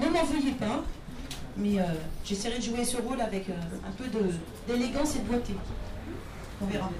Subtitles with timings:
[0.00, 0.82] ne m'en veuillez pas,
[1.56, 1.84] mais euh,
[2.24, 3.52] j'essaierai de jouer ce rôle avec euh,
[3.86, 4.04] un peu
[4.66, 5.54] d'élégance et de beauté.
[6.62, 6.90] On verra.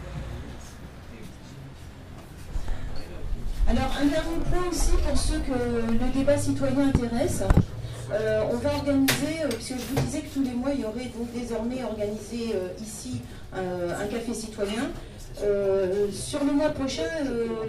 [3.69, 7.43] Alors, un dernier point aussi pour ceux que le débat citoyen intéresse.
[8.13, 11.11] Euh, on va organiser, puisque je vous disais que tous les mois, il y aurait
[11.17, 13.21] donc désormais organisé ici
[13.53, 14.91] un café citoyen.
[16.13, 17.05] Sur le mois prochain,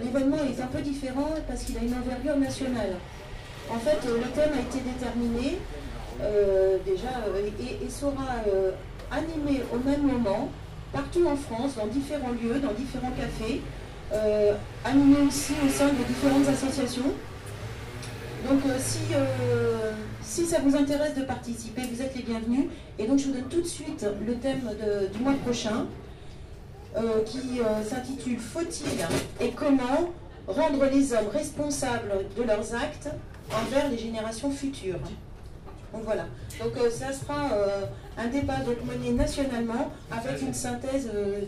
[0.02, 2.96] l'événement est un peu différent parce qu'il a une envergure nationale.
[3.70, 5.58] En fait, euh, le thème a été déterminé
[6.20, 7.48] euh, déjà euh,
[7.82, 8.26] et, sera
[9.10, 10.50] animé au même moment
[10.92, 13.60] partout en France, dans différents lieux, dans différents cafés,
[14.84, 17.12] animé aussi au sein de différentes associations.
[18.48, 18.60] Donc
[20.22, 22.66] si, ça vous intéresse de participer, vous êtes les bienvenus.
[22.98, 24.70] Et donc je vous donne tout de suite le thème
[25.14, 25.86] du mois prochain,
[27.24, 30.10] qui s'intitule Faut-il et comment
[30.46, 33.08] rendre les hommes responsables de leurs actes
[33.54, 34.98] envers les générations futures
[35.92, 36.26] donc voilà.
[36.58, 37.84] Donc euh, ça sera euh,
[38.16, 41.42] un débat donc, mené nationalement avec une synthèse euh,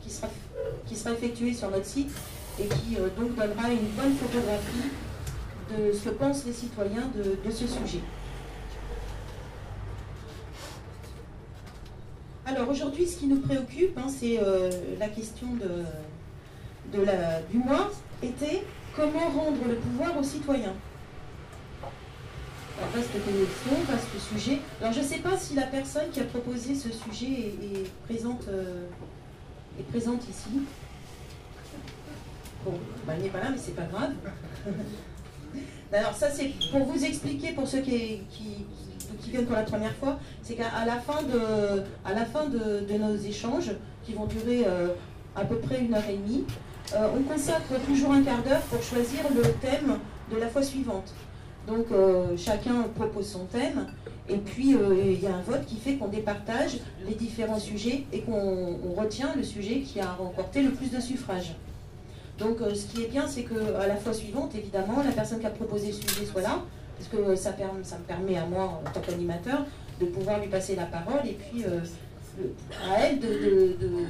[0.00, 2.10] qui, sera, effectuée sur notre site
[2.58, 4.90] et qui donc donnera une bonne photographie
[5.70, 8.00] de ce que pensent les citoyens de, ce sujet.
[12.44, 14.38] Alors aujourd'hui, ce qui nous préoccupe, hein, c'est
[14.98, 17.90] la question de, de la, du mois,
[18.22, 20.74] était comment rendre le pouvoir aux citoyens.
[22.82, 24.58] Alors, vaste question, vaste sujet.
[24.80, 27.30] Alors je ne sais pas si la personne qui a proposé ce sujet
[27.62, 28.86] est, présente, euh,
[29.78, 30.48] est présente ici.
[32.64, 32.72] Bon,
[33.06, 34.12] bah, elle n'est pas là, mais c'est pas grave.
[35.92, 38.66] Alors ça c'est pour vous expliquer, pour ceux qui, qui-
[39.30, 42.98] viennent pour la première fois, c'est qu'à la fin, de, à la fin de, de
[42.98, 43.70] nos échanges,
[44.04, 44.88] qui vont durer euh,
[45.36, 46.44] à peu près une heure et demie,
[46.94, 49.98] euh, on consacre toujours un quart d'heure pour choisir le thème
[50.32, 51.14] de la fois suivante.
[51.68, 53.86] Donc euh, chacun propose son thème
[54.28, 58.04] et puis euh, il y a un vote qui fait qu'on départage les différents sujets
[58.12, 61.54] et qu'on on retient le sujet qui a remporté le plus de suffrages.
[62.38, 65.46] Donc euh, ce qui est bien, c'est qu'à la fois suivante, évidemment, la personne qui
[65.46, 66.60] a proposé le sujet soit là,
[66.98, 69.64] parce que ça, me permet à moi, en tant qu'animateur,
[70.00, 74.04] de pouvoir lui passer la parole et puis à elle de- de- de-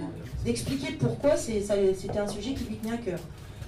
[0.44, 3.18] d'expliquer pourquoi c'était un sujet qui lui tenait à cœur.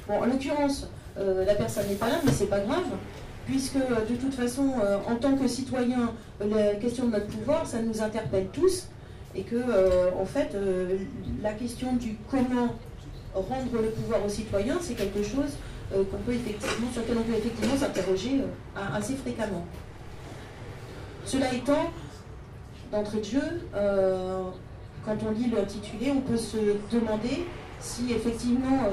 [0.08, 2.84] Bon, en l'occurrence, la personne n'est pas là, mais c'est pas grave,
[3.47, 7.27] puisque euh, de toute façon, euh, en tant que citoyen, euh, la question de notre
[7.27, 8.88] pouvoir, ça nous interpelle tous,
[9.37, 9.56] et que,
[10.16, 10.56] en fait,
[11.43, 12.77] la question du comment
[13.34, 15.56] rendre le pouvoir aux citoyens, c'est quelque chose
[15.91, 18.43] qu'on peut effectivement, sur lequel on peut effectivement s'interroger
[18.94, 19.66] assez fréquemment.
[21.25, 21.91] Cela étant,
[22.93, 23.66] d'entrée de jeu,
[25.05, 27.44] quand on lit l'intitulé, on peut se demander
[27.81, 28.87] si effectivement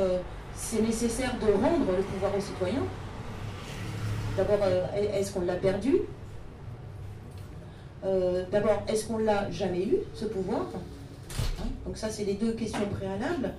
[0.55, 2.81] c'est nécessaire de rendre le pouvoir aux citoyens.
[4.37, 5.95] D'abord, euh, est-ce qu'on l'a perdu?
[8.05, 10.65] Euh, D'abord, est-ce qu'on l'a jamais eu, ce pouvoir?
[11.59, 13.53] Hein, Donc ça, c'est les deux questions préalables.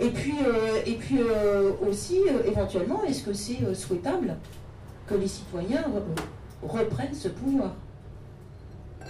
[0.00, 4.36] Et puis, euh, aussi, éventuellement, est-ce que c'est souhaitable
[5.06, 7.72] que les citoyens re- reprennent ce pouvoir?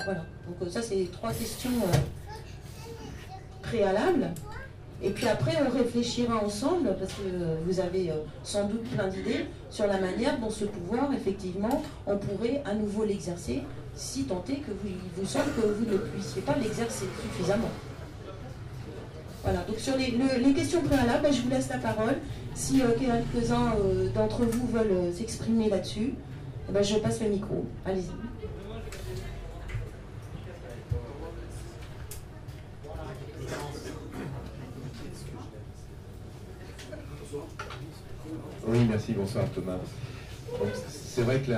[0.05, 0.25] Voilà.
[0.61, 1.71] Donc ça, c'est les trois questions
[3.63, 4.31] préalables.
[5.03, 7.23] Et puis après, on réfléchira ensemble, parce que
[7.67, 12.17] vous avez euh, sans doute plein d'idées, sur la manière dont ce pouvoir, effectivement, on
[12.17, 13.63] pourrait à nouveau l'exercer,
[13.95, 17.71] si tant est que vous, il vous semble que vous ne puissiez pas l'exercer suffisamment.
[19.43, 22.15] Voilà, donc sur les, le- les questions préalables, ben, je vous laisse la parole.
[22.55, 26.15] Si euh, quelques-uns euh, d'entre vous veulent s'exprimer là-dessus,
[26.69, 27.67] eh ben, je passe le micro.
[27.85, 28.09] Allez-y.
[38.67, 39.79] Oui, merci, bonsoir Thomas.
[40.89, 41.51] C'est vrai que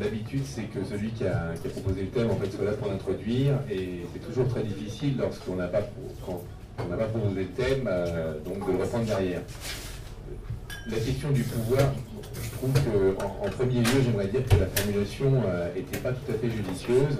[0.00, 3.54] l'habitude, c'est que celui qui a, proposé le thème en fait, soit là pour l'introduire,
[3.70, 8.72] et c'est toujours très difficile lorsqu'on n'a pas, pas proposé le thème, euh, donc de
[8.72, 9.40] le reprendre derrière.
[10.86, 11.92] La question du pouvoir,
[12.42, 12.72] je trouve
[13.16, 15.42] qu'en en, premier lieu, j'aimerais dire que la formulation
[15.74, 17.18] n'était pas tout à fait judicieuse.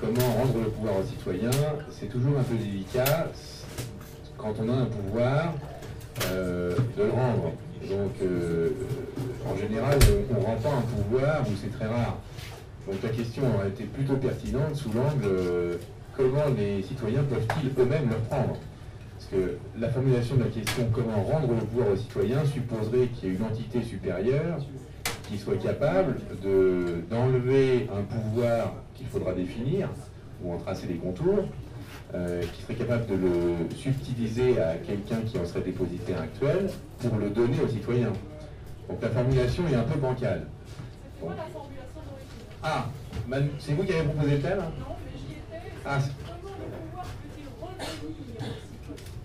[0.00, 1.50] Comment rendre le pouvoir aux citoyens
[1.90, 3.28] C'est toujours un peu délicat
[4.36, 5.54] quand on a un pouvoir
[6.32, 7.52] euh, de le rendre.
[7.88, 8.70] Donc, euh,
[9.50, 9.98] en général,
[10.30, 12.18] on ne rend pas un pouvoir ou c'est très rare.
[12.86, 15.76] Donc, la question aurait été plutôt pertinente sous l'angle euh,
[16.16, 18.56] comment les citoyens peuvent-ils eux-mêmes le prendre
[19.18, 23.28] Parce que la formulation de la question comment rendre le pouvoir aux citoyens supposerait qu'il
[23.28, 24.58] y ait une entité supérieure
[25.28, 29.88] qui soit capable de- d'enlever un pouvoir qu'il faudra définir
[30.44, 31.44] ou en tracer les contours
[32.14, 36.70] euh, qui serait capable de le subtiliser à quelqu'un qui en serait dépositaire actuel
[37.00, 38.12] pour le donner aux citoyens.
[38.88, 40.46] Donc la formulation est un peu bancale.
[41.20, 41.28] Bon.
[42.62, 42.86] Ah,
[43.58, 45.72] c'est vous qui avez proposé le thème Non, mais j'y étais.
[45.84, 45.98] Ah,
[46.52, 48.36] Comment le pouvoir peut-il revenir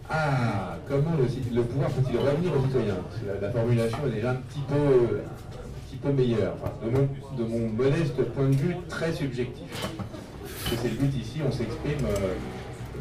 [0.09, 2.95] Ah, comment le, le pouvoir peut-il revenir aux citoyens?
[3.41, 7.69] La, formulation est déjà un petit peu, un petit peu meilleure, de, mon, de, mon,
[7.73, 9.69] modeste point de vue très subjectif.
[9.81, 12.35] Parce que c'est le but ici, on s'exprime, euh,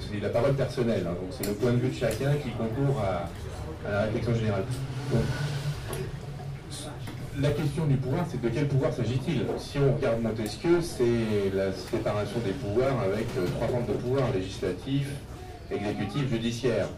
[0.00, 3.00] c'est la parole personnelle, hein, donc c'est le point de vue de chacun qui concourt
[3.00, 3.28] à,
[3.90, 4.64] la réflexion générale.
[7.40, 9.44] La question du pouvoir, c'est de quel pouvoir s'agit-il?
[9.58, 14.32] Si on regarde Montesquieu, c'est la séparation des pouvoirs avec euh, trois formes de pouvoir,
[14.34, 15.08] législatif,
[15.70, 16.88] exécutif, judiciaire.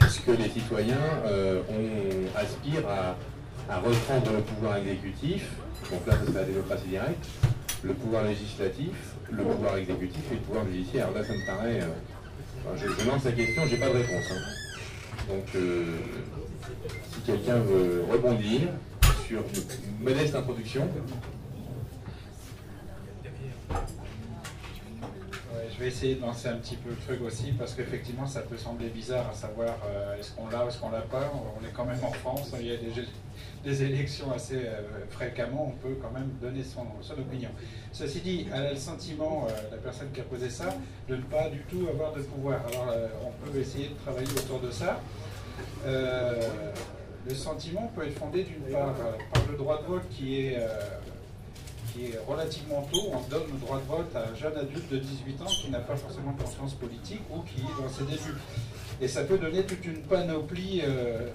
[0.00, 0.96] Est-ce que les citoyens
[1.26, 1.60] euh,
[2.34, 3.16] aspirent à,
[3.80, 5.50] reprendre le pouvoir exécutif?
[5.90, 7.26] Donc là, c'est la démocratie directe,
[7.84, 11.10] le pouvoir législatif, le pouvoir exécutif et le pouvoir judiciaire.
[11.12, 11.80] Là, ça me paraît...
[11.80, 14.24] Euh, je, lance la question, j'ai pas de réponse.
[14.32, 15.26] Hein.
[15.28, 15.44] Donc,
[17.12, 18.60] si quelqu'un veut rebondir,
[19.28, 20.88] sur une modeste introduction.
[25.78, 28.56] Je vais essayer de lancer un petit peu le truc aussi parce qu'effectivement ça peut
[28.56, 31.32] sembler bizarre à savoir euh, est-ce qu'on l'a ou est-ce qu'on l'a pas.
[31.32, 35.78] On est quand même en France, il y a des, élections assez euh, fréquemment, on
[35.78, 36.82] peut quand même donner son,
[37.12, 37.50] opinion.
[37.92, 40.74] Ceci dit, elle a le sentiment, euh, la personne qui a posé ça,
[41.08, 42.60] de ne pas du tout avoir de pouvoir.
[42.66, 42.94] Alors
[43.24, 45.00] on peut essayer de travailler autour de ça
[47.28, 50.56] le sentiment peut être fondé d'une part euh, par le droit de vote qui est,
[50.58, 50.68] euh,
[51.98, 53.10] qui relativement tôt.
[53.12, 55.80] On donne le droit de vote à un jeune adulte de 18 ans qui n'a
[55.80, 58.38] pas forcément conscience politique ou qui est dans ses débuts.
[59.00, 61.30] Et ça peut donner toute une panoplie euh,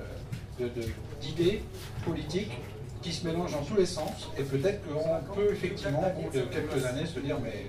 [1.21, 1.63] d'idées
[2.05, 2.51] politiques
[3.01, 4.29] qui se mélangent dans tous les sens.
[4.37, 7.67] Et peut-être qu'on peut effectivement, au bout de quelques années, se dire mais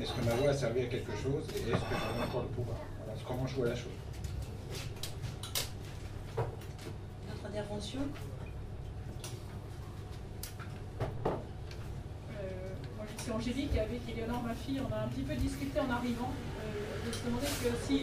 [0.00, 2.48] est-ce que ma voix a servi à quelque chose et est-ce que j'ai encore le
[2.48, 2.78] pouvoir?
[3.26, 3.92] Comment je vois la chose.
[7.58, 8.00] intervention?
[13.28, 17.06] Suis Angélique avec Eleonore, ma fille, on a un petit peu discuté en arrivant euh,
[17.06, 17.46] de se demander
[17.86, 18.02] si,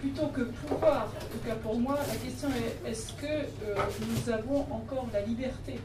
[0.00, 4.32] plutôt que pouvoir, en tout cas pour moi, la question est est-ce que euh, nous
[4.32, 5.78] avons encore la liberté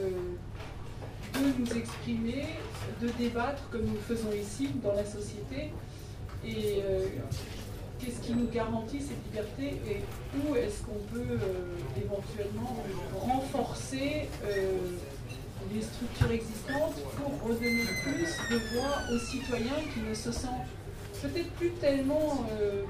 [0.00, 2.46] de nous exprimer,
[3.02, 5.72] de débattre comme nous le faisons ici dans la société
[6.46, 6.82] et
[7.98, 10.00] qu'est-ce qui nous garantit cette liberté et
[10.36, 12.76] où est-ce qu'on peut euh, éventuellement
[13.14, 14.78] renforcer euh,
[15.72, 20.66] les structures existantes pour redonner plus de voix aux citoyens qui ne se sentent
[21.22, 22.84] peut-être plus tellement euh,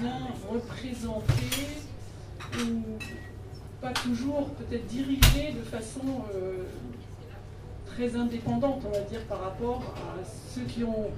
[0.00, 0.18] bien
[0.50, 1.78] représentés
[2.58, 2.82] ou
[3.80, 6.24] pas toujours peut-être dirigés de façon
[7.98, 11.10] très indépendante, on va dire, par rapport à ceux qui ont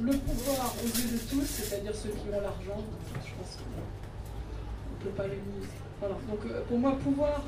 [0.00, 2.82] le pouvoir aux yeux de tous, c'est-à-dire ceux qui ont l'argent,
[3.14, 5.66] je pense qu'on ne peut pas les nier.
[6.00, 6.16] Voilà.
[6.28, 7.42] Donc euh, pour moi, pouvoir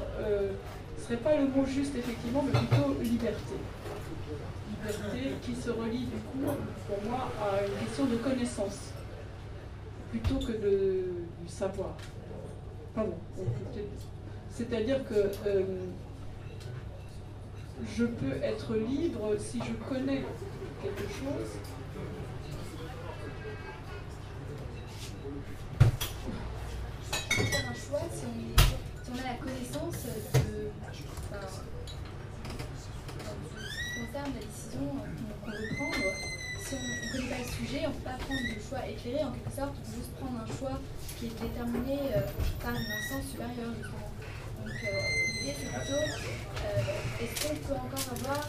[0.98, 3.54] euh, serait pas le mot juste, effectivement, mais plutôt liberté.
[4.70, 6.52] Liberté qui se relie, du coup,
[6.86, 8.92] pour moi, à une question de connaissance,
[10.10, 11.04] plutôt que de,
[11.42, 11.94] du savoir.
[12.94, 13.14] Pardon.
[14.50, 15.62] C'est-à-dire que euh,
[17.96, 20.24] je peux être libre si je connais
[20.82, 21.60] quelque chose
[27.44, 28.67] faire un choix si
[29.14, 31.02] a la connaissance de, enfin, qui
[34.12, 34.84] la décision
[35.44, 36.10] qu'on veut prendre.
[36.60, 39.24] Si on ne connaît pas le sujet, on ne peut pas prendre de choix éclairé.
[39.24, 40.76] En quelque sorte, on peut juste prendre un choix
[41.16, 42.20] qui est déterminé euh,
[42.60, 43.72] par une instance supérieure.
[43.72, 44.92] Donc, euh,
[45.40, 48.44] l'idée, c'est plutôt euh, est-ce qu'on peut encore avoir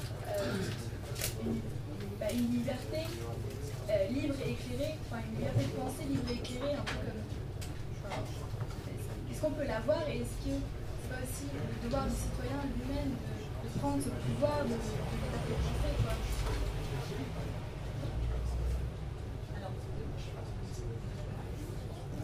[1.45, 1.61] une,
[2.19, 3.07] bah, une, liberté
[4.11, 8.48] libre et éclairée, enfin une liberté de penser libre et éclairée, un peu comme
[9.39, 13.15] est-ce qu'on peut l'avoir et est-ce que c'est pas aussi le devoir du citoyen lui-même
[13.63, 14.75] de, prendre ce pouvoir de,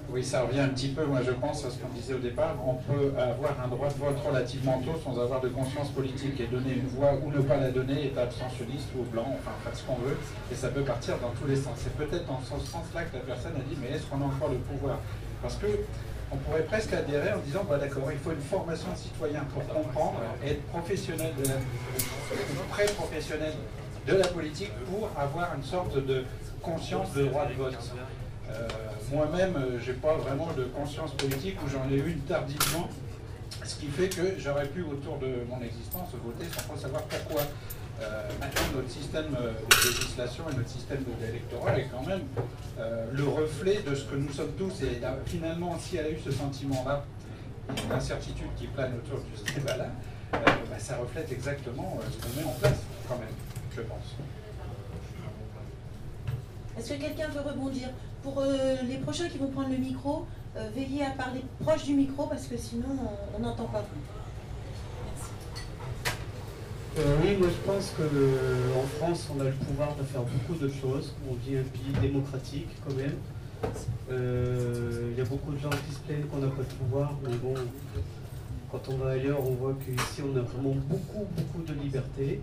[0.09, 2.55] Oui, ça revient un petit peu, moi je pense, à ce qu'on disait au départ.
[2.65, 6.47] On peut avoir un droit de vote relativement tôt sans avoir de conscience politique et
[6.47, 9.83] donner une voix ou ne pas la donner, être abstentionniste ou blanc, enfin faire ce
[9.83, 10.17] qu'on veut.
[10.51, 11.75] Et ça peut partir dans tous les sens.
[11.77, 14.49] C'est peut-être dans ce sens-là que la personne a dit, mais est-ce qu'on a encore
[14.49, 14.99] le pouvoir?
[15.41, 15.67] Parce que
[16.35, 19.65] on pourrait presque adhérer en disant bah d'accord, il faut une formation de citoyen pour
[19.67, 21.55] comprendre, être professionnel de la,
[22.69, 23.53] pré-professionnel
[24.07, 26.23] de la politique pour avoir une sorte de
[26.61, 27.77] conscience de droit de vote.
[28.49, 28.67] Euh,
[29.11, 32.89] moi-même, euh, j'ai pas vraiment de conscience politique ou j'en ai une tardivement,
[33.63, 37.41] ce qui fait que j'aurais pu autour de mon existence voter sans trop savoir pourquoi.
[38.01, 42.23] Euh, maintenant, notre système euh, de législation et notre système électoral est quand même
[42.77, 44.81] euh, le reflet de ce que nous sommes tous.
[44.83, 47.05] Et finalement, si elle a eu ce sentiment-là,
[47.69, 49.87] une incertitude qui plane autour de ce débat-là,
[50.77, 53.87] ça reflète exactement ce qu'on met en place quand même.
[56.77, 57.89] Est-ce que quelqu'un veut rebondir?
[58.21, 60.25] Pour les prochains qui vont prendre le micro,
[60.75, 62.87] veillez à parler proche du micro parce que sinon
[63.35, 63.85] on n'entend pas.
[66.97, 70.69] Euh, oui, moi je pense qu'en France, on a le pouvoir de faire beaucoup de
[70.69, 71.13] choses.
[71.29, 73.17] On vit un pays démocratique quand même.
[74.11, 77.13] Euh, Il y a beaucoup de gens qui se plaignent qu'on n'a pas de pouvoir,
[77.23, 77.53] mais bon,
[78.71, 82.39] quand on va ailleurs, on voit qu'ici on a vraiment beaucoup, beaucoup de liberté.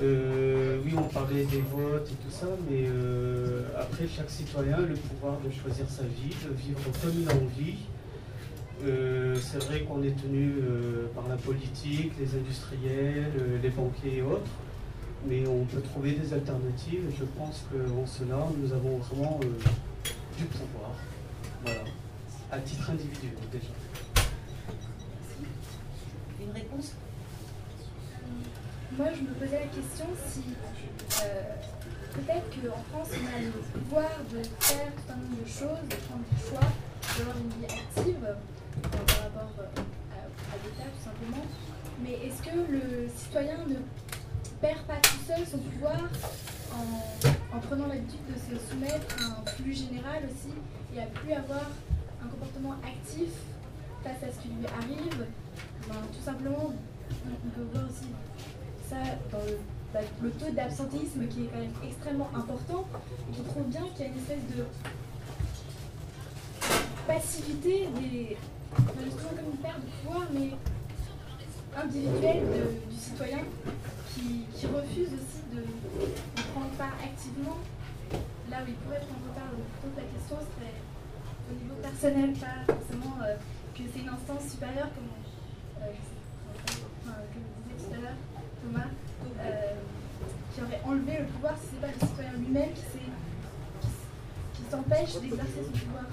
[0.00, 2.86] Euh, oui, on parlait des votes et tout ça, mais
[3.76, 7.34] après, chaque citoyen a le pouvoir de choisir sa vie, de vivre comme il a
[7.34, 7.78] envie.
[8.84, 14.16] Euh, c'est vrai qu'on est tenu euh, par la politique, les industriels, euh, les banquiers
[14.16, 14.50] et autres,
[15.24, 19.46] mais on peut trouver des alternatives et je pense qu'en cela, nous avons vraiment euh,
[20.36, 20.90] du pouvoir.
[21.64, 21.82] Voilà,
[22.50, 23.68] à titre individuel déjà.
[26.40, 26.94] Une réponse?
[28.98, 30.42] Moi, je me posais la question si
[31.22, 31.42] euh,
[32.14, 35.96] peut-être qu'en France, on a le pouvoir de faire tout un nombre de choses, de
[36.08, 36.68] prendre des choix,
[37.16, 38.26] d'avoir une vie active
[38.80, 41.44] par rapport à, l'État, tout simplement.
[42.02, 43.76] Mais est-ce que le citoyen ne
[44.60, 46.00] perd pas tout seul son pouvoir
[46.72, 50.54] en, en prenant l'habitude de se soumettre à un flux général aussi
[50.94, 51.66] et à plus avoir
[52.22, 53.30] un comportement actif
[54.02, 55.26] face à ce qui lui arrive
[55.88, 56.72] Tout simplement,
[57.10, 58.08] on peut voir aussi
[58.88, 58.96] ça
[59.30, 59.58] dans le,
[60.22, 62.84] le taux d'absentéisme qui est quand même extrêmement important.
[63.36, 64.64] Je trouve bien qu'il y a une espèce de
[67.06, 68.36] passivité des,
[69.04, 70.50] justement comme une perte de pouvoir, mais
[71.76, 72.42] individuelle
[72.90, 73.40] du citoyen
[74.14, 75.62] qui, qui refuse aussi de,
[76.52, 77.58] prendre part activement
[78.50, 79.52] là où il pourrait prendre part.
[79.56, 80.76] Donc la question serait
[81.50, 83.16] au niveau personnel, pas forcément
[83.74, 85.08] que c'est une instance supérieure comme
[85.82, 85.92] euh,
[87.02, 88.20] enfin, disait tout à l'heure
[88.62, 88.90] Thomas,
[90.54, 92.72] qui aurait enlevé le pouvoir si c'est pas le citoyen lui-même
[94.54, 96.04] qui s'empêche d'exercer son pouvoir.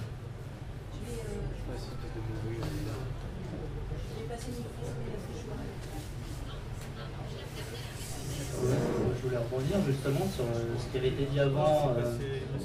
[9.16, 12.18] Je voulais rebondir justement sur euh, ce qui avait été dit avant, euh,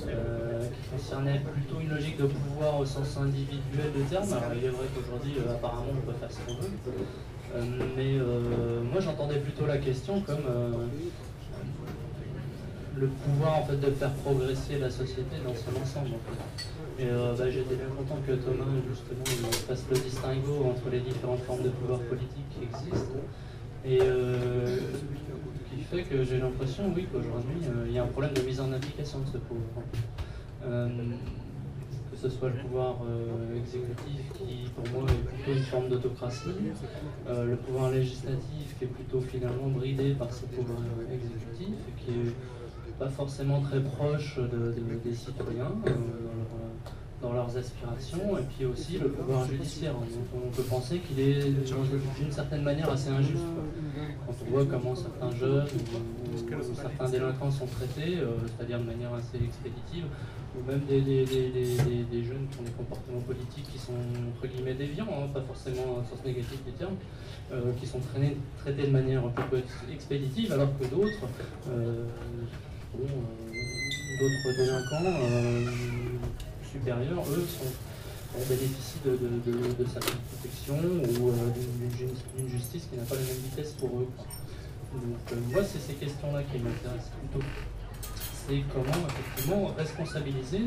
[0.09, 4.33] euh, qui concernait plutôt une logique de pouvoir au sens individuel du terme.
[4.33, 6.71] Alors il est vrai qu'aujourd'hui, apparemment, on peut faire ce qu'on veut.
[7.97, 8.19] Mais
[8.93, 10.45] moi, j'entendais plutôt la question comme
[12.97, 16.17] le pouvoir en fait de faire progresser la société dans son ensemble.
[16.99, 21.41] Et euh, bah, j'étais bien content que Thomas justement fasse le distinguo entre les différentes
[21.41, 23.19] formes de pouvoir politique qui existent.
[23.85, 24.79] Et euh,
[25.71, 28.61] qui fait que j'ai l'impression, oui, qu'aujourd'hui, euh, il y a un problème de mise
[28.61, 29.85] en application de ce pouvoir.
[30.63, 32.97] Que ce soit le pouvoir
[33.57, 36.49] exécutif qui, pour moi, est plutôt une forme d'autocratie,
[37.29, 40.79] le pouvoir législatif qui est plutôt finalement bridé par ce pouvoir
[41.13, 42.33] exécutif qui est
[42.99, 45.73] pas forcément très proche de- de- des citoyens
[47.25, 49.95] dans leurs aspirations, et puis aussi le pouvoir judiciaire.
[50.35, 53.43] On peut penser qu'il est d'une certaine manière assez injuste.
[54.27, 59.15] Quand on voit comment certains jeunes ou, certains délinquants sont traités, euh, c'est-à-dire de manière
[59.15, 60.05] assez expéditive,
[60.57, 63.93] ou même des, jeunes qui ont des comportements politiques qui sont
[64.37, 66.97] entre guillemets déviants, hein, pas forcément au sens négatif du terme,
[67.53, 69.63] euh, qui sont traînés- traités de manière peu
[69.93, 71.27] expéditive, alors que d'autres,
[71.71, 72.05] euh,
[74.21, 75.05] d'autres délinquants
[77.31, 77.71] eux, sont,
[78.37, 79.75] euh, bénéficient de, de, de-
[81.19, 84.09] ou euh, d'une- d'une ju- d'une justice qui n'a pas la même vitesse pour eux.
[84.95, 87.45] Donc euh, moi, c'est ces questions-là qui m'intéressent plutôt.
[88.47, 90.63] C'est comment effectivement responsabiliser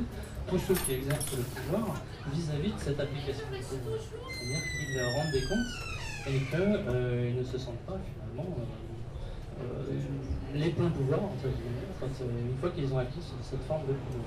[0.48, 1.96] tous ceux qui exercent le pouvoir
[2.34, 4.00] vis-à-vis de cette application du pouvoir.
[4.00, 5.74] C'est-à-dire qu'ils rendent des comptes
[6.28, 8.56] et qu'ils ne se sentent pas finalement
[10.56, 11.20] les pleins pouvoirs,
[12.24, 14.26] une fois qu'ils ont acquis ce- cette forme de pouvoir.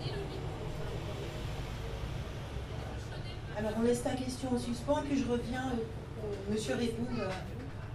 [3.61, 7.29] Alors on laisse ta question en suspens, puis je reviens, euh, au- monsieur répond euh,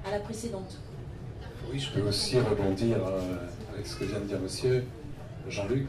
[0.08, 0.78] à la précédente.
[1.72, 3.20] Oui, je peux aussi rebondir euh,
[3.74, 4.86] avec ce que vient de dire monsieur
[5.50, 5.88] Jean-Luc.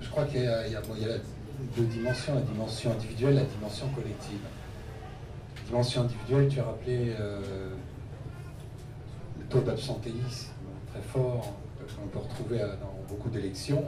[0.00, 0.82] Je crois qu'il y, a
[1.76, 4.40] deux dimensions, la dimension individuelle, la dimension collective.
[5.66, 7.70] Dimension individuelle, tu as rappelé euh,
[9.38, 10.50] le taux d'absentéisme
[10.92, 13.84] très fort euh, qu'on peut retrouver dans beaucoup d'élections.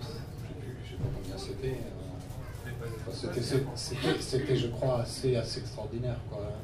[0.00, 1.74] Je ne sais pas combien c'était.
[1.74, 6.16] euh, C'était, c'était- je crois, assez, assez extraordinaire.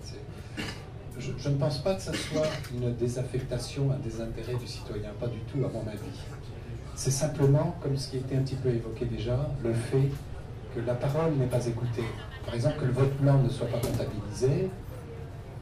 [0.02, 0.16] C'est-
[1.18, 5.38] Je, ne pense pas que ça soit une désaffectation, un désintérêt du citoyen, pas du
[5.40, 6.20] tout, à mon avis.
[6.94, 10.10] C'est simplement, comme ce qui était un petit peu évoqué déjà, le fait
[10.74, 12.04] que la parole n'est pas écoutée.
[12.44, 14.68] Par exemple, que le vote blanc ne soit pas comptabilisé,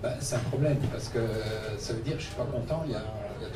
[0.02, 1.20] bah, c'est un problème, parce que
[1.78, 3.02] ça veut dire que je ne suis pas content, il y, a,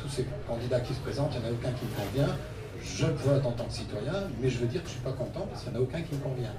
[0.01, 2.35] tous ces candidats qui se présentent, il n'y en a aucun qui me convient,
[2.83, 5.13] je vote en tant que citoyen, mais je veux dire que je ne suis pas
[5.13, 6.53] content parce qu'il n'y en a aucun qui me convient.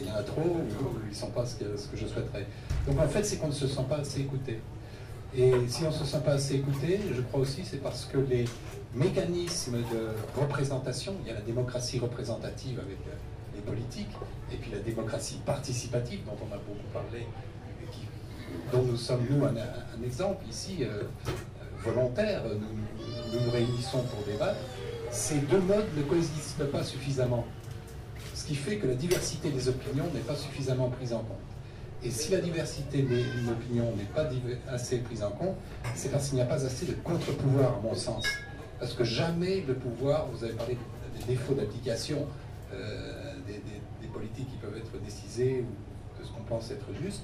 [0.00, 0.60] Il y en a trop,
[1.04, 2.46] ils ne sont pas ce que, je souhaiterais.
[2.86, 4.60] Donc en fait, c'est qu'on ne se sent pas assez écouté.
[5.36, 8.18] Et si on ne se sent pas assez écouté, je crois aussi c'est parce que
[8.18, 8.44] les
[8.94, 12.98] mécanismes de représentation, il y a la démocratie représentative avec
[13.54, 14.14] les politiques,
[14.52, 17.26] et puis la démocratie participative dont on a beaucoup parlé,
[18.72, 21.02] dont nous sommes, nous, un, exemple ici, euh,
[21.82, 22.93] volontaire, nous,
[23.40, 24.58] nous réunissons pour débattre,
[25.10, 27.44] ces deux modes ne coexistent pas suffisamment.
[28.34, 31.38] Ce qui fait que la diversité des opinions n'est pas suffisamment prise en compte.
[32.04, 34.28] Et si la diversité des opinions n'est pas
[34.68, 35.56] assez prise en compte,
[35.94, 38.24] c'est parce qu'il n'y a pas assez de contre-pouvoir, à mon sens.
[38.78, 40.76] Parce que jamais le pouvoir, vous avez parlé
[41.18, 42.26] des défauts d'application,
[42.74, 47.22] euh, des, politiques qui peuvent être décisées ou de ce qu'on pense être juste,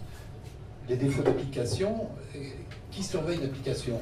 [0.88, 2.38] les défauts d'application, euh,
[2.90, 4.00] qui surveille l'application?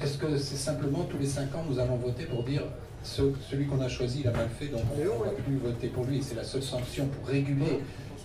[0.00, 2.62] Est-ce que c'est simplement tous les cinq ans nous allons voter pour dire
[3.04, 6.04] celui qu'on a choisi il a mal fait, donc on ne va plus voter pour
[6.04, 7.80] lui, c'est la seule sanction pour réguler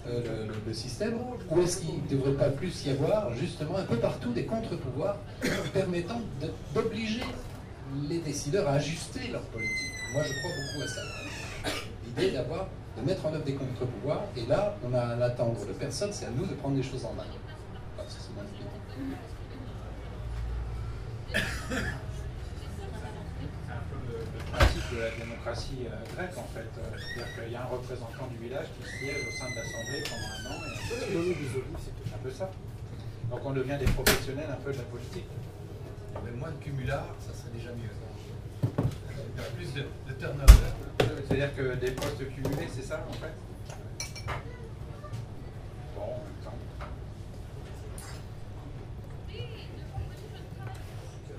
[0.08, 1.16] euh, le, système,
[1.50, 5.18] ou est-ce qu'il ne devrait pas plus y avoir justement un peu partout des contre-pouvoirs
[5.74, 6.22] permettant
[6.74, 7.24] d'obliger
[8.08, 9.92] les décideurs à ajuster leur politique?
[10.14, 11.02] Moi je crois beaucoup à ça.
[12.06, 15.74] L'idée d'avoir, de mettre en œuvre des contre-pouvoirs, et là on a à l'attendre de
[15.74, 17.26] personne, c'est à nous de prendre les choses en main.
[24.92, 26.68] De la démocratie grecque en fait.
[26.74, 30.32] C'est-à-dire qu'il y a un représentant du village qui siège au sein de l'Assemblée pendant
[30.34, 30.60] un an.
[31.80, 32.50] C'est un peu ça.
[33.30, 35.30] Donc on devient des professionnels un peu de la politique.
[36.26, 37.94] Mais moins de cumulards, ça serait déjà mieux.
[39.56, 40.54] Plus de, de turnover.
[41.28, 43.34] C'est-à-dire que des postes cumulés, c'est ça en fait?
[45.96, 46.58] Bon, en même temps.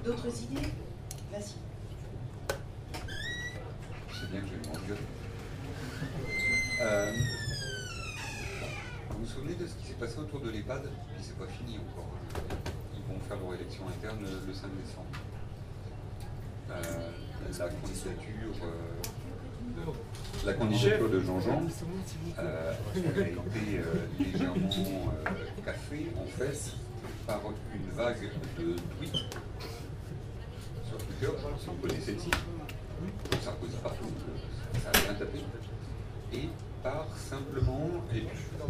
[0.04, 0.68] D'autres idées?
[1.32, 1.54] Vas-y.
[4.30, 4.98] Bien que j'ai une grande
[6.80, 7.12] Euh,
[9.10, 11.78] vous vous souvenez de ce qui s'est passé autour de l'EHPAD Puis c'est pas fini
[11.78, 12.10] encore.
[12.94, 15.06] Ils vont faire leur élection interne le 5 décembre.
[16.70, 17.10] Euh,
[17.58, 19.86] la candidature, euh,
[20.46, 21.62] la candidature de Jean-Jean
[22.38, 23.80] euh, a été
[24.20, 24.68] légèrement
[25.64, 26.72] cafée en fait
[27.26, 27.40] par
[27.74, 29.24] une vague de tweets
[33.42, 34.06] Sarkozy partout,
[34.82, 35.38] ça a bien tapé.
[36.32, 36.48] Et
[36.82, 38.24] par simplement, et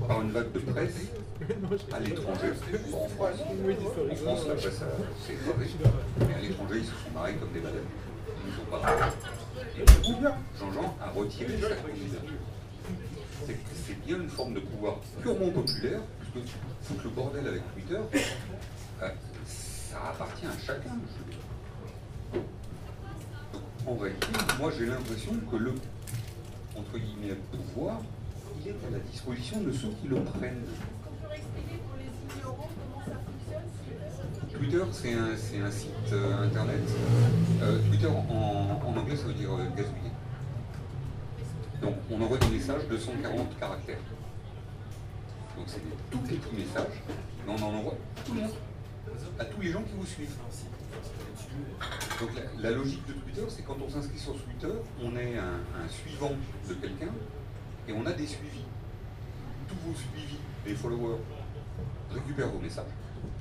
[0.08, 0.94] par une vague de presse
[1.92, 2.48] à l'étranger.
[2.92, 3.40] en France,
[4.10, 4.82] en France, la presse
[5.26, 5.36] s'est
[6.18, 7.84] mais à l'étranger, ils se sont marrés comme des malades.
[8.26, 9.12] Ils nous ont pas
[10.58, 11.68] Jean-Jean a retiré sa.
[13.86, 16.00] C'est bien une forme de pouvoir purement populaire,
[16.32, 16.48] puisque
[16.82, 18.00] foutre le bordel avec Twitter,
[19.02, 19.08] euh,
[19.44, 20.96] ça appartient à chacun
[23.86, 24.26] en réalité,
[24.58, 25.74] moi j'ai l'impression que le
[26.80, 28.00] entre guillemets, pouvoir,
[28.60, 30.64] il est à la disposition de ceux qui le prennent.
[34.52, 36.80] Twitter, c'est un, un, site euh, internet.
[37.62, 40.10] Euh, Twitter en, anglais, ça veut dire euh, gazouiller.
[41.80, 43.96] Donc on envoie des messages de 140 caractères.
[45.56, 47.02] Donc c'est des tout petits messages,
[47.46, 48.50] mais on en envoie tout le monde,
[49.38, 50.36] à tous les gens qui vous suivent.
[52.20, 56.32] Donc la, logique de Twitter, c'est quand on s'inscrit sur Twitter, on est un, suivant
[56.68, 57.12] de quelqu'un
[57.88, 58.64] et on a des suivis.
[59.68, 61.20] Tous vos suivis, les followers,
[62.12, 62.84] récupèrent vos messages.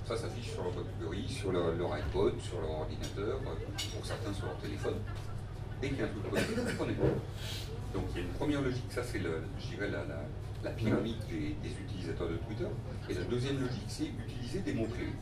[0.05, 4.57] Ça s'affiche sur leur BlackBerry, sur leur, iPod, sur leur ordinateur, pour certains sur leur
[4.57, 4.95] téléphone.
[5.81, 6.95] Dès qu'il y a un truc vous prenez.
[7.93, 9.29] Donc il y a une première logique, ça c'est, la,
[10.63, 12.67] la, pyramide des, des utilisateurs de Twitter.
[13.09, 15.13] Et la deuxième logique, c'est utiliser des mots-clés.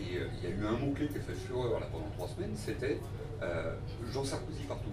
[0.00, 2.28] Et euh, il y a eu un mot-clé qui a fait fureur là, pendant trois
[2.28, 2.98] semaines, c'était
[3.42, 3.74] euh,
[4.10, 4.90] Jean Sarkozy partout.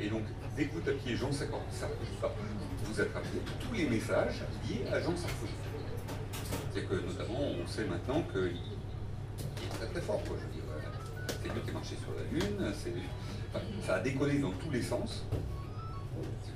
[0.00, 0.22] Et donc,
[0.56, 2.42] dès que vous tapiez Jean Sarkozy partout,
[2.84, 5.52] vous attrapiez tous les messages liés à Jean Sarkozy.
[6.74, 10.36] C'est que notamment, on sait maintenant qu'il est très très fort, quoi.
[11.26, 12.72] C'est lui qui a marché sur la Lune,
[13.84, 15.24] ça a décollé dans tous les sens.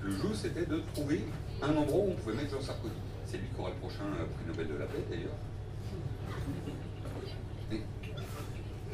[0.02, 1.24] Le jeu, c'était de trouver
[1.62, 2.94] un endroit où on pouvait mettre Jean Sarkozy.
[3.24, 5.34] C'est lui qui aura le prochain prix Nobel de la paix, d'ailleurs.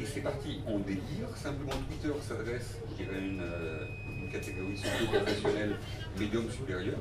[0.03, 1.29] Et c'est parti en délire.
[1.37, 3.87] Simplement, Twitter s'adresse, je dirais, une, euh,
[4.33, 5.77] catégorie socio-professionnelle
[6.19, 6.99] médium supérieur,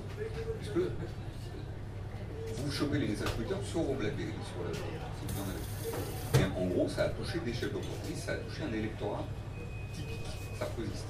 [0.59, 0.85] puisque
[2.57, 7.39] vous chopez les messages Twitter sur vos BlackBerry, sur Et en gros, ça a touché
[7.39, 9.25] des chefs d'entreprise, ça a touché un électorat
[9.93, 10.27] typique
[10.59, 11.07] sarkozyste.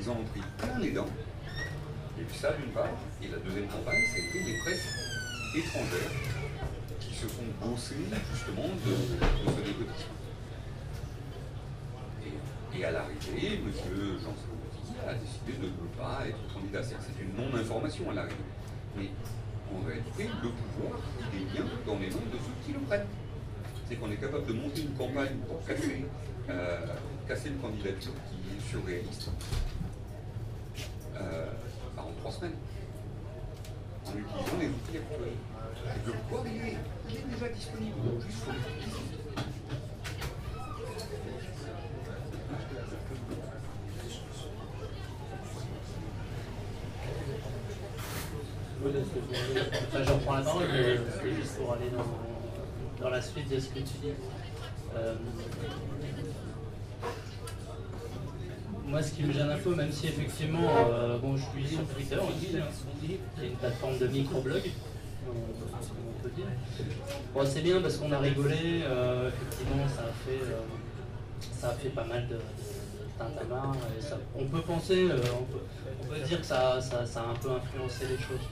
[0.00, 1.10] Ils en ont pris plein les dents.
[2.18, 2.88] Et puis ça, d'une part.
[3.22, 4.88] Et la deuxième campagne, été les presses
[5.54, 6.10] étrangères
[6.98, 7.94] qui se sont bossées
[8.32, 8.94] justement de,
[9.52, 10.19] ce népotisme.
[12.76, 13.72] Et, à l'arrivée, M.
[14.22, 16.82] Jean Sarkozy a décidé de ne pas être candidat.
[16.82, 18.36] C'est une non-information à l'arrivée.
[18.96, 19.08] Mais
[19.74, 21.00] en réalité, le pouvoir,
[21.32, 23.06] il est bien dans les mains de ceux qui le prennent.
[23.88, 26.04] C'est qu'on est capable de monter une campagne pour casser,
[26.48, 26.86] euh,
[27.26, 29.30] casser une candidature qui est surréaliste
[31.16, 31.46] euh,
[31.96, 32.56] en trois semaines.
[34.06, 35.38] En utilisant les outils actuels.
[35.86, 37.96] Et le pouvoir, il est, déjà disponible.
[38.24, 38.52] Juste faut
[48.82, 50.64] Enfin, j'en prends la parole,
[51.36, 51.90] juste pour aller
[53.00, 54.12] dans, la suite de ce que tu dis.
[54.96, 55.14] Euh,
[58.86, 61.84] moi, ce qui me gêne un peu, même si effectivement, euh, bon, je suis sur
[61.88, 62.68] Twitter hein,
[63.00, 64.62] qui est une plateforme de microblog,
[65.28, 66.46] on peut dire.
[67.34, 70.40] Bon, c'est bien parce qu'on a rigolé, euh, effectivement, ça a fait,
[71.52, 72.38] ça a fait pas mal de,
[73.18, 73.76] tintamarre.
[74.34, 78.48] on peut penser, on peut, dire que ça, ça, a un peu influencé les choses.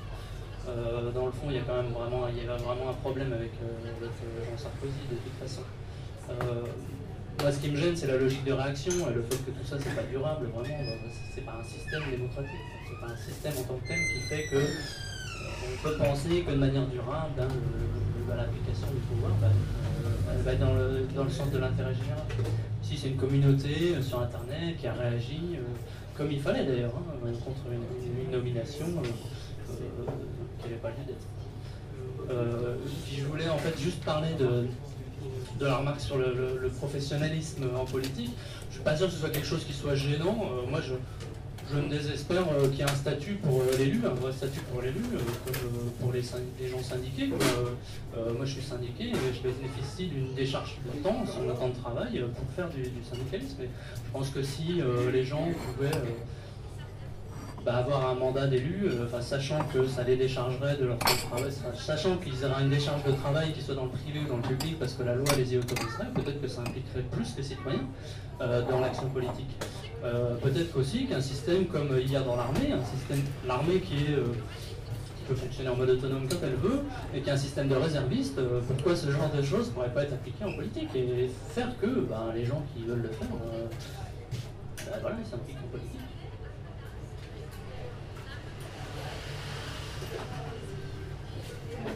[0.68, 3.32] Euh, dans le fond, il y a quand même vraiment, il y vraiment un problème
[3.32, 5.62] avec, euh, euh, Jean Sarkozy de toute façon.
[7.40, 9.64] moi, ce qui me gêne, c'est la logique de réaction et le fait que tout
[9.64, 10.76] ça, c'est pas durable, vraiment.
[11.34, 14.44] C'est pas un système démocratique, c'est pas un système en tant que tel qui fait
[14.48, 17.48] que on peut penser que de manière durable, hein,
[18.36, 19.48] l'application du pouvoir bah,
[20.30, 22.24] elle va être dans le, dans le sens de l'intérêt général.
[22.82, 25.58] Si c'est une communauté sur Internet qui a réagi,
[26.14, 28.86] comme il fallait d'ailleurs, hein, contre une, nomination,
[30.58, 31.26] qui n'avait pas lieu d'être.
[32.30, 32.76] Euh,
[33.10, 34.66] je voulais en fait juste parler de,
[35.58, 38.30] de la remarque sur le, professionnalisme en politique.
[38.64, 40.38] Je ne suis pas sûr que ce soit quelque chose qui soit gênant.
[40.42, 40.94] Euh, moi, je,
[41.72, 44.82] je me désespère euh, qu'il y ait un statut pour l'élu, un vrai statut pour
[44.82, 45.00] l'élu,
[45.46, 47.28] comme pour les, gens syndiqués.
[47.28, 51.76] moi, je suis syndiqué et je bénéficie d'une décharge de temps, sur mon temps de
[51.76, 53.62] travail, pour faire du, syndicalisme.
[53.62, 55.90] Je pense que si les gens pouvaient
[57.64, 62.16] bah, avoir un mandat d'élu, euh, sachant que ça les déchargerait de leur travail, sachant
[62.16, 64.78] qu'ils auraient une décharge de travail qui soit dans le privé ou dans le public
[64.78, 67.86] parce que la loi les y autoriserait, peut-être que ça impliquerait plus les citoyens
[68.40, 69.50] euh, dans l'action politique.
[70.04, 74.06] Euh, peut-être aussi qu'un système comme il y a dans l'armée, un système, l'armée qui
[75.26, 76.80] peut fonctionner en mode autonome comme elle veut,
[77.12, 80.04] et qui a un système de réservistes, pourquoi ce genre de choses ne pourrait pas
[80.04, 83.28] être appliqué en politique et faire que bah, les gens qui veulent le faire,
[84.86, 86.07] bah, voilà, ils s'impliquent en politique.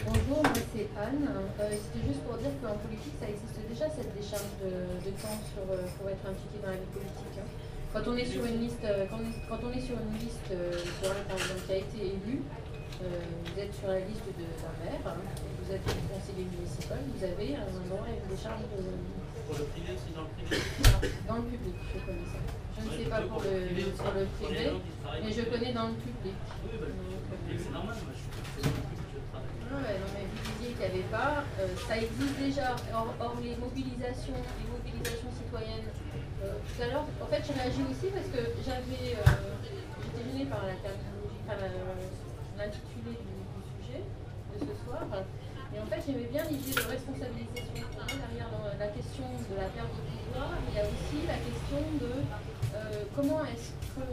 [0.00, 1.28] Bonjour, moi c'est Anne.
[1.28, 5.68] Euh, c'était juste pour dire qu'en politique, ça existe déjà cette décharge de, temps sur,
[5.68, 7.36] euh, pour être impliqué dans la vie politique.
[7.36, 7.48] Hein.
[7.92, 11.60] Quand on est sur une liste, euh, quand, on est, sur une liste par exemple,
[11.68, 12.40] qui a été élu,
[13.04, 15.20] vous êtes sur la liste d'un maire, hein,
[15.60, 18.80] vous êtes conseiller municipal, vous avez un endroit et une décharge de.
[19.44, 20.56] Pour le privé, c'est dans le privé
[21.28, 22.40] Dans le public, je connais ça.
[22.40, 24.72] Je ne sais pas pour le, sur le privé,
[25.20, 26.38] mais je connais dans le public.
[27.60, 28.91] C'est normal, moi je
[29.80, 31.44] non, mais vous disiez qu'il n'y avait pas.
[31.60, 32.76] Euh, ça existe déjà.
[32.92, 35.88] Or, les mobilisations, les mobilisations citoyennes.
[36.42, 39.56] Euh, tout à l'heure, en fait, j'ai réagi aussi parce que j'avais, euh,
[40.02, 40.74] j'étais gênée par la
[42.58, 43.36] l'intitulé du,
[43.80, 45.02] sujet de ce soir.
[45.72, 47.80] Et en fait, j'aimais bien l'idée de responsabilisation.
[48.12, 52.12] Derrière la question de la perte de pouvoir, il y a aussi la question de
[53.16, 54.04] comment est-ce qu'on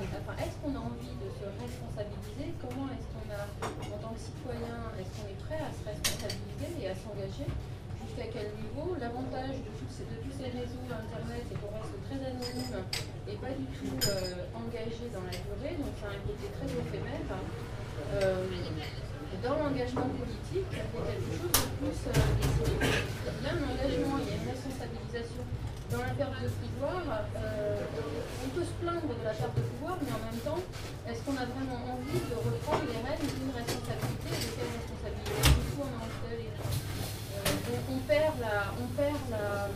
[0.00, 5.10] enfin, est qu'on a envie de se responsabiliser Comment est-ce en tant que citoyen, est-ce
[5.16, 7.48] qu'on est prêt à se responsabiliser et à s'engager
[8.02, 8.98] Jusqu'à quel niveau?
[8.98, 12.82] L'avantage de, tous ces, réseaux Internet, c'est qu'on reste très anonyme
[13.30, 17.24] et pas du tout euh, engagé dans la durée, donc a un côté très éphémère.
[18.18, 18.44] Euh,
[19.42, 24.32] dans l'engagement politique, ça fait quelque chose de plus euh, a un engagement, il y
[24.32, 25.42] a une responsabilisation
[25.92, 27.04] dans la perte de pouvoir,
[27.36, 27.84] euh,
[28.40, 30.56] on peut se plaindre de la perte de pouvoir, mais en même temps,
[31.04, 35.36] est-ce qu'on a vraiment envie de reprendre les rênes d'une responsabilité De quelle responsabilité?
[35.76, 36.40] On, euh,
[37.92, 39.68] on, perd la, on perd la,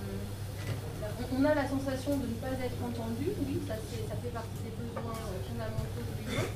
[1.37, 4.73] on a la sensation de ne pas être entendu, oui, ça, ça fait partie des
[4.73, 6.49] besoins euh, fondamentaux de l'humain,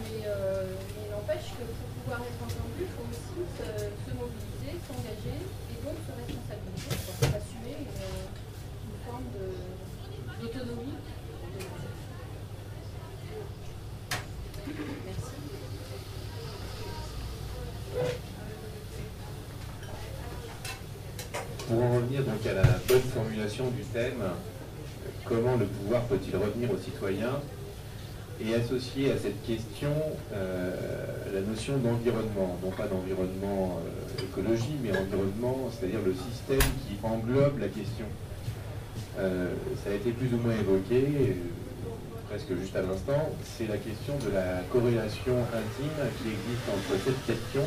[0.00, 5.76] mais, il n'empêche que pour pouvoir être entendu, il faut aussi se, mobiliser, s'engager et
[5.84, 6.88] donc se responsabiliser,
[21.66, 24.22] Pour en revenir donc à la bonne formulation du thème,
[25.24, 27.40] comment le pouvoir peut-il revenir aux citoyens
[28.40, 29.92] et associer à cette question
[30.32, 30.74] euh,
[31.34, 37.58] la notion d'environnement, non pas d'environnement euh, écologie, mais environnement, c'est-à-dire le système qui englobe
[37.58, 38.06] la question.
[39.18, 39.48] Euh,
[39.82, 41.36] ça a été plus ou moins évoqué,
[42.28, 47.26] presque juste à l'instant, c'est la question de la corrélation intime qui existe entre cette
[47.26, 47.62] question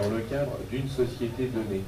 [0.00, 1.82] dans le cadre d'une société donnée.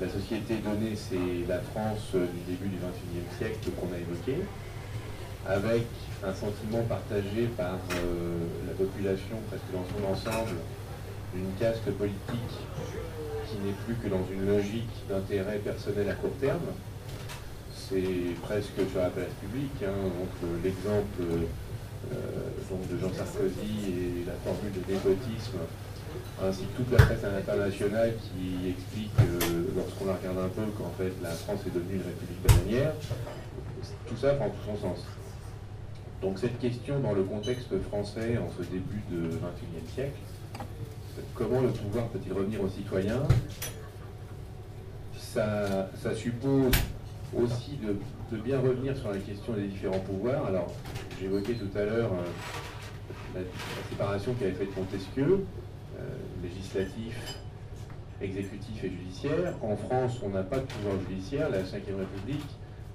[0.00, 4.44] La société donnée, c'est la France du début du XXIe siècle qu'on a évoqué,
[5.48, 5.86] avec
[6.22, 10.56] un sentiment partagé par euh, la population presque dans son ensemble,
[11.34, 12.54] d'une caste politique
[13.48, 16.70] qui n'est plus que dans une logique d'intérêt personnel à court terme.
[17.88, 20.10] C'est presque sur la place publique, hein,
[20.64, 25.58] l'exemple euh, de Jean Sarkozy et la formule de népotisme,
[26.42, 30.90] ainsi que toute la presse internationale qui explique, euh, lorsqu'on la regarde un peu, qu'en
[30.98, 32.92] fait la France est devenue une république bananière,
[34.08, 35.04] tout ça prend tout son sens.
[36.20, 40.18] Donc cette question dans le contexte français en ce début de XXIe siècle,
[41.36, 43.22] comment le pouvoir peut-il revenir aux citoyens?
[45.16, 46.72] Ça, suppose
[47.34, 50.46] aussi de, bien revenir sur la question des différents pouvoirs.
[50.46, 50.72] Alors
[51.20, 53.40] j'évoquais tout à l'heure euh, la,
[53.90, 55.44] séparation qu'avait faite Montesquieu,
[55.98, 56.02] euh,
[56.42, 57.38] législatif,
[58.20, 59.54] exécutif et judiciaire.
[59.62, 61.50] En France, on n'a pas de pouvoir judiciaire.
[61.50, 62.46] La Ve République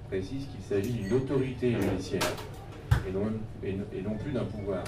[0.08, 2.22] précise qu'il s'agit d'une autorité judiciaire
[3.08, 3.12] et,
[4.02, 4.84] non plus d'un pouvoir.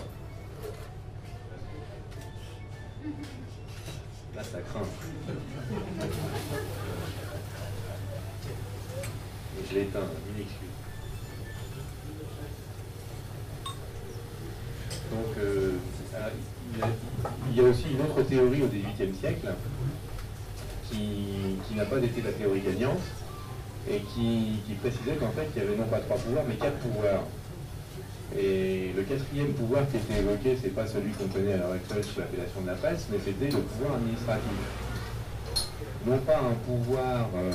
[4.36, 4.82] Là, ça craint.
[9.70, 10.00] Je l'éteins,
[10.36, 10.70] une excuse.
[15.12, 15.74] Donc, euh,
[17.52, 19.48] il, y a, aussi une autre théorie au XVIIIe siècle
[20.89, 23.02] qui, qui n'a pas été la théorie gagnante
[23.89, 26.78] et qui, qui précisait qu'en fait, il y avait non pas trois pouvoirs, mais quatre
[26.78, 27.24] pouvoirs.
[28.38, 32.04] Et le quatrième pouvoir qui était évoqué, c'est pas celui qu'on connaît à l'heure actuelle
[32.04, 34.52] sous l'appellation de la presse, mais c'était le pouvoir administratif.
[36.08, 37.52] Non pas un pouvoir euh,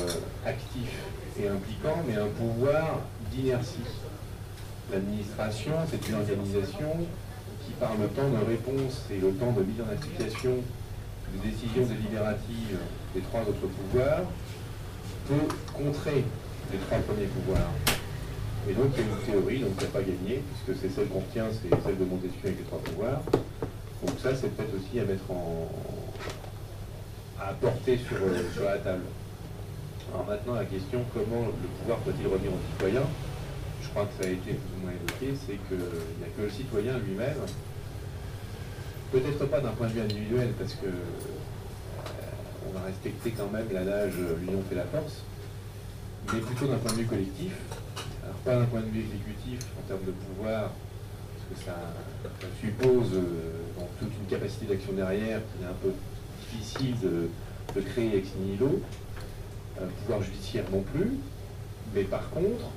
[0.47, 0.89] actif
[1.47, 3.87] impliquant, mais un pouvoir d'inertie.
[4.91, 6.97] L'administration, c'est une organisation
[7.65, 10.57] qui, par le temps de réponse et le temps de mise en application
[11.31, 12.79] des décisions délibératives
[13.15, 14.23] des trois autres pouvoirs,
[15.29, 16.25] peut contrer
[16.73, 17.71] les trois premiers pouvoirs.
[18.69, 21.99] Et donc une théorie, donc n'a pas gagné, puisque c'est celle qu'on retient, c'est celle
[21.99, 23.21] de Montesquieu avec les trois pouvoirs.
[24.03, 25.69] Donc ça, c'est peut-être aussi à mettre en.
[27.41, 28.17] à apporter sur,
[28.55, 29.03] sur la table.
[30.13, 33.07] Alors maintenant, la question, comment le pouvoir peut-il revenir aux citoyens
[33.83, 36.43] Je crois que ça a été plus ou moins évoqué, c'est qu'il n'y a que
[36.43, 37.37] le citoyen lui-même,
[39.13, 43.67] peut-être pas d'un point de vue individuel, parce que euh, on va respecter quand même
[43.71, 45.25] l'adage l'union fait la force,
[46.33, 47.53] mais plutôt d'un point de vue collectif,
[48.45, 51.77] pas d'un point de vue exécutif en termes de pouvoir, parce que ça,
[52.61, 55.93] suppose euh, toute une capacité d'action derrière qui est un peu
[56.41, 57.29] difficile de,
[57.81, 58.83] créer ex nihilo,
[59.87, 61.13] pouvoir judiciaire non plus,
[61.95, 62.71] mais par contre,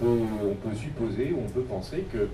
[0.00, 2.28] on peut, supposer ou on peut penser que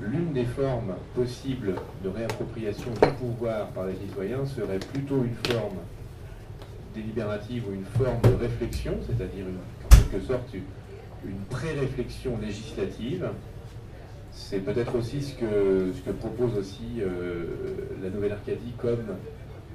[0.00, 5.78] l'une des formes possibles de réappropriation du pouvoir par les citoyens serait plutôt une forme
[6.94, 9.46] délibérative ou une forme de réflexion, c'est-à-dire
[9.84, 10.54] en quelque sorte
[11.24, 13.28] une pré-réflexion législative.
[14.32, 17.46] C'est peut-être aussi ce que, propose aussi euh,
[18.02, 19.04] la Nouvelle-Arcadie comme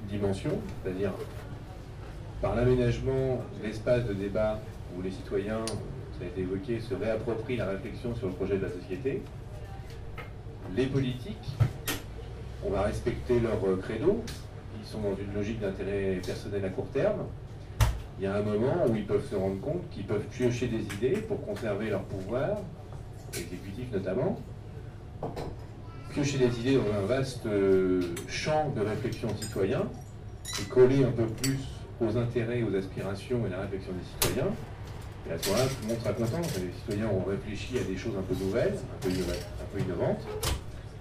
[0.08, 0.50] dimension,
[0.82, 1.12] c'est-à-dire
[2.40, 4.60] par l'aménagement de l'espace de débat
[4.96, 5.64] où les citoyens,
[6.18, 9.22] ça a été évoqué, se réapproprient la réflexion sur le projet de la société.
[10.74, 11.56] Les politiques,
[12.64, 14.22] on va respecter leur credo,
[14.80, 17.24] ils sont dans une logique d'intérêt personnel à court terme,
[18.18, 20.82] il y a un moment où ils peuvent se rendre compte qu'ils peuvent piocher des
[20.94, 22.58] idées pour conserver leur pouvoir,
[23.32, 24.38] exécutif notamment,
[26.12, 29.88] piocher des idées dans un vaste euh, champ de réflexion citoyen
[30.60, 31.58] et coller un peu plus
[32.00, 34.52] aux intérêts, aux aspirations et la réflexion des citoyens.
[35.28, 36.40] Et à ce moment-là, tout le monde sera content.
[36.40, 40.26] Les citoyens ont réfléchi à des choses un peu nouvelles, un peu, innovantes,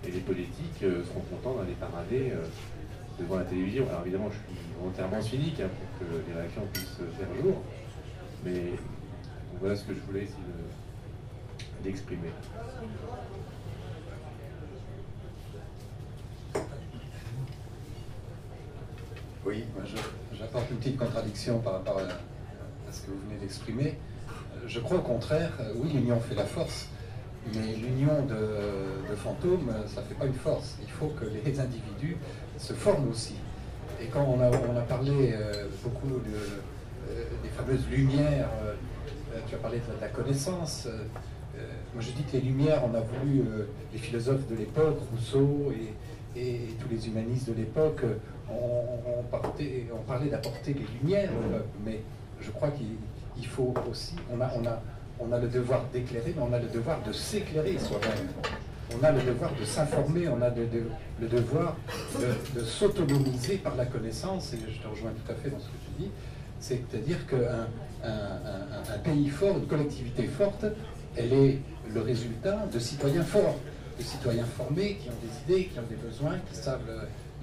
[0.06, 2.46] et les politiques euh, seront contents d'aller parader euh,
[3.20, 3.88] devant la télévision.
[3.90, 7.64] Alors évidemment, je suis volontairement cynique hein, pour que les réactions puissent faire jour,
[8.44, 8.74] mais
[9.60, 10.38] voilà ce que je voulais essayer
[11.84, 12.30] d'exprimer.
[19.46, 19.64] Oui,
[20.38, 23.98] j'apporte une petite contradiction par rapport à, ce que vous venez d'exprimer.
[24.66, 26.88] Je crois au contraire, oui, l'union fait la force,
[27.54, 30.78] mais l'union de, de, fantômes, ça ne fait pas une force.
[30.82, 32.18] Il faut que les individus
[32.58, 33.36] se forment aussi.
[34.02, 36.36] Et quand on a, on a parlé euh, beaucoup de,
[37.12, 38.74] euh, des fameuses lumières, euh,
[39.48, 40.88] tu as parlé de la connaissance,
[41.94, 43.44] moi je dis que les Lumières, on a voulu,
[43.94, 45.94] les philosophes de l'époque, Rousseau et,
[46.34, 48.04] tous les humanistes de l'époque,
[48.50, 49.24] on,
[50.08, 51.32] parlait d'apporter les Lumières,
[51.86, 52.02] mais
[52.42, 54.82] je crois qu'il faut aussi, on a, on a,
[55.20, 58.30] on a le devoir d'éclairer, mais on a le devoir de s'éclairer soi-même.
[59.00, 61.76] On a le devoir de s'informer, on a le devoir
[62.56, 65.78] de, s'autonomiser par la connaissance, et je te rejoins tout à fait dans ce que
[65.86, 66.12] tu dis,
[66.60, 67.68] c'est-à-dire qu'un
[68.04, 70.66] un, pays fort, une collectivité forte,
[71.16, 71.60] elle est
[71.94, 73.56] le résultat de citoyens forts,
[74.00, 76.80] de citoyens formés, qui ont des idées, qui ont des besoins, qui savent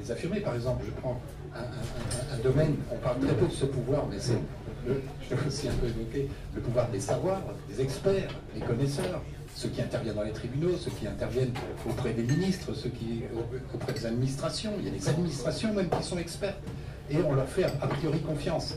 [0.00, 0.40] les affirmer.
[0.40, 1.20] Par exemple, je prends
[1.54, 4.38] un, domaine, on parle très peu de ce pouvoir, mais c'est,
[4.86, 9.22] je aussi un peu évoquer, le pouvoir des savoirs, des experts, des connaisseurs,
[9.54, 11.52] ceux qui interviennent dans les tribunaux, ceux qui interviennent
[11.88, 13.22] auprès des ministres, ceux qui
[13.74, 14.72] auprès des administrations.
[14.78, 16.60] Il y a des administrations même qui sont expertes
[17.10, 18.76] et on leur fait a priori confiance.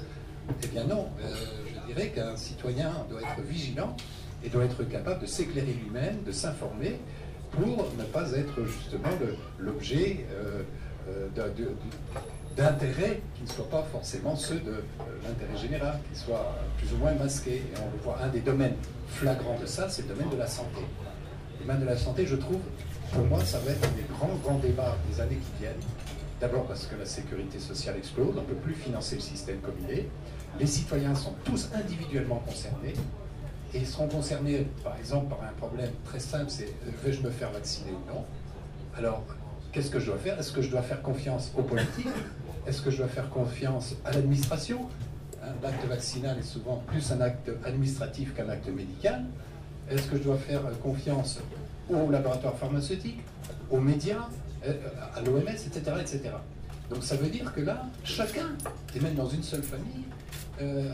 [0.63, 1.33] Eh bien non, euh,
[1.67, 3.95] je dirais qu'un citoyen doit être vigilant
[4.43, 6.99] et doit être capable de s'éclairer lui-même, de s'informer
[7.51, 9.09] pour ne pas être justement
[9.59, 10.62] l'objet euh,
[11.09, 11.27] euh,
[12.55, 14.83] d'intérêts qui ne soient pas forcément ceux de
[15.23, 17.63] l'intérêt général, qui soient plus ou moins masqués.
[17.73, 18.75] Et on le voit, un des domaines
[19.07, 20.81] flagrant de ça, c'est le domaine de la santé.
[21.59, 22.62] Le domaine de la santé, je trouve,
[23.13, 25.81] pour moi, ça va être un des grands, grands débats des années qui viennent.
[26.39, 29.75] D'abord parce que la sécurité sociale explose, on ne peut plus financer le système comme
[29.88, 30.07] il est.
[30.59, 32.93] Les citoyens sont tous individuellement concernés
[33.73, 37.51] et ils seront concernés, par exemple, par un problème très simple, c'est vais-je me faire
[37.51, 38.25] vacciner ou non?
[38.97, 39.23] Alors,
[39.71, 40.39] qu'est-ce que je dois faire?
[40.39, 42.08] Est-ce que je dois faire confiance aux politiques?
[42.67, 44.88] Est-ce que je dois faire confiance à l'administration?
[45.63, 49.23] L'acte vaccinal est souvent plus un acte administratif qu'un acte médical.
[49.89, 51.39] Est-ce que je dois faire confiance
[51.89, 53.21] aux laboratoires pharmaceutiques,
[53.71, 54.27] aux médias,
[54.65, 54.73] euh,
[55.15, 56.32] à l'OMS, etc., etc.
[56.89, 58.49] Donc ça veut dire que là, chacun,
[58.95, 60.03] et même dans une seule famille,
[60.62, 60.91] euh,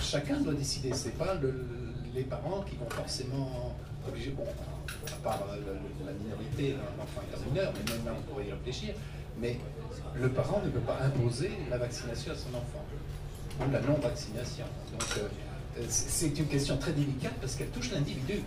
[0.00, 0.92] chacun doit décider.
[0.94, 1.34] Ce n'est pas
[2.14, 3.74] les parents qui vont forcément
[4.08, 4.44] obliger, bon,
[5.06, 8.94] à part la, minorité, l'enfant est un mineur, mais même là on pourrait y réfléchir,
[9.38, 9.58] mais
[10.14, 12.84] le parent ne peut pas imposer la vaccination à son enfant
[13.60, 14.64] ou la non-vaccination.
[14.92, 18.42] Donc euh, c'est une question très délicate parce qu'elle touche l'individu.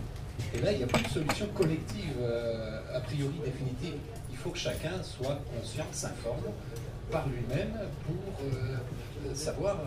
[0.54, 3.94] Et là, il n'y a plus de solution collective euh, a priori définitive.
[4.30, 6.44] Il faut que chacun soit conscient, s'informe
[7.10, 7.72] par lui-même
[8.06, 9.78] pour euh, savoir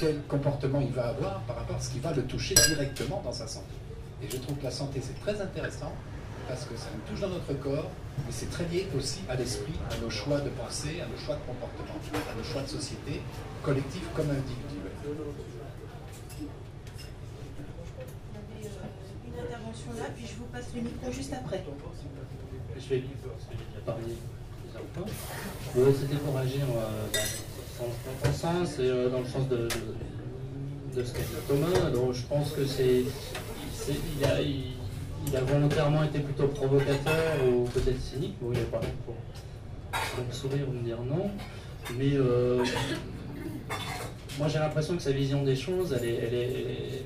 [0.00, 3.32] quel comportement il va avoir par rapport à ce qui va le toucher directement dans
[3.32, 3.74] sa santé.
[4.22, 5.92] Et je trouve que la santé, c'est très intéressant
[6.48, 9.74] parce que ça nous touche dans notre corps, mais c'est très lié aussi à l'esprit,
[9.90, 12.00] à nos choix de pensée, à nos choix de comportement,
[12.32, 13.20] à nos choix de société,
[13.62, 14.90] collectif comme individuel.
[15.04, 15.10] Il
[18.64, 21.62] y avait euh, une intervention là, puis je vous passe le micro juste après.
[22.74, 23.04] Je vais
[25.92, 27.06] C'était pour agir euh,
[27.80, 29.68] dans le sens et euh, dans le sens de,
[30.94, 31.90] ce qu'a dit Thomas.
[31.90, 33.04] Donc je pense que c'est.
[33.88, 38.36] Il a, a volontairement été plutôt provocateur ou peut-être cynique.
[38.40, 39.14] Bon, il pas là pour,
[39.92, 41.30] pour sourire ou me dire non.
[41.98, 42.12] Mais
[44.38, 47.02] moi j'ai l'impression que sa vision des choses, elle est, elle est,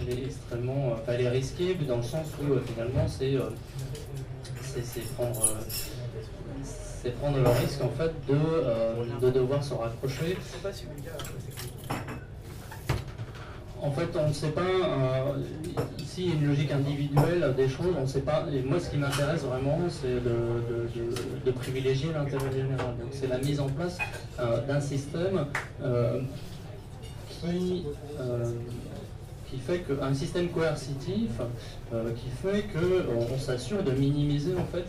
[0.00, 3.50] elle est, extrêmement, elle est risquée dans le sens où euh, finalement c'est euh,
[4.82, 5.40] c'est prendre
[7.02, 10.36] c'est prendre le risque en fait de, euh, de devoir se raccrocher
[13.82, 15.42] en fait, on ne sait pas, euh,
[16.16, 18.88] il y a une logique individuelle des choses, on ne sait pas, et moi ce
[18.88, 22.96] qui m'intéresse vraiment, c'est de, privilégier l'intérêt général.
[23.00, 23.98] Donc c'est la mise en place
[24.38, 25.46] euh, d'un système
[25.82, 26.20] euh,
[27.28, 27.84] qui,
[29.50, 31.30] qui fait qu'un système coercitif
[31.90, 34.84] qui fait qu'on s'assure de minimiser en fait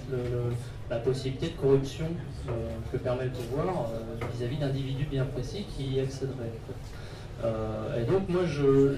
[0.90, 2.06] la possibilité de corruption
[2.92, 3.90] que permet le pouvoir
[4.34, 6.52] vis-à-vis d'individus bien précis qui y accéderaient.
[7.44, 8.42] Euh, et donc moi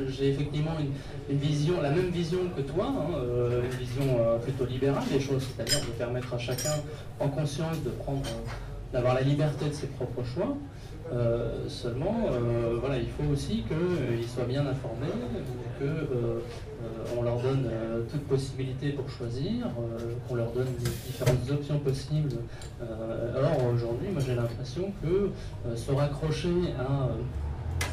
[0.07, 0.75] j'ai effectivement
[1.29, 5.19] une, vision, la même vision que toi, hein, euh, une vision euh, plutôt libérale des
[5.19, 6.73] choses, c'est-à-dire de permettre à chacun
[7.19, 8.21] en conscience de prendre,
[8.93, 10.55] d'avoir la liberté de ses propres choix.
[11.67, 12.27] Seulement,
[12.79, 15.07] voilà, il faut aussi qu'ils soient bien informés,
[15.79, 17.69] qu'on leur donne
[18.11, 19.67] toute possibilité pour choisir,
[20.27, 20.67] qu'on leur donne
[21.05, 22.37] différentes options possibles.
[23.35, 25.29] alors aujourd'hui, moi j'ai l'impression que
[25.75, 26.73] se raccrocher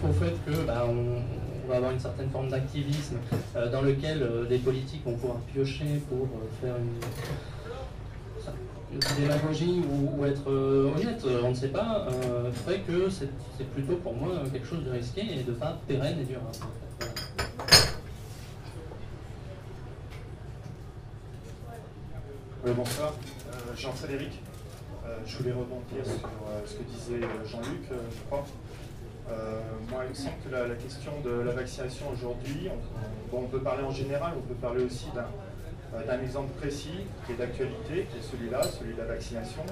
[0.08, 3.16] au fait que bah, on, va avoir une certaine forme d'activisme
[3.56, 6.98] euh, dans lequel euh, les politiques vont pouvoir piocher pour euh, faire une,
[9.18, 12.06] démagogie ou, être honnête, on ne sait pas,
[12.64, 13.30] ferait que c'est
[13.72, 16.48] plutôt pour moi quelque chose de risqué et de pas pérenne et durable.
[22.64, 23.12] Oui, bonsoir,
[23.76, 24.40] Jean-Frédéric.
[25.26, 26.28] je voulais rebondir sur
[26.64, 28.44] ce que disait Jean-Luc, je crois.
[29.90, 32.68] moi, il me semble que la, question de la vaccination aujourd'hui,
[33.32, 35.06] on, on, peut parler en général, on peut parler aussi
[35.92, 39.62] d'un euh, d'un exemple précis qui est d'actualité, qui est celui-là, celui de la vaccination,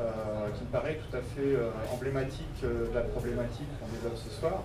[0.00, 4.30] euh, qui me paraît tout à fait euh, emblématique de la problématique qu'on développe ce
[4.30, 4.62] soir,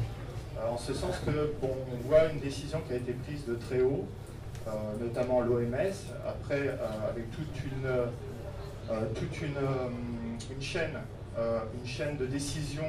[0.70, 3.82] en ce sens que bon, on voit une décision qui a été prise de très
[3.82, 4.06] haut,
[5.00, 5.74] notamment l'OMS,
[6.28, 6.78] après
[7.10, 9.56] avec toute une, toute une,
[10.54, 11.00] une chaîne,
[11.38, 12.84] une chaîne de décision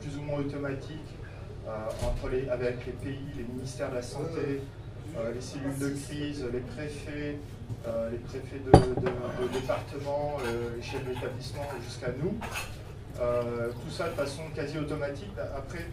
[0.00, 1.18] plus ou moins automatique
[2.02, 4.62] entre les, avec les pays, les ministères de la Santé,
[5.34, 7.38] les cellules de crise, les préfets,
[7.86, 12.34] euh, les préfets de, département, euh, les chefs d'établissement jusqu'à nous.
[13.14, 15.30] tout ça de façon quasi automatique,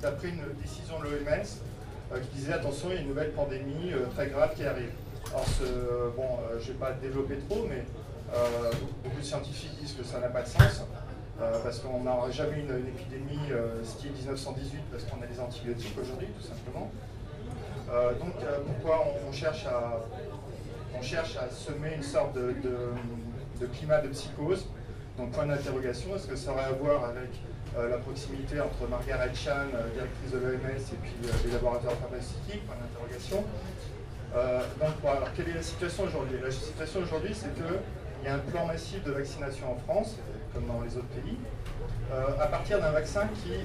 [0.01, 4.27] d'après une décision de l'OMS qui disait attention, il y a une nouvelle pandémie très
[4.27, 4.91] grave qui arrive.
[5.27, 5.45] Alors,
[6.15, 7.83] bon, je ne vais pas développer trop, mais
[9.03, 10.83] beaucoup de scientifiques disent que ça n'a pas de sens.
[11.63, 13.51] parce qu'on n'aura jamais une, une épidémie
[13.83, 16.89] style 1918 parce qu'on a des antibiotiques aujourd'hui, tout simplement.
[17.91, 22.53] Euh, donc euh, pourquoi on, cherche à, semer une sorte de,
[23.73, 24.67] climat de psychose?
[25.17, 27.31] Donc point d'interrogation, est-ce que ça aurait à voir avec
[27.77, 31.13] euh, la proximité entre Margaret Chan, directrice de l'OMS, et puis
[31.45, 32.65] les laboratoires pharmaceutiques?
[32.67, 33.43] Point d'interrogation.
[34.79, 36.37] donc alors, quelle est la situation aujourd'hui?
[36.43, 40.15] La situation aujourd'hui, c'est qu'il y a un plan massif de vaccination en France,
[40.53, 41.37] comme dans les autres pays,
[42.39, 43.55] à partir d'un vaccin qui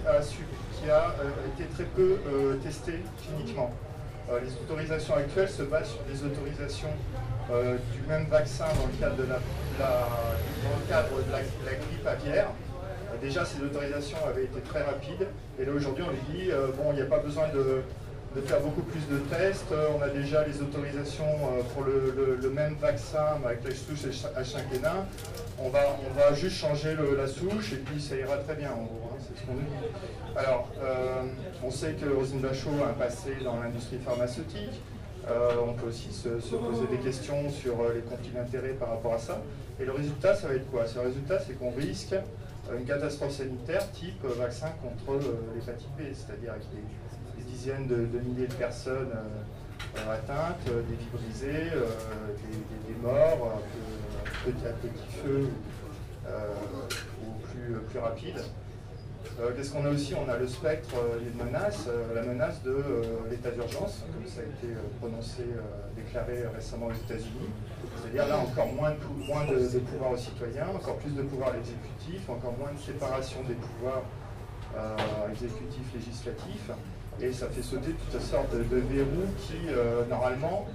[0.90, 1.14] a
[1.54, 2.18] été très peu
[2.62, 3.70] testé cliniquement.
[4.30, 6.88] Euh, les autorisations actuelles se basent sur des autorisations
[7.50, 9.38] euh, du même vaccin dans le cadre de la,
[10.88, 12.48] cadre de la, grippe aviaire.
[13.12, 15.26] Euh, déjà, ces autorisations avaient été très rapides.
[15.58, 17.82] Et là, aujourd'hui, on lui dit, bon, il n'y a pas besoin de,
[18.40, 19.72] faire beaucoup plus de tests.
[19.96, 21.38] On a déjà les autorisations
[21.72, 25.04] pour le, même vaccin avec la souche H5N1.
[25.58, 28.82] On va, on va juste changer la souche et puis ça ira très bien, en
[28.82, 29.10] gros.
[29.12, 30.36] Hein, c'est ce qu'on dit.
[30.36, 30.68] Alors,
[31.62, 34.80] on sait que Rosine Bachot a un passé dans l'industrie pharmaceutique.
[35.30, 39.14] Euh, on peut aussi se, poser des questions sur euh, les conflits d'intérêts par rapport
[39.14, 39.40] à ça.
[39.80, 40.84] Et le résultat, ça va être quoi?
[40.94, 45.20] Le résultat, c'est qu'on risque euh, une catastrophe sanitaire type vaccin contre
[45.54, 46.82] l'hépatite B, c'est-à-dire avec des,
[47.54, 49.12] dizaines de, milliers de personnes
[50.10, 53.60] atteintes, des vies brisées, des, morts,
[54.26, 55.48] à petit feu
[57.22, 58.40] ou plus, rapide.
[59.40, 60.14] Euh, qu'est-ce qu'on a aussi?
[60.14, 62.76] On a le spectre, euh, une menace, euh, la menace de
[63.30, 65.42] l'état d'urgence, comme ça a été prononcé,
[65.96, 67.50] déclaré récemment aux États-Unis.
[67.96, 72.28] C'est-à-dire là encore moins, de, de, pouvoir aux citoyens, encore plus de pouvoir à l'exécutif,
[72.28, 74.02] encore moins de séparation des pouvoirs
[75.30, 76.70] exécutifs, législatifs.
[77.20, 79.56] Et ça fait sauter toute sorte de, de verrous qui,
[80.10, 80.66] normalement,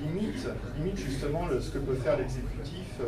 [0.00, 0.46] limite,
[0.78, 3.00] limite justement ce que peut faire l'exécutif,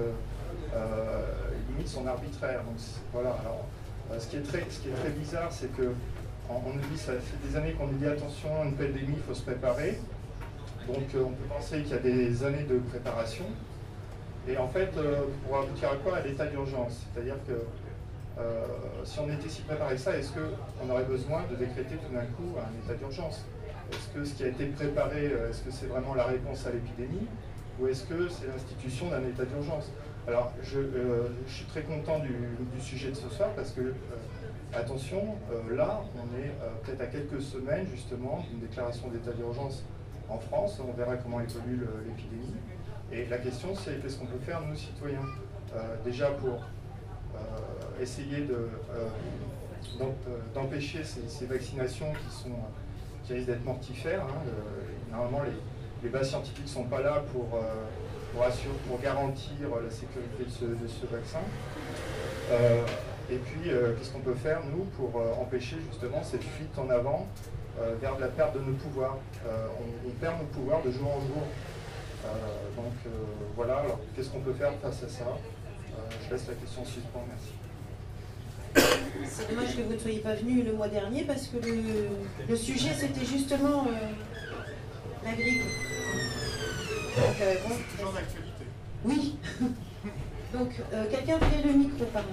[1.71, 2.65] limite son arbitraire.
[2.65, 2.77] Donc
[3.13, 3.67] voilà, alors
[4.11, 5.93] euh, ce, qui est très, ce qui est très bizarre, c'est que
[6.51, 9.35] on, nous dit, ça fait des années qu'on nous dit attention, une pandémie, il faut
[9.35, 9.99] se préparer.
[10.87, 13.45] Donc euh, on peut penser qu'il y a des années de préparation.
[14.49, 16.17] Et en fait, euh, pour aboutir à quoi?
[16.17, 17.07] À l'état d'urgence.
[17.15, 17.53] C'est-à-dire que
[19.05, 22.57] si on était si préparé ça, est-ce qu'on aurait besoin de décréter tout d'un coup
[22.59, 23.45] un état d'urgence?
[23.91, 27.27] Est-ce que ce qui a été préparé, est-ce que c'est vraiment la réponse à l'épidémie?
[27.81, 29.91] Ou est-ce que c'est l'institution d'un état d'urgence?
[30.29, 32.33] Alors, euh, je, suis très content du,
[32.81, 33.93] sujet de ce soir parce que, euh,
[34.73, 36.53] attention, euh, là, on est
[36.85, 39.85] peut-être à quelques semaines justement d'une déclaration d'état d'urgence
[40.29, 40.81] en France.
[40.87, 42.55] On verra comment évolue l'épidémie.
[43.11, 45.27] Et la question, c'est qu'est-ce qu'on peut faire, nous, citoyens?
[46.05, 46.61] Déjà pour
[48.01, 48.47] essayer
[50.55, 52.51] d'empêcher ces, vaccinations qui, sont,
[53.25, 54.23] qui risquent d'être mortifères.
[54.23, 54.51] Hein.
[55.11, 55.53] normalement, les,
[56.03, 57.59] les bases scientifiques ne sont pas là pour
[58.33, 59.53] pour, assurer, pour garantir
[59.83, 61.41] la sécurité de ce, vaccin.
[62.51, 62.83] Euh,
[63.31, 66.91] et puis, euh, qu'est-ce qu'on peut faire, nous, pour euh, empêcher justement cette fuite en
[66.91, 67.27] avant
[68.01, 69.17] vers la perte de nos pouvoirs?
[69.45, 71.43] On, perd nos pouvoirs de jour en jour.
[72.77, 72.93] donc
[73.57, 75.25] voilà, alors qu'est-ce qu'on peut faire face à ça?
[76.25, 77.53] Je laisse la question suspendue, merci.
[79.29, 81.57] C'est dommage que vous ne soyez pas venu le mois dernier parce que
[82.49, 83.87] le, sujet c'était justement
[85.25, 85.63] la grippe.
[87.17, 87.55] Donc, euh,
[87.99, 88.65] bon, d'actualité.
[89.05, 89.37] Oui.
[90.53, 92.29] Donc, euh, quelqu'un fait le micro par là.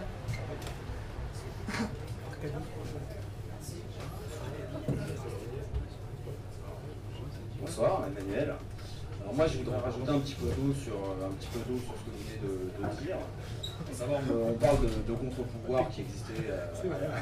[7.62, 8.56] Bonsoir, Emmanuel.
[9.30, 11.78] Alors moi, je voudrais rajouter un petit peu d'eau sur, euh, un petit peu d'eau
[11.78, 13.18] sur ce que vous venez de, dire.
[13.94, 16.50] savoir, on parle de, contre-pouvoir qui existait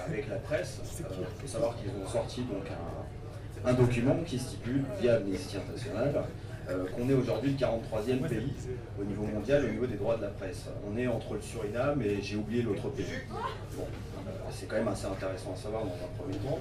[0.08, 0.80] avec la presse.
[1.00, 6.24] Il faut savoir qu'ils ont sorti donc un, un document qui stipule, via Amnesty International,
[6.70, 8.54] euh, qu'on est aujourd'hui le 43e pays
[9.00, 10.66] au niveau mondial au niveau des droits de la presse.
[10.90, 13.06] On est entre le Suriname et j'ai oublié l'autre pays.
[13.76, 16.60] Bon, euh, c'est quand même assez intéressant à savoir dans un premier temps.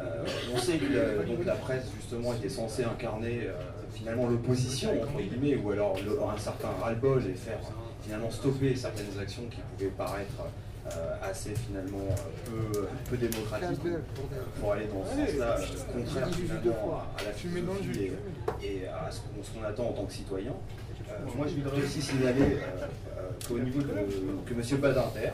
[0.00, 0.24] Euh,
[0.54, 3.54] on sait que la, donc, la presse justement était censée incarner euh,
[3.92, 5.96] finalement l'opposition entre guillemets, ou alors
[6.34, 7.58] un certain ras-le-bol et faire
[8.02, 10.44] finalement stopper certaines actions qui pouvaient paraître
[11.22, 12.14] assez finalement
[12.46, 13.80] peu, peu démocratiques
[14.58, 15.56] pour aller dans ce sens-là,
[15.92, 18.12] contraire finalement à, la philosophie
[18.62, 20.52] et, à ce qu'on attend en tant que citoyen.
[21.36, 22.58] moi je voudrais aussi signaler
[23.46, 23.88] qu'au niveau de
[24.46, 24.80] que M.
[24.80, 25.32] Badinter,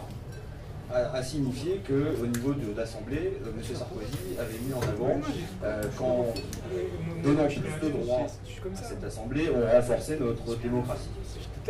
[0.92, 3.76] a, signifié qu'au niveau de l'Assemblée, euh, M.
[3.76, 5.20] Sarkozy avait mis en avant
[5.62, 6.26] euh, qu'en
[7.22, 11.08] donnant plus de droits à cette Assemblée, on renforçait notre démocratie.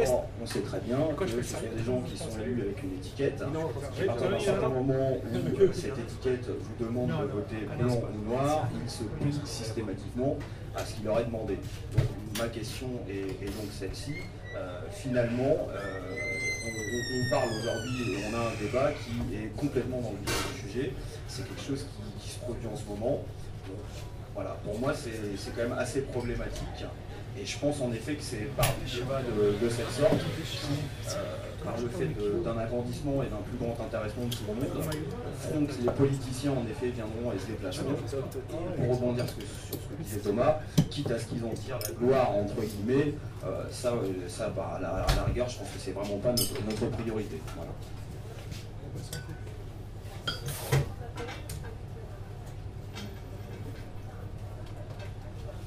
[0.09, 2.95] Or, on sait très bien que ce sont des gens qui sont élus avec une
[2.95, 3.41] étiquette.
[3.43, 8.69] À partir d'un certain moment où cette étiquette vous demande de voter blanc ou noir,
[8.83, 10.37] ils se plient systématiquement
[10.75, 11.59] à ce qu'il leur est demandé.
[11.97, 12.05] Donc
[12.39, 14.15] ma question est, donc celle-ci.
[14.57, 15.69] Euh, finalement,
[16.67, 20.69] on, parle aujourd'hui et on a un débat qui est complètement dans le vif du
[20.69, 20.93] sujet.
[21.29, 21.87] C'est quelque chose
[22.21, 23.25] qui, se produit en ce moment.
[24.35, 25.11] voilà, pour moi, c'est
[25.55, 26.85] quand même assez problématique.
[27.39, 31.75] Et je pense en effet que c'est par des débats de, cette sorte, euh, par
[31.81, 32.09] le fait
[32.45, 34.85] d'un agrandissement et d'un plus grand intéressement de tout le monde,
[35.41, 37.95] feront que les politiciens en effet viendront et se déplaceront.
[38.77, 39.43] pour rebondir sur
[39.73, 40.59] ce que disait Thomas,
[40.91, 44.75] quitte à ce qu'ils en tirent la gloire entre guillemets, euh, ça, euh, ça bah,
[44.77, 47.41] à, la, rigueur, je pense que c'est vraiment pas notre, priorité.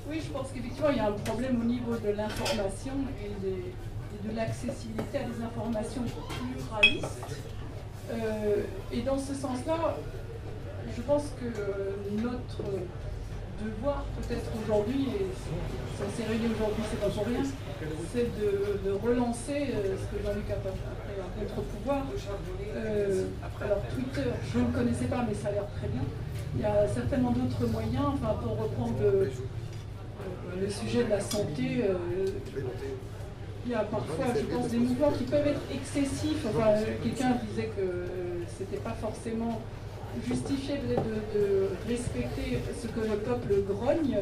[0.09, 3.31] Oui, je pense qu'effectivement, il y a un problème au niveau de l'information et,
[4.29, 7.25] de l'accessibilité à des informations pluralistes.
[8.11, 9.97] Euh, et dans ce sens-là,
[10.95, 12.63] je pense que notre
[13.63, 15.25] devoir, peut-être aujourd'hui, et
[15.99, 17.43] on s'est réunis aujourd'hui, c'est pas pour rien,
[18.13, 20.71] c'est de, relancer euh, ce que Jean-Luc a appelé
[21.19, 22.05] un contre-pouvoir.
[22.75, 23.25] Euh,
[23.61, 26.03] alors, Twitter, je ne le connaissais pas, mais ça a l'air très bien.
[26.55, 29.31] Il y a certainement d'autres moyens, enfin, pour reprendre le
[30.59, 31.83] le sujet de la santé,
[33.67, 36.45] il y a parfois, je pense, des mouvements qui peuvent être excessifs.
[36.47, 36.71] Enfin,
[37.03, 38.05] quelqu'un disait que euh,
[38.57, 39.59] c'était pas forcément
[40.25, 44.17] justifié de, respecter ce que le peuple grogne,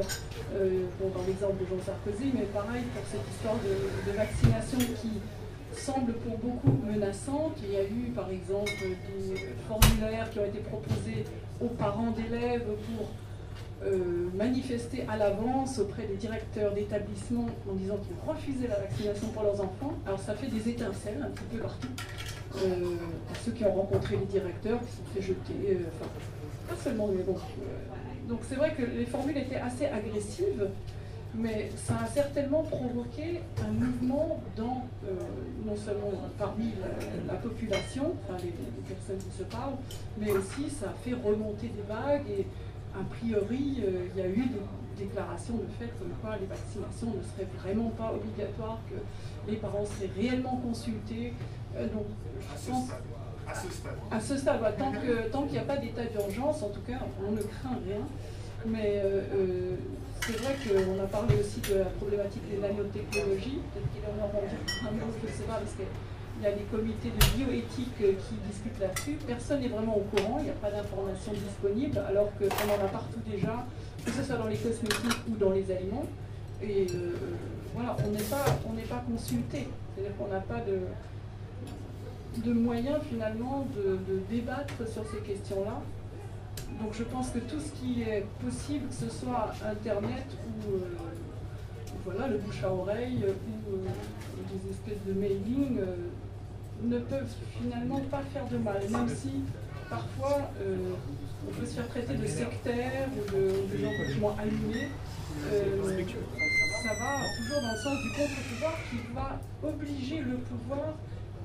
[0.55, 5.21] euh, dans l'exemple de Jean Sarkozy, mais pareil pour cette histoire de, vaccination qui
[5.79, 7.57] semble pour beaucoup menaçante.
[7.63, 9.35] Il y a eu par exemple des
[9.69, 11.25] formulaires qui ont été proposés
[11.61, 13.11] aux parents d'élèves pour
[13.83, 19.43] euh, manifester à l'avance auprès des directeurs d'établissements en disant qu'ils refusaient la vaccination pour
[19.43, 19.93] leurs enfants.
[20.07, 21.89] Alors ça fait des étincelles un petit peu partout.
[22.55, 22.95] Euh,
[23.43, 26.09] ceux qui ont rencontré les directeurs, qui sont fait jeter, euh, enfin,
[26.69, 27.35] pas seulement, mais bon.
[28.29, 30.69] donc c'est vrai que les formules étaient assez agressives,
[31.35, 34.87] mais ça a certainement provoqué un mouvement dans,
[35.65, 36.71] non seulement parmi
[37.27, 39.75] la, population, les, les, personnes qui se parlent,
[40.17, 42.47] mais aussi ça a fait remonter des vagues et
[42.99, 47.13] a priori, euh, il y a eu des déclarations de fait comme quoi les vaccinations
[47.17, 48.95] ne seraient vraiment pas obligatoires, que
[49.49, 51.33] les parents seraient réellement consultés.
[51.75, 52.05] Euh, donc,
[52.39, 52.89] je pense,
[53.47, 53.97] à ce stade.
[54.11, 57.41] À ce stade, tant qu'il n'y a pas d'état d'urgence, en tout cas, on ne
[57.41, 58.01] craint rien.
[58.65, 59.75] Mais euh,
[60.21, 63.59] c'est vrai qu'on a parlé aussi de la problématique des nanotechnologies.
[63.73, 65.83] Peut-être qu'il en aura un mot, je ne sais pas, parce que
[66.37, 69.17] il y a des comités de bioéthique euh, qui discutent là-dessus.
[69.25, 72.89] Personne n'est vraiment au courant, il n'y a pas d'informations disponibles, alors qu'on en a
[72.89, 73.65] partout déjà,
[74.05, 76.05] que ce soit dans les cosmétiques ou dans les aliments.
[76.61, 77.15] Et euh,
[77.73, 78.43] voilà, on n'est pas,
[78.89, 79.67] pas consulté.
[79.95, 80.79] C'est-à-dire qu'on n'a pas de,
[82.43, 85.81] de moyens finalement de, débattre sur ces questions-là.
[86.81, 90.79] Donc je pense que tout ce qui est possible, que ce soit Internet ou euh,
[92.03, 95.79] voilà, le bouche à oreille ou des espèces de mailing,
[96.83, 99.43] ne peuvent finalement pas faire de mal, même si
[99.89, 100.93] parfois euh,
[101.47, 104.89] on peut se faire traiter de sectaire ou de, gens complètement allumés.
[105.51, 105.81] Euh,
[106.83, 110.93] ça va toujours dans le sens du contre-pouvoir qui va obliger le pouvoir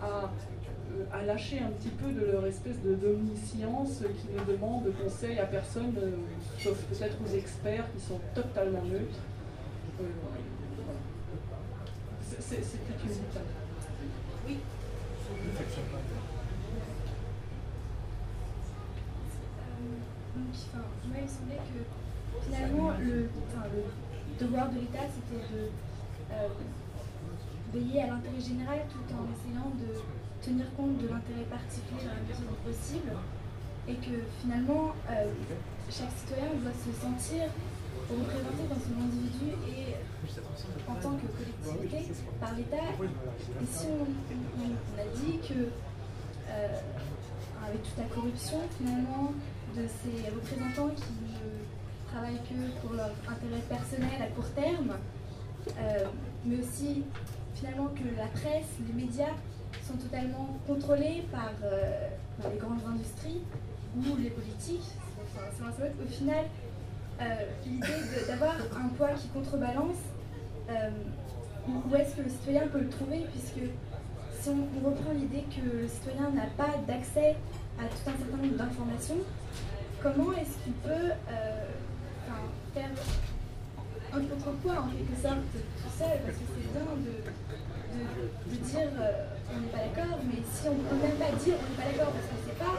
[0.03, 5.39] à, euh, à, lâcher un petit peu de leur espèce d'omniscience qui ne demande conseil
[5.39, 5.95] à personne,
[6.59, 9.21] sauf peut-être aux experts qui sont totalement neutres.
[12.39, 12.63] C'était
[13.05, 13.60] une.
[20.53, 23.29] Enfin, moi, il me semblait que finalement, le,
[24.39, 25.71] devoir de l'État, c'était de
[26.33, 26.49] euh,
[27.73, 30.01] veiller à l'intérêt général tout en essayant de
[30.45, 33.13] tenir compte de l'intérêt particulier dans la mesure possible.
[33.89, 35.33] Et que finalement, euh,
[35.91, 37.49] chaque citoyen doit se sentir
[38.15, 39.95] représenté dans son individu et
[40.89, 42.77] en tant que collectivité par l'État.
[43.01, 45.69] Et si on, a dit que
[46.49, 46.81] euh,
[47.67, 49.33] avec toute la corruption finalement
[49.77, 54.97] de ces représentants qui ne travaillent que pour leur intérêt personnel à court terme,
[55.79, 56.05] euh,
[56.45, 57.05] mais aussi
[57.55, 59.35] finalement que la presse, les médias
[59.87, 62.09] sont totalement contrôlés par, euh,
[62.51, 63.43] les grandes industries
[63.97, 64.89] ou les politiques.
[65.23, 66.47] Enfin, Au final,
[67.67, 70.01] l'idée de- d'avoir un poids qui contrebalance,
[70.71, 70.91] euh,
[71.69, 73.69] où est-ce que le citoyen peut le trouver Puisque
[74.41, 77.37] si on, reprend l'idée que le citoyen n'a pas d'accès
[77.79, 79.19] à tout un certain nombre d'informations,
[80.03, 81.67] comment est-ce qu'il peut euh,
[82.75, 82.91] faire
[84.13, 86.17] un contrepoids en quelque sorte tout seul?
[86.25, 87.15] Parce que c'est bien de,
[88.51, 91.69] de, dire euh, on n'est pas d'accord, mais si on ne même pas dire on
[91.69, 92.77] n'est pas d'accord parce qu'on ne sait pas,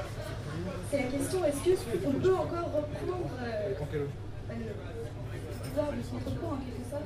[0.89, 3.73] c'est la question est-ce qu'on peut encore reprendre euh,
[4.57, 7.03] du en quelque sorte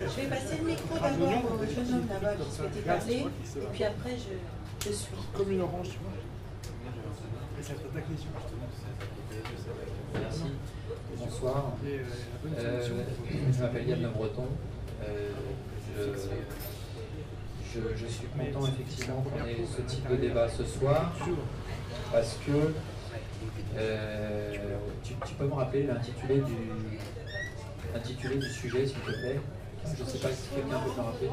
[0.00, 3.84] Je vais passer le micro d'abord au jeune homme là-bas qui souhaitait parler, et puis
[3.84, 5.14] après je, je suis.
[5.36, 6.12] Comme une orange, tu vois.
[7.58, 8.30] Et ça t'attaque les yeux,
[10.20, 10.42] Merci.
[11.18, 11.72] Bonsoir.
[12.56, 12.88] Euh,
[13.52, 14.46] je m'appelle Yann Le Breton.
[15.02, 15.30] Euh,
[15.96, 16.02] je,
[17.74, 21.12] je, je suis content effectivement qu'on ait ce type de débat ce soir
[22.12, 22.72] parce que
[23.76, 24.52] euh,
[25.04, 26.56] tu, peux me rappeler l'intitulé du,
[28.50, 29.40] sujet s'il te plaît?
[29.84, 31.28] Je ne sais pas si quelqu'un peut me rappeler.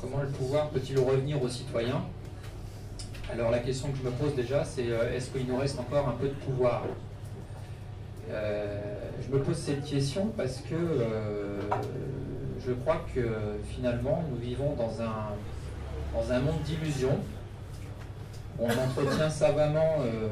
[0.00, 2.02] Comment le pouvoir peut-il revenir aux citoyens
[3.32, 6.08] Alors la question que je me pose déjà, c'est euh, est-ce qu'il nous reste encore
[6.08, 6.82] un peu de pouvoir?
[8.30, 8.80] Euh,
[9.22, 10.76] Je me pose cette question parce que
[12.66, 13.20] je crois que
[13.68, 15.34] finalement nous vivons dans un,
[16.14, 17.18] dans un monde d'illusions.
[18.58, 20.28] On entretient savamment euh,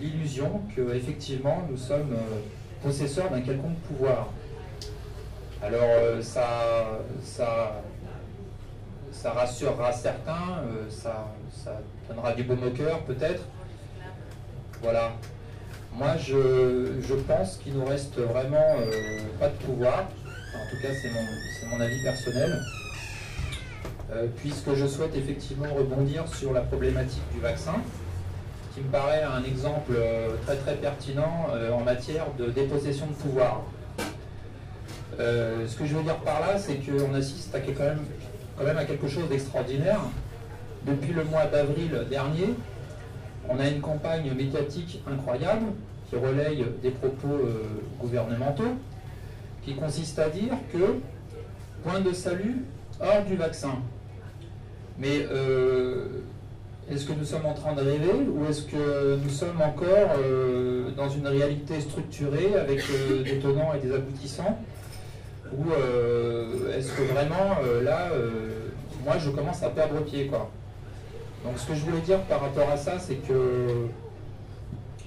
[0.00, 2.40] l'illusion que effectivement nous sommes euh,
[2.82, 4.28] possesseurs d'un quelconque pouvoir.
[5.62, 7.82] Alors euh, ça,
[9.24, 11.26] rassurera certains, ça,
[12.08, 13.42] donnera du baume au cœur peut-être.
[14.80, 15.12] Voilà.
[15.92, 18.76] Moi je, pense qu'il nous reste vraiment
[19.40, 20.04] pas de pouvoir.
[20.54, 22.60] En tout cas c'est mon avis personnel.
[24.12, 27.74] Euh, puisque je souhaite effectivement rebondir sur la problématique du vaccin,
[28.72, 33.14] qui me paraît un exemple euh, très très pertinent euh, en matière de dépossession de
[33.14, 33.62] pouvoir.
[35.18, 39.08] Ce que je veux dire par là, c'est qu'on assiste à, quand, même, à quelque
[39.08, 40.00] chose d'extraordinaire.
[40.84, 42.54] Depuis le mois d'avril dernier,
[43.48, 45.68] on a une campagne médiatique incroyable
[46.10, 47.40] qui relaye des propos
[47.98, 48.76] gouvernementaux,
[49.64, 50.96] qui consiste à dire que
[51.82, 52.66] point de salut
[53.00, 53.78] hors du vaccin.
[54.98, 56.06] Mais euh,
[56.90, 60.90] est-ce que nous sommes en train de rêver ou est-ce que nous sommes encore euh,
[60.96, 64.58] dans une réalité structurée avec euh, des tenants et des aboutissants
[65.52, 65.66] Ou
[66.76, 68.08] est-ce que vraiment là,
[69.04, 70.50] moi je commence à perdre pied quoi.
[71.44, 73.86] Donc ce que je voulais dire par rapport à ça, c'est que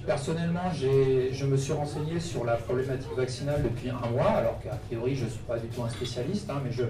[0.06, 5.16] personnellement je me suis renseigné sur la problématique vaccinale depuis un mois, alors qu'a priori
[5.16, 6.84] je ne suis pas du tout un spécialiste, hein, mais je,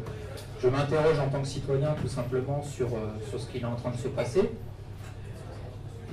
[0.61, 3.75] je m'interroge en tant que citoyen tout simplement sur, euh, sur ce qui est en
[3.75, 4.49] train de se passer.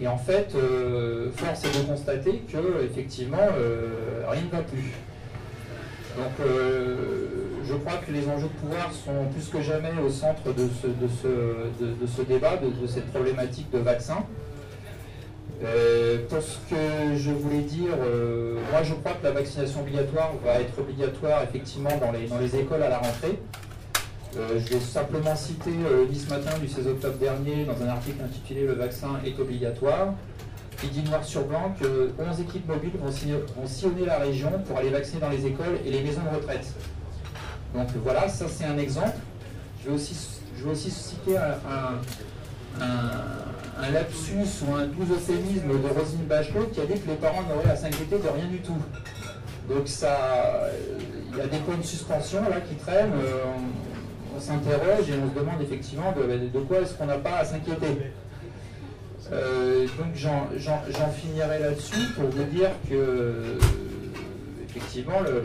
[0.00, 4.92] Et en fait, euh, force est de constater que effectivement euh, rien ne va plus.
[6.16, 6.46] Donc
[7.68, 10.86] je crois que les enjeux de pouvoir sont plus que jamais au centre de ce,
[10.86, 14.24] de ce, de, ce débat, de, cette problématique de vaccin.
[15.60, 17.90] Pour ce que je voulais dire,
[18.70, 22.56] moi je crois que la vaccination obligatoire va être obligatoire effectivement dans les, dans les
[22.56, 23.38] écoles à la rentrée.
[24.34, 28.22] Euh, je vais simplement citer euh, Nice Matin du 16 octobre dernier dans un article
[28.22, 30.14] intitulé Le vaccin est obligatoire,
[30.80, 34.90] qui dit noir sur blanc que 11 équipes mobiles vont, sillonner la région pour aller
[34.90, 36.66] vacciner dans les écoles et les maisons de retraite.
[37.74, 39.16] Donc voilà, ça c'est un exemple.
[39.82, 40.16] Je vais aussi,
[40.58, 42.00] je vais aussi citer un,
[43.92, 47.70] lapsus ou un doux euphémisme de Rosine Bachelot qui a dit que les parents n'auraient
[47.70, 48.76] à s'inquiéter de rien du tout.
[49.68, 50.68] Donc ça,
[51.32, 53.12] il y a des points de suspension là qui traînent.
[53.14, 53.44] euh,
[54.36, 57.44] on, s'interroge et on se demande effectivement de, de quoi est-ce qu'on n'a pas à
[57.44, 58.12] s'inquiéter.
[59.32, 63.58] Euh, donc j'en- finirai là-dessus pour vous dire que
[64.68, 65.42] effectivement euh,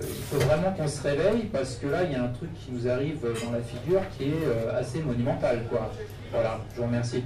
[0.00, 2.70] il faut vraiment qu'on se réveille parce que là il y a un truc qui
[2.70, 5.90] nous arrive dans la figure qui est euh, assez monumental quoi.
[6.32, 7.24] Voilà, je vous remercie.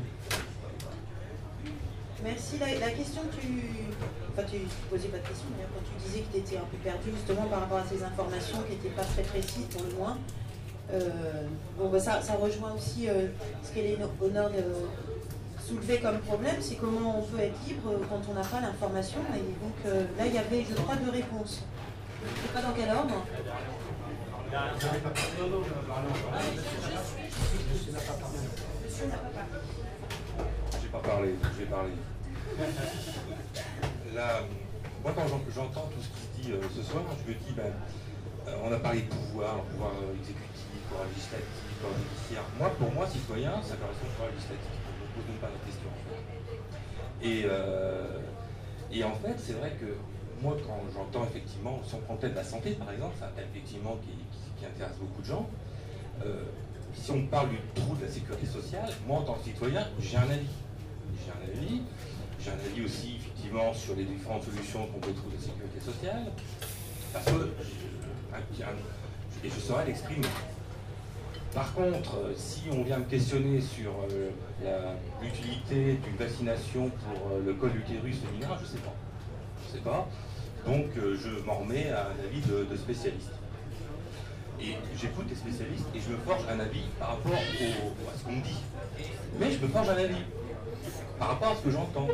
[2.24, 2.56] Merci.
[2.58, 3.48] La, la question que tu.
[4.38, 4.58] Enfin, tu
[4.88, 7.48] posais pas de question, mais quand tu disais que tu étais un peu perdu justement
[7.50, 10.16] par rapport à ces informations qui n'étaient pas très précises pour le moins.
[10.92, 13.26] Euh, bon, bah, ça, ça rejoint aussi euh,
[13.64, 14.06] ce qu'elle est de
[15.66, 19.18] soulever comme problème, c'est comment on peut être libre quand on n'a pas l'information.
[19.34, 21.64] Et donc euh, là, il y avait, je crois, deux réponses.
[22.22, 23.26] Je ne sais pas dans quel ordre?
[30.80, 31.90] J'ai pas parlé, j'ai parlé.
[34.14, 37.72] Moi quand j'entends tout ce qui se dit euh, ce soir, je me dis, ben,
[38.48, 42.44] euh, on a parlé de pouvoir, pouvoir euh, exécutif, pouvoir législatif, pouvoir judiciaire.
[42.58, 44.72] Moi, pour moi, citoyen, ça correspond au pouvoir législatif.
[44.74, 45.90] Je ne pose même pas la question.
[47.20, 47.46] Et,
[48.96, 49.96] et en fait, c'est vrai que
[50.40, 53.48] moi, quand j'entends effectivement, si on prend peut-être la santé par exemple, c'est un thème
[53.52, 55.48] effectivement qui, intéresse beaucoup de gens,
[56.94, 60.16] si on parle du trou de la sécurité sociale, moi en tant que citoyen, j'ai
[60.16, 60.54] un avis.
[61.24, 61.82] J'ai un avis,
[62.40, 63.18] j'ai un avis aussi
[63.74, 66.32] sur les différentes solutions qu'on peut trouver de sécurité sociale,
[67.12, 67.50] parce que
[69.44, 70.26] et je saurais l'exprimer.
[71.54, 77.54] Par contre, euh, si on vient me questionner sur euh, l'utilité d'une vaccination pour le
[77.54, 78.94] col utérus féminin, je ne sais pas.
[79.62, 80.08] Je ne sais pas.
[80.66, 83.30] Donc euh, je m'en remets à un avis de, spécialiste.
[84.60, 88.32] Et j'écoute les spécialistes et je me forge un avis par rapport à ce qu'on
[88.32, 88.60] me dit.
[89.38, 90.24] Mais je me forge un avis
[91.18, 92.08] par rapport à ce que j'entends.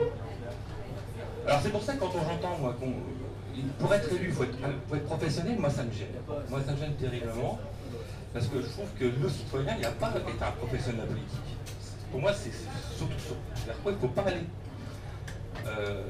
[1.47, 2.93] Alors c'est pour ça que quand j'entends, moi, qu'on
[3.79, 6.09] pour être élu, il faut être, professionnel, moi ça me gêne.
[6.49, 7.59] Moi ça me gêne terriblement.
[8.33, 11.55] Parce que je trouve que le citoyen, il n'y a pas d'être un professionnel politique.
[12.11, 12.51] Pour moi, c'est
[12.97, 13.35] surtout
[13.65, 14.47] vers quoi il faut pas aller.
[15.67, 16.03] Euh,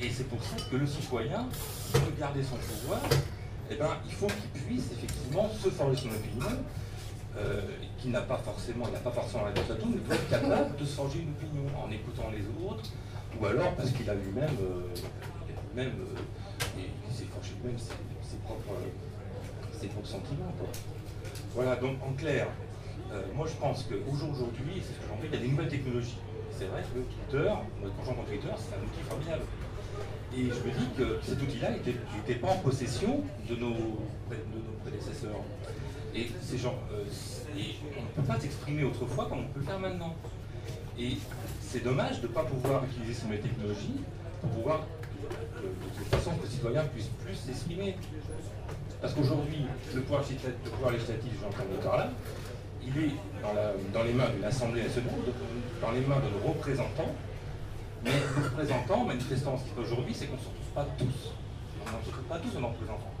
[0.00, 1.48] et c'est pour ça que le citoyen,
[1.86, 3.00] qui veut garder son pouvoir,
[3.70, 6.58] eh ben, il faut qu'il puisse effectivement se forger son opinion,
[7.38, 7.62] euh,
[7.98, 10.28] qu'il n'a pas forcément, il n'a pas forcément la tête à tout, mais doit être
[10.28, 12.84] capable de se forger une opinion en écoutant les autres,
[13.40, 14.94] ou alors parce qu'il a lui-même, euh,
[15.74, 18.80] lui-même, euh, il s'est forgé lui-même ses, propres,
[19.72, 20.52] ses propres sentiments.
[21.54, 22.48] Voilà, donc en clair,
[23.12, 25.68] euh, moi je pense qu'aujourd'hui, c'est ce que j'en fais, il y a des nouvelles
[25.68, 26.18] technologies.
[26.50, 29.44] C'est vrai que Twitter, quand j'entends Twitter, c'est un outil formidable.
[30.36, 33.74] Et je me dis que cet outil-là n'était pas en possession de nos,
[34.82, 35.40] prédécesseurs.
[36.14, 37.04] Et ces gens, euh,
[37.54, 40.14] on ne peut pas s'exprimer autrefois comme on peut le faire maintenant.
[40.98, 41.16] Et
[41.76, 44.00] c'est dommage de ne pas pouvoir utiliser ces nouvelles technologies
[44.40, 44.80] pour pouvoir,
[45.60, 45.68] de,
[45.98, 47.96] toute façon, que les citoyens puissent plus s'exprimer.
[49.02, 52.08] Parce qu'aujourd'hui, le pouvoir, législatif, j'entends par là,
[52.82, 53.12] il est
[53.42, 53.52] dans,
[53.92, 55.12] dans les mains d'une Assemblée nationale,
[55.82, 57.14] dans les mains de nos représentants,
[58.02, 61.34] mais nos représentants, manifestant ce qui aujourd'hui, c'est qu'on ne se retrouve pas tous.
[61.82, 63.12] On ne se retrouve pas tous nos représentants.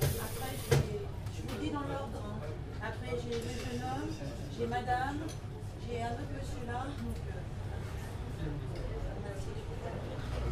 [0.00, 0.52] Après,
[1.34, 1.79] je vous dis dans
[2.82, 4.08] Après, j'ai le jeune homme,
[4.58, 5.18] j'ai madame,
[5.86, 6.86] j'ai un autre monsieur là.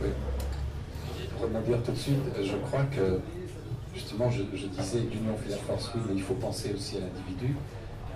[0.03, 3.21] Euh, tout de suite, je crois que
[3.95, 7.01] justement, je, je disais l'union fait la force, oui, mais il faut penser aussi à
[7.01, 7.55] l'individu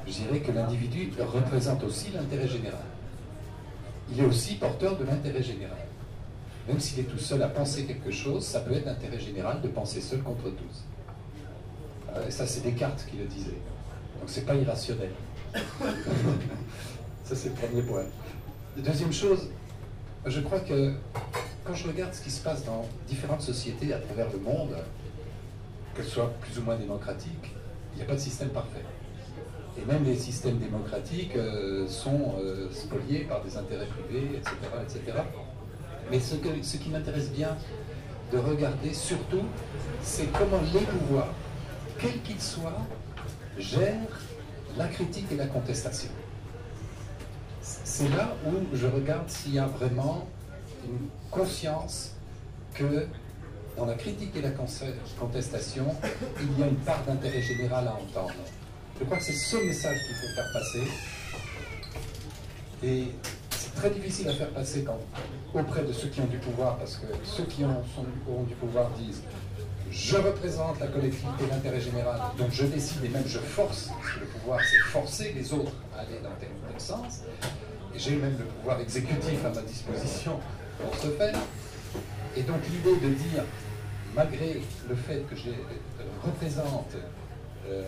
[0.07, 2.85] je dirais que l'individu représente aussi l'intérêt général.
[4.11, 5.79] Il est aussi porteur de l'intérêt général.
[6.69, 9.69] Même s'il est tout seul à penser quelque chose, ça peut être l'intérêt général de
[9.69, 10.85] penser seul contre tous.
[12.15, 13.59] Euh, et ça, c'est Descartes qui le disait.
[14.21, 15.11] Donc, c'est pas irrationnel.
[15.55, 18.05] ça, c'est le premier point.
[18.77, 19.49] deuxième chose,
[20.27, 20.95] je crois que
[21.65, 24.77] quand je regarde ce qui se passe dans différentes sociétés à travers le monde,
[25.95, 27.55] qu'elles soient plus ou moins démocratiques,
[27.93, 28.85] il n'y a pas de système parfait.
[29.81, 34.55] Et même les systèmes démocratiques euh, sont euh, spoliés par des intérêts privés, etc.
[34.83, 35.19] etc.
[36.11, 37.57] Mais ce, ce qui m'intéresse bien
[38.33, 39.45] de regarder surtout,
[40.03, 41.33] c'est comment les pouvoirs,
[42.03, 42.85] quels qu'ils soient,
[43.57, 44.21] gèrent
[44.77, 46.11] la critique et la contestation.
[47.63, 50.27] C'est là où je regarde s'il y a vraiment
[50.85, 52.17] une conscience
[52.75, 53.07] que
[53.77, 54.51] dans la critique et la
[55.19, 55.87] contestation,
[56.41, 58.35] il y a une part d'intérêt général à entendre.
[58.99, 60.83] Je crois que c'est ce message qu'il faut faire passer.
[62.83, 63.05] Et
[63.51, 64.85] c'est très difficile à faire passer
[65.55, 69.23] auprès de ceux qui ont du pouvoir, parce que ceux qui ont, du pouvoir disent
[69.93, 74.21] je représente la collectivité d'intérêt général, donc je décide et même je force, parce que
[74.21, 77.21] le pouvoir c'est forcer les autres à aller dans tel ou tel sens,
[77.95, 80.41] et j'ai même le pouvoir exécutif à ma disposition
[80.83, 81.39] pour ce faire.
[82.37, 83.45] Et donc l'idée de dire,
[84.17, 85.51] malgré le fait que je
[86.25, 86.97] représente
[87.69, 87.83] euh,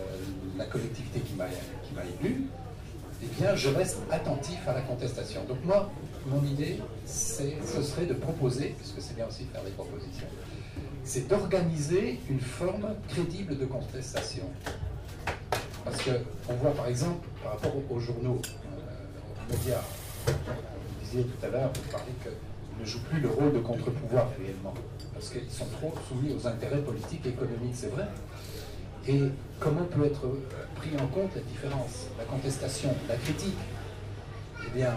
[0.57, 2.43] la collectivité qui m'a élu,
[3.23, 5.43] eh bien, je reste attentif à la contestation.
[5.45, 5.89] Donc moi,
[6.27, 10.27] mon idée, ce serait de proposer, puisque c'est bien aussi de faire des propositions,
[11.05, 14.45] c'est d'organiser une forme crédible de contestation.
[15.85, 19.83] Parce qu'on voit par exemple, par rapport aux, journaux, euh, aux médias,
[20.25, 20.33] vous
[21.03, 24.73] disiez tout à l'heure, vous parlez qu'ils ne jouent plus le rôle de contre-pouvoir réellement,
[25.13, 28.07] parce qu'ils sont trop soumis aux intérêts politiques et économiques, c'est vrai.
[29.07, 29.21] Et
[29.59, 30.27] comment peut être
[30.75, 33.53] pris en compte la différence, la contestation, la critique?
[34.65, 34.95] Eh bien,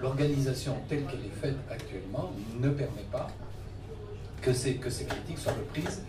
[0.00, 2.30] l'organisation telle qu'elle est faite actuellement
[2.60, 3.26] ne permet pas
[4.48, 6.02] que ces, que ces critiques soient reprises.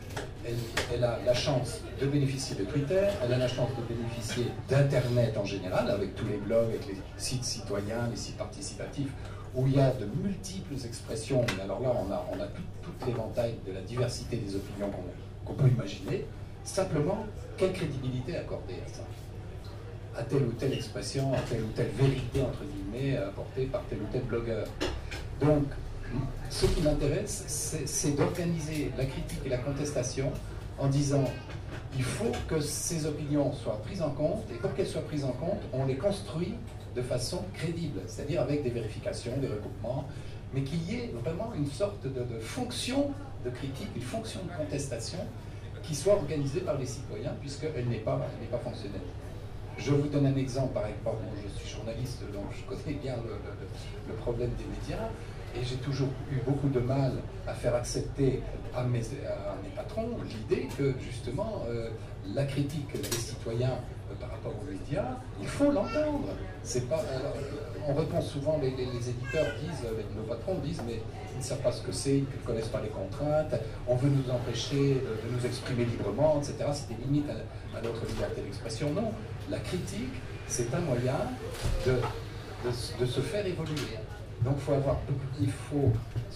[0.92, 5.38] Elle, a la chance de bénéficier de Twitter, elle a la chance de bénéficier d'Internet
[5.38, 9.12] en général, avec tous les blogs, avec les sites citoyens, les sites participatifs,
[9.54, 11.46] où il y a de multiples expressions.
[11.58, 12.38] Et alors là, on a, on
[12.82, 15.04] tout, l'éventail de la diversité des opinions qu'on
[15.46, 16.26] qu'on peut imaginer.
[16.64, 17.26] Simplement,
[17.58, 19.04] quelle crédibilité accorder à ça?
[20.18, 24.00] À telle ou telle expression, à telle ou telle vérité, entre guillemets, apportée par tel
[24.00, 24.68] ou tel blogueur.
[25.42, 25.66] Donc,
[26.50, 27.44] ce qui m'intéresse,
[27.86, 30.32] c'est d'organiser la critique et la contestation
[30.80, 31.26] en disant
[31.96, 35.32] il faut que ces opinions soient prises en compte, et pour qu'elles soient prises en
[35.32, 36.56] compte, on les construit
[36.96, 40.06] de façon crédible, c'est-à-dire avec des vérifications, des recoupements,
[40.54, 43.12] mais qu'il y ait vraiment une sorte de, fonction
[43.46, 45.20] de critique, une fonction de contestation
[45.84, 48.20] qui soit organisée par les citoyens, puisqu'elle n'est pas,
[48.64, 49.02] fonctionnelle.
[49.78, 53.16] Je vous donne un exemple, par exemple, je suis journaliste, donc je connais bien
[54.08, 55.10] le problème des médias,
[55.56, 57.14] et j'ai toujours eu beaucoup de mal
[57.48, 58.42] à faire accepter
[58.76, 59.02] à mes,
[59.76, 61.90] patrons l'idée que, justement, euh,
[62.34, 63.74] la critique des citoyens
[64.12, 66.28] euh, par rapport aux médias, il faut l'entendre.
[66.64, 67.34] C'est pas, alors,
[67.88, 71.02] on répond souvent, les, éditeurs disent, euh, nos patrons disent, mais
[71.34, 73.56] ils ne savent pas ce que c'est, ils ne connaissent pas les contraintes,
[73.88, 76.70] on veut nous empêcher de, nous exprimer librement, etc.
[76.74, 77.30] C'est des limites
[77.76, 78.92] à, notre liberté d'expression.
[78.94, 79.12] Non,
[79.50, 80.14] la critique,
[80.48, 81.16] c'est un moyen
[81.86, 82.00] de-
[83.00, 83.98] de se faire évoluer.
[84.44, 84.98] Donc il faut avoir,
[85.42, 85.92] il faut,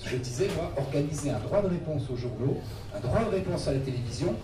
[0.06, 2.60] je disais moi, organiser un droit de réponse aux journaux,
[2.96, 4.36] un droit de réponse à la télévision,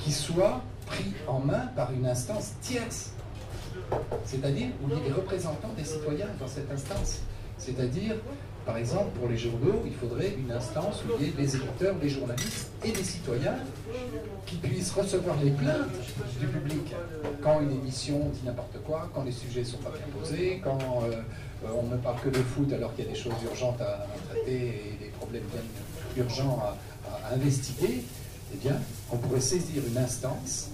[0.00, 3.12] qui soit pris en main par une instance tierce.
[4.24, 7.20] C'est-à-dire où il y a des représentants des citoyens dans cette instance.
[7.58, 8.16] C'est-à-dire,
[8.66, 11.94] par exemple, pour les journaux, il faudrait une instance où il y ait des éditeurs,
[11.96, 13.56] des journalistes et des citoyens
[14.46, 15.88] qui puissent recevoir les plaintes
[16.40, 16.94] du public
[17.42, 20.78] quand une émission dit n'importe quoi, quand les sujets ne sont pas bien posés, quand
[21.04, 21.22] euh,
[21.62, 24.96] on ne parle que de foot alors qu'il y a des choses urgentes à, traiter
[25.00, 25.42] et des problèmes
[26.16, 26.76] urgents à,
[27.34, 28.04] investiguer,
[28.52, 28.76] eh bien,
[29.10, 30.68] on pourrait saisir une instance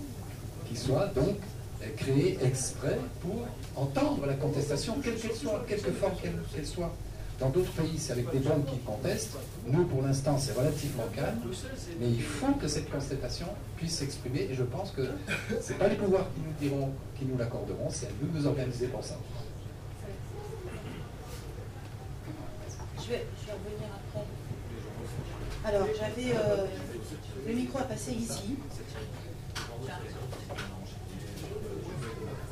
[0.68, 1.36] qui soit donc
[1.82, 6.14] euh, créée exprès pour entendre la contestation, quelle qu'elle soit, quelque forme
[6.54, 6.92] qu'elle soit.
[7.40, 9.38] Dans d'autres pays, c'est avec des gens qui contestent.
[9.66, 11.38] Nous, pour l'instant, c'est relativement calme.
[11.98, 13.46] Mais il faut que cette contestation
[13.78, 14.48] puisse s'exprimer.
[14.50, 15.08] Et je pense que
[15.60, 18.38] ce n'est pas les pouvoirs qui nous diront, qui nous l'accorderont, c'est à nous de
[18.38, 19.16] nous organiser pour ça.
[23.10, 24.24] Je vais, je vais revenir après.
[25.68, 26.30] Alors, j'avais.
[26.36, 26.66] euh,
[27.44, 28.54] le micro à passer ici.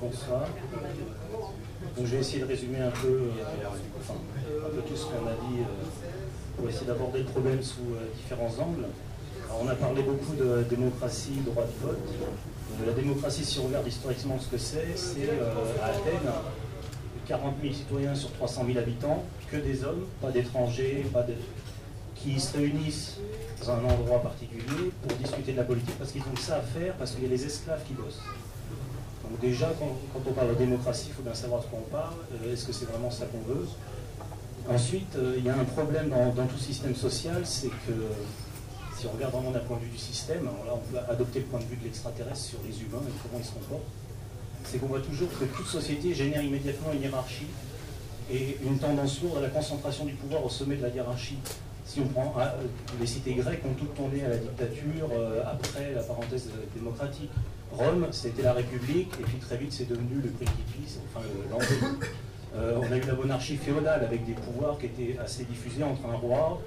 [0.02, 0.46] Bonsoir.
[1.96, 3.30] Donc, je vais essayer de résumer un peu, euh,
[4.00, 4.14] enfin,
[4.66, 8.08] un peu tout ce qu'on a dit euh, pour essayer d'aborder le problème sous euh,
[8.16, 8.86] différents angles.
[9.48, 11.98] Alors, on a parlé beaucoup de démocratie, droit de vote.
[12.82, 16.32] Euh, la démocratie, si on regarde historiquement ce que c'est, c'est euh, à Athènes,
[17.28, 21.34] 40 000 citoyens sur 300 000 habitants, que des hommes, pas d'étrangers, pas de...
[22.16, 23.16] qui se réunissent
[23.60, 26.94] dans un endroit particulier pour discuter de la politique parce qu'ils ont ça à faire,
[26.94, 28.22] parce qu'il y a les esclaves qui bossent.
[29.28, 31.90] Donc déjà, quand, quand on parle de démocratie, il faut bien savoir de quoi on
[31.90, 32.14] parle.
[32.42, 33.66] Euh, Est-ce que c'est vraiment ça qu'on veut?
[34.70, 37.94] Ensuite, euh, il y a un problème dans, dans tout système social, c'est que
[38.96, 41.40] si on regarde vraiment d'un point de vue du système, alors là on peut adopter
[41.40, 43.86] le point de vue de l'extraterrestre sur les humains et comment ils se comportent,
[44.64, 47.46] c'est qu'on voit toujours que toute société génère immédiatement une hiérarchie
[48.30, 51.38] et une tendance lourde à la concentration du pouvoir au sommet de la hiérarchie.
[51.84, 52.66] Si on prend ah, euh,
[53.00, 57.30] les cités grecques ont toutes tourné à la dictature euh, après la parenthèse démocratique.
[57.72, 62.08] Rome, c'était la République, et puis très vite c'est devenu le principis, enfin le- l'empire.
[62.56, 66.06] Euh, on a eu la monarchie féodale avec des pouvoirs qui étaient assez diffusés entre
[66.06, 66.60] un roi,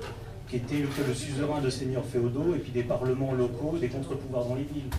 [0.47, 4.55] qui était le suzerain de seigneurs féodaux, et puis des parlements locaux, des contre-pouvoirs dans
[4.55, 4.89] les villes.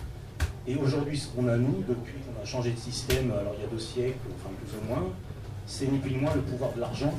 [0.67, 3.65] Et aujourd'hui, ce qu'on a, nous, depuis qu'on a changé de système, alors il y
[3.65, 5.07] a deux siècles, enfin plus ou moins,
[5.65, 7.13] c'est ni plus ni moins le pouvoir de l'argent.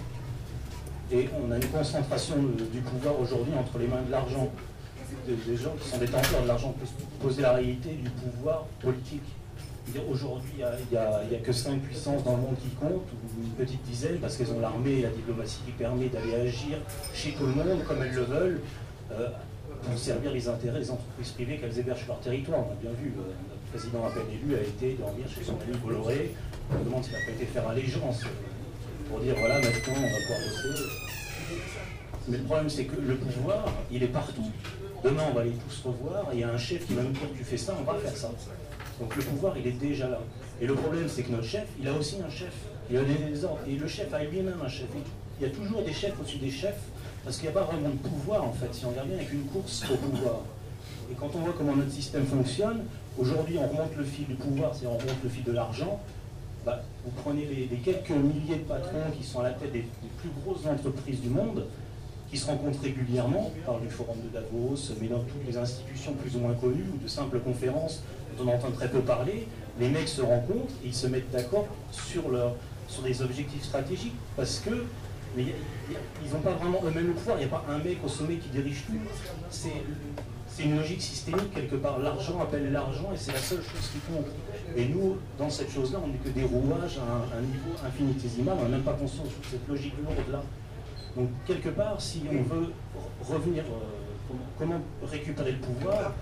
[1.13, 2.37] Et on a une concentration
[2.73, 4.51] du pouvoir aujourd'hui entre les mains de l'argent.
[5.27, 6.75] Des, gens qui sont détenteurs de l'argent
[7.21, 9.23] poser la réalité du pouvoir politique.
[10.11, 13.83] Aujourd'hui, il n'y a que cinq puissances dans le monde qui comptent, ou une petite
[13.83, 16.79] dizaine, parce qu'elles ont l'armée et la diplomatie qui permet d'aller agir
[17.13, 18.61] chez tout le monde comme elles le veulent,
[19.13, 19.29] euh,
[19.83, 22.61] pour servir les intérêts des entreprises privées qu'elles hébergent sur leur territoire.
[22.61, 25.53] On a bien vu, euh, notre président à peine élu a été dormir chez son
[25.53, 26.35] ami Bolloré.
[26.71, 30.03] On me demande s'il n'a pas été faire allégeance euh, pour dire voilà, maintenant on
[30.03, 30.85] va pouvoir bosser.
[32.29, 34.51] Mais le problème, c'est que le pouvoir, il est partout.
[35.03, 37.11] Demain, on va les tous revoir, et il y a un chef qui va nous
[37.11, 38.31] dire tu fais ça, on va faire ça.
[38.99, 40.21] Donc le pouvoir, il est déjà là.
[40.61, 42.55] Et le problème, c'est que notre chef, il a aussi un chef.
[42.91, 43.61] Il a des ordres.
[43.69, 44.87] Et le chef a lui-même un chef.
[45.39, 46.81] Il y a toujours des chefs au-dessus des chefs,
[47.25, 48.73] parce qu'il n'y a pas vraiment de pouvoir, en fait.
[48.73, 50.41] Si on regarde bien, avec une course au pouvoir.
[51.11, 52.85] Et quand on voit comment notre système fonctionne,
[53.19, 56.01] aujourd'hui, on remonte le fil du pouvoir, c'est-à-dire on remonte le fil de l'argent,
[56.65, 59.85] bah, vous prenez les, quelques milliers de patrons qui sont à la tête des,
[60.19, 61.67] plus grosses entreprises du monde,
[62.31, 66.35] qui se rencontrent régulièrement, par du forum de Davos, mais dans toutes les institutions plus
[66.37, 68.03] ou moins connues, ou de simples conférences
[68.39, 69.47] dont on entend très peu parler,
[69.79, 72.25] les mecs se rencontrent et ils se mettent d'accord sur,
[72.89, 74.85] sur des objectifs stratégiques, parce que
[75.37, 78.37] ils n'ont pas vraiment eux-mêmes le pouvoir, il n'y a pas un mec au sommet
[78.37, 78.93] qui dirige tout.
[80.63, 81.99] Une logique systémique quelque part.
[81.99, 84.27] L'argent appelle l'argent et c'est la seule chose qui compte.
[84.77, 88.63] Et nous, dans cette chose-là, on n'est que des rouages à un, niveau infinitésimal, on
[88.65, 90.43] n'a même pas conscience de cette logique lourde-là.
[91.17, 92.73] Donc, quelque part, si on veut
[93.23, 94.81] revenir, euh, comment,
[95.11, 96.13] récupérer le pouvoir,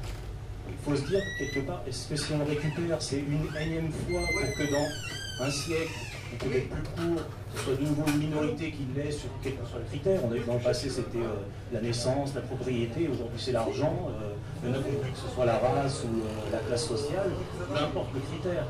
[0.69, 4.21] il faut se dire, quelque part, est-ce que si on récupère, c'est une énième fois
[4.21, 5.93] pour que dans un siècle,
[6.33, 7.23] ou peut-être plus court,
[7.55, 10.21] ce soit de nouveau une minorité qui l'est sur quels que soient les critères.
[10.25, 14.11] On a eu dans le passé, c'était euh, la naissance, la propriété, aujourd'hui c'est l'argent,
[14.11, 17.31] euh, que ce soit la race ou euh, la classe sociale,
[17.73, 18.67] peu importe le critère.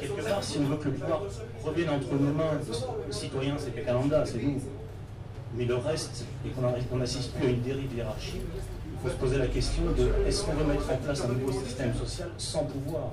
[0.00, 1.22] Quelque part, si on veut que le pouvoir
[1.64, 2.58] revienne entre nos mains,
[3.06, 4.60] le citoyen c'est Pekalanda, c'est nous,
[5.56, 8.42] mais le reste, et qu'on n'assiste plus à une dérive hiérarchique,
[9.02, 11.52] il faut se poser la question de est-ce qu'on veut mettre en place un nouveau
[11.52, 13.12] système social sans pouvoir?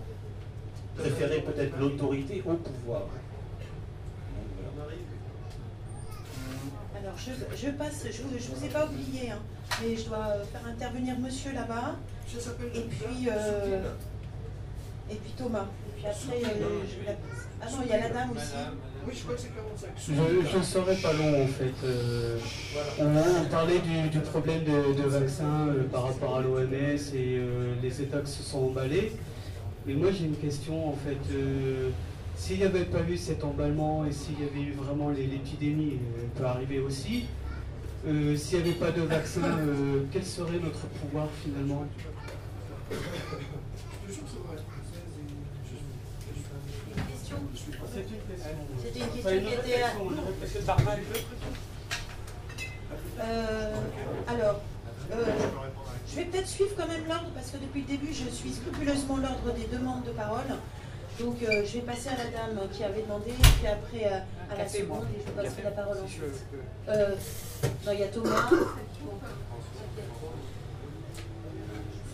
[0.97, 3.03] Préférer peut-être l'autorité au pouvoir
[7.17, 9.39] Alors, je, passe, je ne vous, ai pas oublié, hein,
[9.81, 11.95] mais je dois faire intervenir monsieur là-bas.
[12.75, 13.81] Et puis, euh,
[15.09, 15.65] et puis Thomas.
[15.87, 17.11] Et puis après, euh, je
[17.61, 18.53] Ah non, il y a la dame aussi.
[19.07, 20.51] Oui, je crois que c'est 45.
[20.51, 21.73] Je ne serai pas long en fait.
[21.85, 22.37] Euh,
[22.99, 27.41] on, parlait du, problème de, de vaccins par rapport à l'OMS et
[27.81, 29.13] les États qui se sont emballés.
[29.85, 31.33] Mais moi j'ai une question en fait.
[32.37, 36.27] S'il n'y avait pas eu cet emballement et s'il y avait eu vraiment l'épidémie, euh,
[36.37, 37.25] peut arriver aussi,
[38.07, 41.85] euh, s'il n'y avait pas de vaccin, euh, quel serait notre pouvoir finalement?
[42.89, 42.97] Une
[47.11, 47.71] question qui
[49.19, 49.83] était.
[54.27, 54.61] alors,
[56.07, 59.17] je vais peut-être suivre quand même l'ordre parce que depuis le début, je suis scrupuleusement
[59.17, 60.45] l'ordre des demandes de parole.
[61.19, 64.57] Donc euh, je vais passer à la dame qui avait demandé, puis après euh, à
[64.57, 66.23] la seconde, et je passerai la parole ensuite.
[66.87, 67.15] Euh,
[67.85, 68.49] non, il y a Thomas.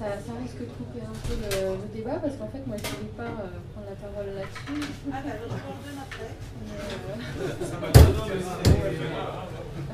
[0.03, 3.07] Ça, ça, risque de couper un peu le, débat parce qu'en fait moi je ne
[3.07, 3.31] voulais pas
[3.71, 4.83] prendre la parole là-dessus.
[5.07, 5.31] Ah bah
[6.03, 6.27] après.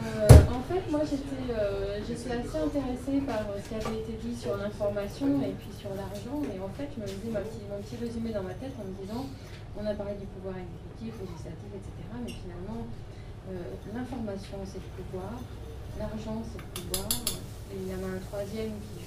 [0.01, 5.29] Euh, en fait moi j'étais assez intéressée par ce qui avait été dit sur l'information
[5.45, 8.33] et puis sur l'argent et en fait je me faisais ma petit, mon petit résumé
[8.33, 9.29] dans ma tête en me disant
[9.77, 11.93] on a parlé du pouvoir exécutif, législatif, etc.
[12.17, 12.81] Mais finalement
[13.93, 15.37] l'information c'est le pouvoir,
[16.01, 17.13] l'argent c'est le pouvoir
[17.69, 18.98] et il y en a un troisième qui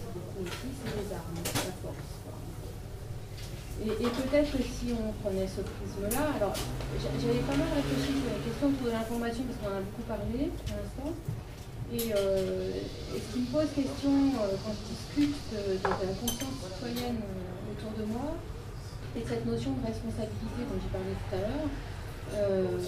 [3.83, 6.55] Et, peut-être que si on prenait ce prisme-là, alors
[7.19, 10.53] j'avais pas mal réfléchi sur la question de l'information parce qu'on en a beaucoup parlé
[10.55, 11.11] pour l'instant.
[11.93, 12.71] Et, euh,
[13.11, 17.21] ce qui me pose question euh, quand je discute de, la conscience citoyenne
[17.75, 18.39] autour de moi
[19.17, 21.69] et de cette notion de responsabilité dont j'ai parlé tout à l'heure,
[22.35, 22.79] euh,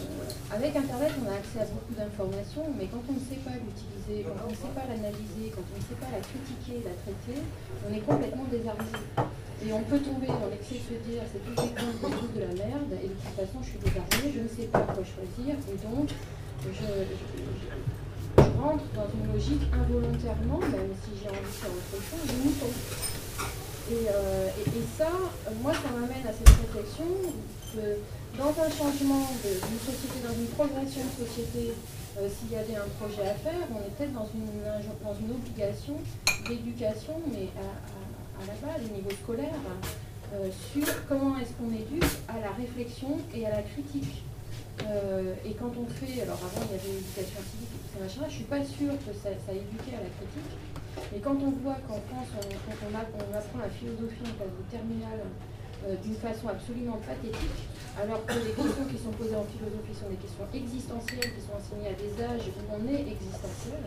[0.53, 4.29] avec Internet, on a accès à beaucoup d'informations, mais quand on ne sait pas l'utiliser,
[4.29, 7.41] quand on ne sait pas l'analyser, quand on ne sait pas la critiquer, la traiter,
[7.89, 8.93] on est complètement désarmé.
[9.65, 12.93] Et on peut tomber dans l'excès de se dire c'est tout des de la merde,
[13.01, 16.13] et de toute façon je suis désarmé, je ne sais pas quoi choisir, et donc
[16.69, 16.89] je,
[18.61, 22.73] rentre dans une logique involontairement, même si j'ai envie de faire autre chose, de mouton.
[23.91, 25.11] Et, euh, et, ça,
[25.63, 27.05] moi, ça m'amène à cette réflexion
[27.75, 28.01] que
[28.39, 31.74] dans un changement d'une société, dans une progression de société,
[32.18, 35.95] euh, s'il y avait un projet à faire, on est peut-être dans une, obligation
[36.49, 39.55] d'éducation, mais à, la base, au niveau scolaire,
[40.35, 44.22] euh, sur comment est-ce qu'on éduque à la réflexion et à la critique.
[44.87, 48.03] Euh, et quand on fait, alors avant il y avait l'éducation civique et tout ça
[48.03, 50.51] machin, je ne suis pas sûre que ça, ça éduqué à la critique,
[51.14, 55.22] mais quand on voit qu'en France, quand on, apprend la philosophie en classe de terminale
[56.03, 57.68] d'une façon absolument pathétique,
[58.01, 61.55] alors que les questions qui sont posées en philosophie sont des questions existentielles qui sont
[61.55, 63.85] enseignées à des âges où on est existentiel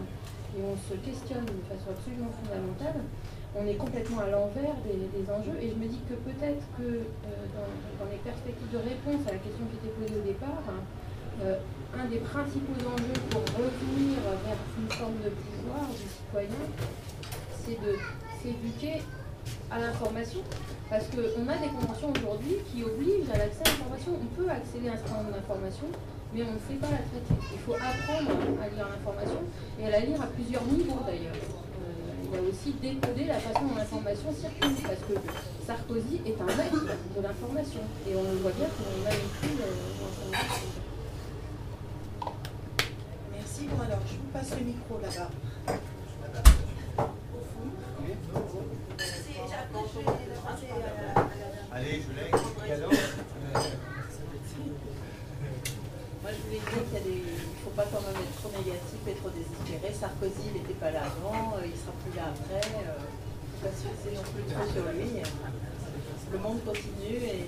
[0.55, 3.03] et on se questionne de façon absolument fondamentale,
[3.55, 7.31] on est complètement à l'envers des, enjeux et je me dis que peut-être que euh,
[7.99, 10.63] dans, les perspectives de réponse à la question qui était posée au départ,
[11.43, 11.57] euh,
[11.97, 16.63] un des principaux enjeux pour revenir vers une forme de pouvoir du citoyen,
[17.65, 17.97] c'est de
[18.41, 19.03] s'éduquer
[19.71, 20.41] à l'information
[20.89, 24.11] parce qu'on a des conventions aujourd'hui qui obligent à l'accès à l'information.
[24.15, 25.91] On peut accéder à un certain nombre d'informations,
[26.33, 27.35] mais on ne sait pas la traiter.
[27.51, 28.31] Il faut apprendre
[28.63, 29.41] à lire l'information
[29.79, 31.35] et à la lire à plusieurs niveaux d'ailleurs.
[31.35, 35.15] Euh, il y a aussi décoder la façon dont l'information circule, parce que
[35.65, 40.71] Sarkozy est un maître de l'information, et on le voit bien qu'on manipule euh, l'information.
[43.35, 43.61] Merci.
[43.67, 45.31] Bon, alors, je vous passe le micro là-bas.
[51.87, 51.95] Moi,
[56.35, 59.93] je voulais dire qu'il ne faut pas quand même être trop négatif et trop désespéré.
[59.93, 62.59] Sarkozy, n'était pas là avant, euh, il ne sera plus là après.
[62.59, 62.91] Il ne
[63.55, 65.23] faut pas se non plus trop sur lui.
[66.29, 67.47] Le monde continue et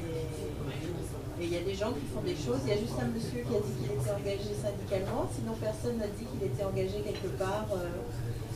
[1.40, 2.60] et il y a des gens qui font des choses.
[2.68, 5.96] Il y a juste un monsieur qui a dit qu'il était engagé syndicalement, sinon personne
[5.96, 7.64] n'a dit qu'il était engagé quelque part.
[7.72, 7.88] Euh,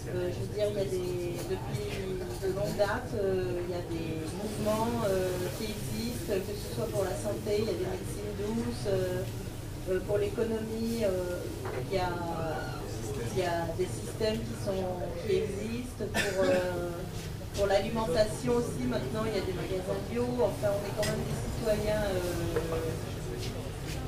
[0.09, 3.77] euh, je veux dire, il y a des, depuis de longue date, euh, il y
[3.77, 5.01] a des mouvements
[5.57, 10.17] qui existent, que ce soit pour la santé, il y a des médecines douces, pour
[10.17, 12.09] l'économie, il, y a,
[13.35, 16.45] il y a des systèmes qui, sont, qui existent pour
[17.55, 20.25] pour l'alimentation aussi, maintenant, il y a des magasins bio.
[20.41, 22.01] Enfin, on est quand même des citoyens.
[22.01, 22.79] Euh,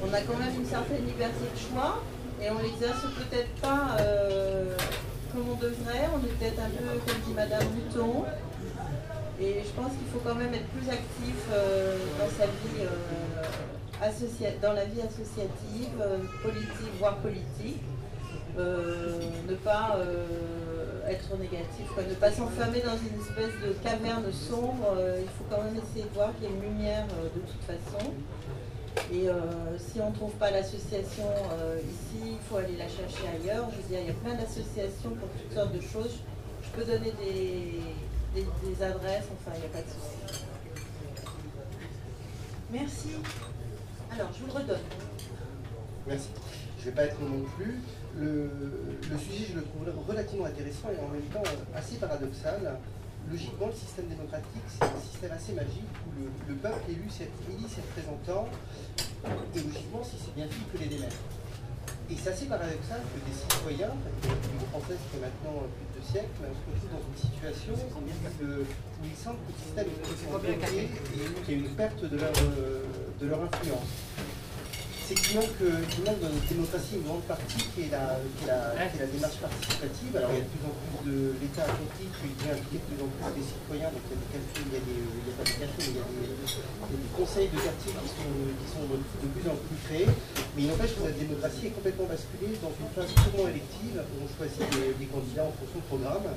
[0.03, 2.01] on a quand même une certaine liberté de choix
[2.41, 4.75] et on l'exerce peut-être pas euh,
[5.37, 6.09] on devrait.
[6.13, 8.25] On est peut-être un peu, comme dit Madame Mouton.
[9.39, 12.87] Et je pense qu'il faut quand même être plus actif euh, dans sa vie,
[14.61, 15.91] dans la vie associative,
[16.41, 17.81] politique, voire politique.
[18.57, 19.97] ne pas
[21.09, 24.95] être négatif, ne pas s'enfermer dans une espèce de caverne sombre.
[24.97, 27.41] Euh, il faut quand même essayer de voir qu'il y a une lumière euh, de
[27.41, 28.11] toute façon.
[29.13, 29.33] Et euh,
[29.77, 31.25] si on ne trouve pas l'association
[31.79, 33.69] ici, il faut aller la chercher ailleurs.
[33.71, 36.19] Je veux dire, il y a plein d'associations pour toutes sortes de choses.
[36.63, 37.81] Je peux donner des,
[38.35, 40.43] des adresses, enfin, il n'y a pas de souci.
[42.71, 43.09] Merci.
[44.11, 44.79] Alors, je vous le redonne.
[46.07, 46.29] Merci.
[46.79, 47.79] Je ne vais pas être non plus
[48.17, 48.49] le,
[49.17, 51.43] sujet, je le trouve relativement intéressant et en même temps
[51.75, 52.77] assez paradoxal.
[53.31, 57.81] Logiquement, le système démocratique, c'est un système assez magique où le, peuple élu élit ses
[57.81, 58.47] représentants
[59.25, 61.17] et logiquement, si c'est bien fait, il peut les démettre.
[62.09, 65.93] Et c'est assez paradoxal que des citoyens, la République française qui est maintenant plus de
[65.97, 70.85] deux siècles, se retrouvent dans une situation où, ils sentent que le système est bloqué
[70.85, 73.89] et qu'il y a une perte de leur, de leur influence
[75.07, 79.37] c'est qu'il manque, dans notre démocratie une grande partie qui est la, qui qui démarche
[79.37, 80.17] participative.
[80.17, 82.81] Alors il y a de plus en plus de l'État a compris qu'il devait impliquer
[82.81, 83.89] de plus en plus les citoyens.
[83.93, 87.01] Donc il y a des des, pas des il y a des, il y a
[87.05, 90.09] des conseils de quartier qui sont, qui de plus en plus créés.
[90.57, 94.15] Mais il n'empêche que notre démocratie est complètement basculée dans une phase purement élective où
[94.25, 96.33] on choisit des, des candidats en fonction de programme.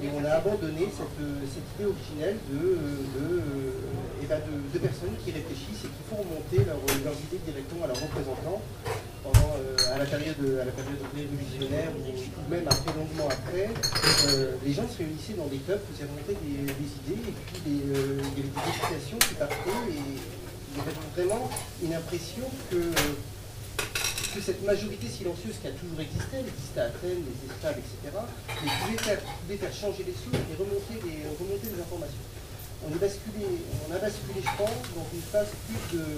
[0.00, 5.92] Et on a abandonné cette, idée originelle et eh ben de, personnes qui réfléchissent et
[5.92, 8.60] qui font remonter leur, leurs idées directement à leurs représentants
[9.22, 13.70] pendant, euh, à la période, la période révolutionnaire ou, même après, longuement après.
[14.28, 17.80] Euh, les gens se réunissaient dans des clubs, faisaient remonter des, idées et puis des,
[17.94, 21.48] euh, il y avait des explications qui partaient et il y avait vraiment
[21.82, 22.92] une impression que
[24.32, 28.16] que cette majorité silencieuse qui a toujours existé, elle existait à Athènes, les esclaves, etc.,
[28.48, 32.24] mais pouvait faire, pouvait faire changer les choses et remonter des, remonter informations.
[32.80, 33.44] On, basculé,
[33.84, 36.16] on a basculé, je pense, dans une phase plus de,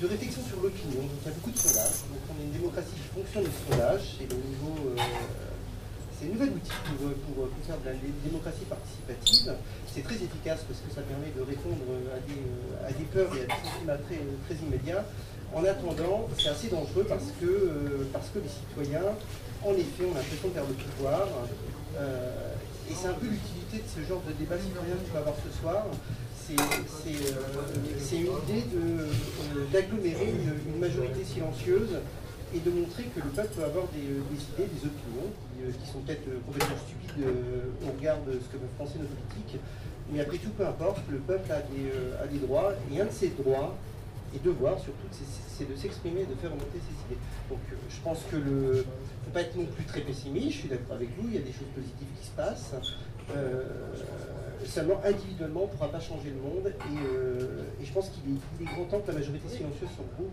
[0.00, 1.02] de réflexion sur l'opinion.
[1.02, 2.04] Donc il y a beaucoup de sondages.
[2.08, 4.02] Donc on est une démocratie qui fonctionne au sondage.
[4.18, 4.74] C'est le niveau.
[4.92, 5.02] Euh,
[6.16, 9.52] c'est un nouvel outil pour, pour, faire de la démocratie participative.
[9.92, 12.40] C'est très efficace parce que ça permet de répondre à des,
[12.88, 15.04] à des peurs et à des sentiments très, très immédiats.
[15.52, 19.12] En attendant, c'est assez dangereux parce que, euh, parce que les citoyens,
[19.62, 21.28] en effet, ont l'impression de perdre le pouvoir.
[22.00, 22.54] Euh,
[22.88, 25.36] et c'est un peu l'utilité de ce genre de débat citoyen que tu vas avoir
[25.36, 25.84] ce soir.
[26.46, 28.64] C'est euh, une idée
[29.72, 31.98] d'agglomérer une, majorité silencieuse
[32.54, 36.28] et de montrer que le peuple peut avoir des, idées, des opinions qui, sont peut-être
[36.46, 37.26] complètement stupides
[37.82, 39.60] au regard de ce que peuvent penser nos politiques.
[40.12, 41.62] Mais après tout, peu importe, le peuple a
[42.26, 43.74] des, droits et un de ces droits,
[44.34, 47.20] et devoir surtout, c'est de s'exprimer et de faire remonter ses idées.
[47.50, 48.70] Donc euh, je pense que le.
[48.70, 51.38] ne faut pas être non plus très pessimiste, je suis d'accord avec vous, il y
[51.38, 52.74] a des choses positives qui se passent.
[53.34, 53.64] Euh,
[54.66, 58.64] seulement individuellement, on ne pourra pas changer le monde et, euh, je pense qu'il est,
[58.64, 60.32] grand temps que la majorité silencieuse se regroupe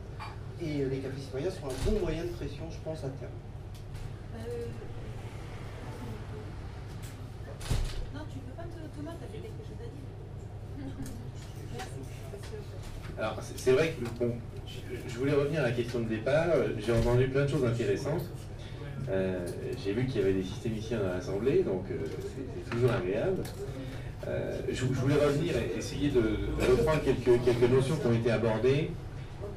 [0.62, 3.32] et les cafés citoyens sont un bon moyen de pression, je pense, à terme.
[8.14, 8.64] Non, tu peux pas,
[8.96, 10.96] Thomas, tu as quelque chose à dire.
[13.18, 14.36] Alors, c'est vrai que bon,
[15.08, 16.48] je voulais revenir à la question de départ.
[16.80, 18.26] J'ai entendu plein de choses intéressantes.
[19.10, 19.46] Euh,
[19.84, 23.44] j'ai vu qu'il y avait des systémiciens dans l'Assemblée, donc euh, c'est toujours agréable.
[24.28, 26.22] Euh, je, voulais revenir et essayer de,
[26.60, 28.91] reprendre quelques, quelques, notions qui ont été abordées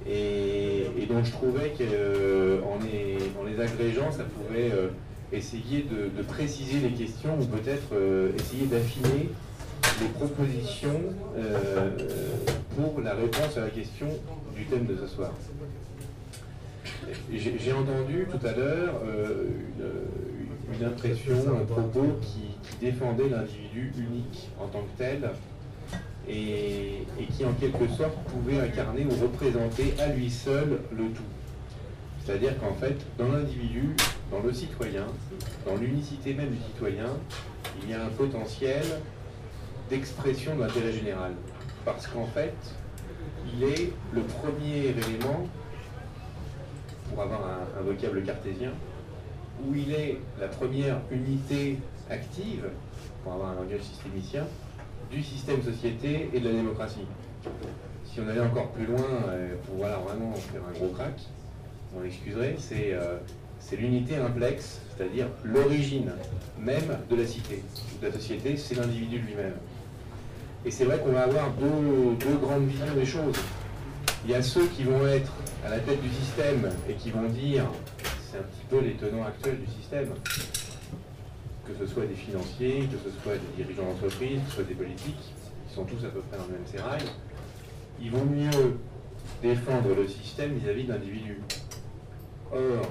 [0.08, 4.72] et, dont je trouvais qu'en les, en les agrégeant, ça pouvait
[5.32, 9.30] essayer de, préciser les questions ou peut-être euh, essayer d'affiner
[10.00, 11.00] les propositions
[11.38, 11.90] euh,
[12.76, 14.08] pour la réponse à la question
[14.54, 15.32] du thème de ce soir.
[17.32, 19.44] J'ai entendu tout à l'heure euh,
[20.78, 25.30] une, impression, un propos qui, défendait l'individu unique en tant que tel
[26.28, 27.04] et,
[27.36, 31.22] qui en quelque sorte pouvait incarner ou représenter à lui seul le tout.
[32.24, 33.90] C'est-à-dire qu'en fait, dans l'individu,
[34.30, 35.06] dans le citoyen,
[35.64, 37.06] dans l'unicité même du citoyen,
[37.82, 38.82] il y a un potentiel
[39.88, 41.32] d'expression de l'intérêt général.
[41.84, 42.54] Parce qu'en fait,
[43.54, 45.46] il est le premier élément,
[47.08, 47.42] pour avoir
[47.78, 48.72] un, vocable cartésien,
[49.64, 51.78] où il est la première unité
[52.10, 52.64] active,
[53.22, 54.44] pour avoir un langage systémicien,
[55.10, 57.06] du système société et de la démocratie.
[58.04, 61.14] Si on allait encore plus loin, euh, pour voilà, vraiment faire un gros crack,
[61.96, 63.18] on l'excuserait, euh,
[63.58, 66.10] c'est l'unité implexe, c'est-à-dire l'origine
[66.58, 67.62] même de la cité,
[68.00, 69.54] de la société, c'est l'individu lui-même.
[70.64, 73.36] Et c'est vrai qu'on va avoir deux, grandes visions des choses.
[74.24, 75.32] Il y a ceux qui vont être
[75.64, 77.64] à la tête du système et qui vont dire,
[78.30, 80.08] c'est un petit peu les tenants actuels du système,
[81.66, 84.74] que ce soit des financiers, que ce soit des dirigeants d'entreprise, que ce soit des
[84.74, 85.16] politiques,
[85.68, 87.02] qui sont tous à peu près dans le même sérail,
[88.00, 88.78] ils vont mieux
[89.42, 91.40] défendre le système vis-à-vis de l'individu.
[92.52, 92.90] Or,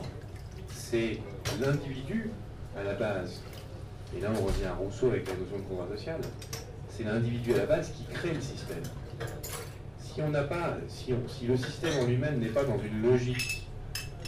[0.70, 1.20] c'est
[1.62, 2.30] l'individu
[2.78, 3.42] à la base,
[4.16, 6.20] et là on revient à Rousseau avec la notion de pouvoir social,
[6.90, 8.84] c'est l'individu à la base qui crée le système.
[10.00, 13.68] Si on n'a pas, si, si, le système en lui-même n'est pas dans une logique,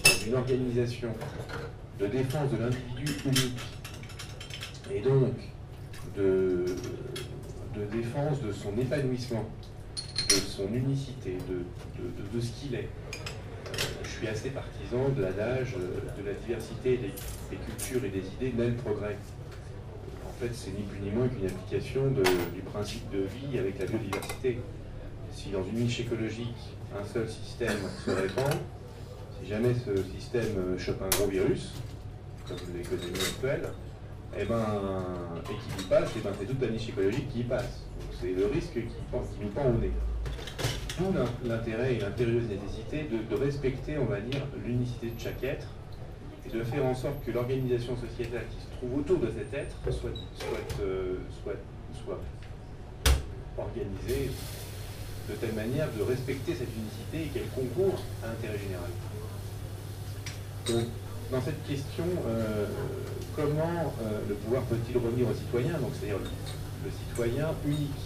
[0.03, 1.09] dans une organisation
[1.99, 3.76] de défense de l'individu unique,
[4.93, 5.33] et donc
[6.15, 6.65] de,
[7.75, 9.45] de, défense de son épanouissement,
[10.29, 15.73] de son unicité, de, de, ce qu'il est, euh, je suis assez partisan de l'adage
[15.75, 17.13] de la diversité des,
[17.51, 19.17] des cultures et des idées naît le progrès
[20.37, 22.11] en fait, c'est ni plus ni moins qu'une application
[22.53, 24.59] du principe de vie avec la biodiversité.
[25.33, 26.55] Si dans une niche écologique,
[26.95, 28.53] un seul système se répand,
[29.41, 31.73] si jamais ce système chope un gros virus,
[32.47, 33.69] comme l'économie actuelle,
[34.39, 34.65] eh ben,
[35.43, 37.81] et qu'il y passe, eh ben, c'est toute la niche écologique qui y passe.
[38.19, 39.91] C'est le risque qui, qui, nous pend au nez.
[40.97, 41.13] D'où
[41.47, 45.67] l'intérêt et l'impérieuse nécessité de, de respecter, on va dire, l'unicité de chaque être
[46.45, 49.75] et de faire en sorte que l'organisation sociétale qui se trouve autour de cet être
[49.85, 51.55] soit, soit, euh, soit,
[52.03, 52.19] soit
[53.57, 54.31] organisée
[55.29, 58.89] de telle manière de respecter cette unicité et qu'elle concourt à l'intérêt général.
[60.67, 60.85] Donc,
[61.31, 62.65] dans cette question, euh,
[63.37, 68.03] comment euh, le pouvoir peut-il revenir au citoyen, donc c'est-à-dire le, citoyen unique,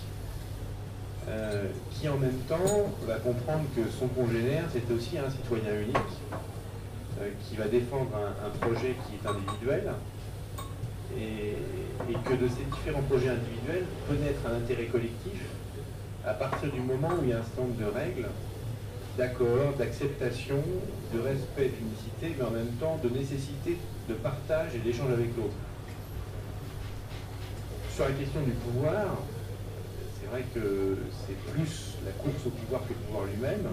[1.91, 6.17] qui en même temps va comprendre que son congénère, c'est aussi un citoyen unique,
[7.47, 9.91] qui va défendre un, projet qui est individuel,
[11.17, 11.55] et,
[12.25, 15.45] que de ces différents projets individuels peut naître un intérêt collectif
[16.25, 18.27] à partir du moment où il y a un nombre de règles,
[19.17, 20.61] d'accord, d'acceptation,
[21.13, 23.77] de respect, d'unicité, mais en même temps de nécessité
[24.11, 25.55] de partage et d'échange avec l'autre.
[27.95, 29.17] Sur la question du pouvoir,
[30.19, 33.67] c'est vrai que c'est plus la course au pouvoir que le pouvoir lui-même.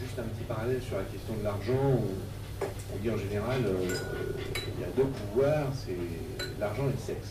[0.00, 2.00] Juste un petit parallèle sur la question de l'argent
[2.92, 3.94] on dit en général, euh,
[4.76, 5.96] il y a deux pouvoirs, c'est
[6.58, 7.28] l'argent et le sexe.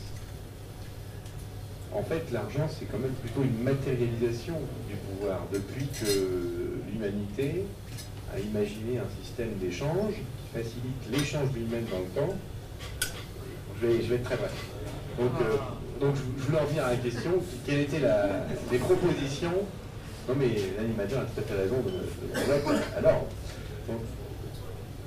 [1.94, 4.56] En fait, l'argent, c'est quand même plutôt une matérialisation
[4.88, 5.41] du pouvoir.
[5.52, 7.65] Depuis que l'humanité
[8.34, 10.14] a imaginé un système d'échange
[10.54, 12.36] facilite l'échange lui-même dans le temps,
[13.82, 14.52] je vais, être très bref.
[15.18, 15.58] Donc, euh,
[16.00, 17.32] donc je, voulais en venir à la question,
[17.66, 18.02] quelles étaient
[18.72, 19.54] les propositions?
[20.28, 23.28] Non mais l'animateur a tout à fait raison de, Alors,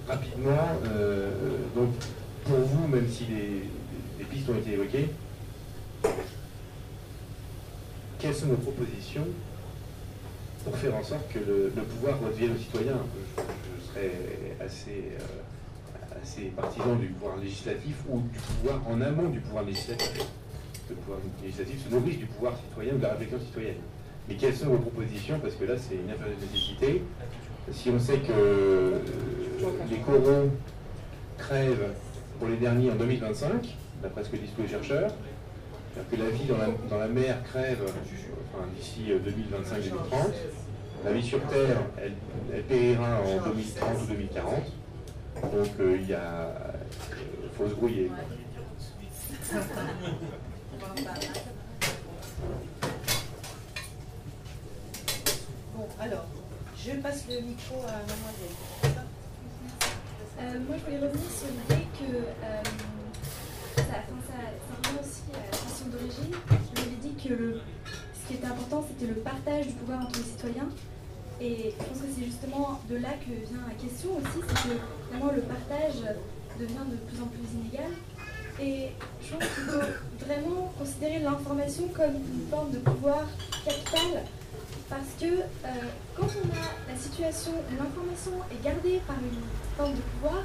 [0.09, 1.31] rapidement, euh,
[1.77, 1.90] donc
[2.44, 5.10] pour vous, même si les, pistes ont été évoquées,
[8.19, 9.27] quelles sont vos propositions
[10.64, 12.98] pour faire en sorte que le, pouvoir redevienne aux citoyens
[13.36, 14.12] je, serais
[14.60, 20.26] assez, euh, assez partisan du pouvoir législatif ou du pouvoir en amont du pouvoir législatif.
[20.89, 23.82] Le pouvoir législatif se nourrit du pouvoir citoyen ou de la réflexion citoyenne.
[24.28, 25.40] Mais quelles sont vos propositions?
[25.40, 27.02] Parce que là, c'est une de nécessité
[27.70, 28.98] si on sait que euh,
[29.90, 30.51] les coraux
[31.39, 31.93] crèvent
[32.39, 35.12] pour les derniers en 2025, d'après ce que disent tous les chercheurs,
[36.10, 36.47] que la vie
[36.90, 37.82] dans la, mer crève
[38.76, 39.14] d'ici 2025-2030,
[40.12, 40.28] euh,
[41.04, 44.54] la vie sur Terre, elle, périra en 2030 ou 2040.
[45.42, 46.54] Donc euh, il y a.
[47.56, 48.10] faut se grouiller.
[55.74, 56.26] Bon, alors,
[56.76, 59.02] je passe le micro à mademoiselle.
[60.40, 62.62] Euh, moi, je voulais revenir sur l'idée que euh,
[63.76, 66.34] ça, enfin, ça, ça revient aussi à la question d'origine.
[66.50, 67.60] Je vous avais dit que le,
[68.22, 70.68] ce qui était important, c'était le partage du pouvoir entre les citoyens.
[71.40, 74.78] Et je pense que c'est justement de là que vient la question aussi, c'est que
[75.10, 75.98] vraiment le partage
[76.58, 77.90] devient de plus en plus inégal.
[78.60, 78.90] Et
[79.24, 83.26] je pense qu'il faut vraiment considérer l'information comme une forme de pouvoir
[83.64, 84.22] capital
[84.92, 85.68] parce que euh,
[86.14, 89.40] quand on a la situation où l'information est gardée par une
[89.74, 90.44] forme de pouvoir,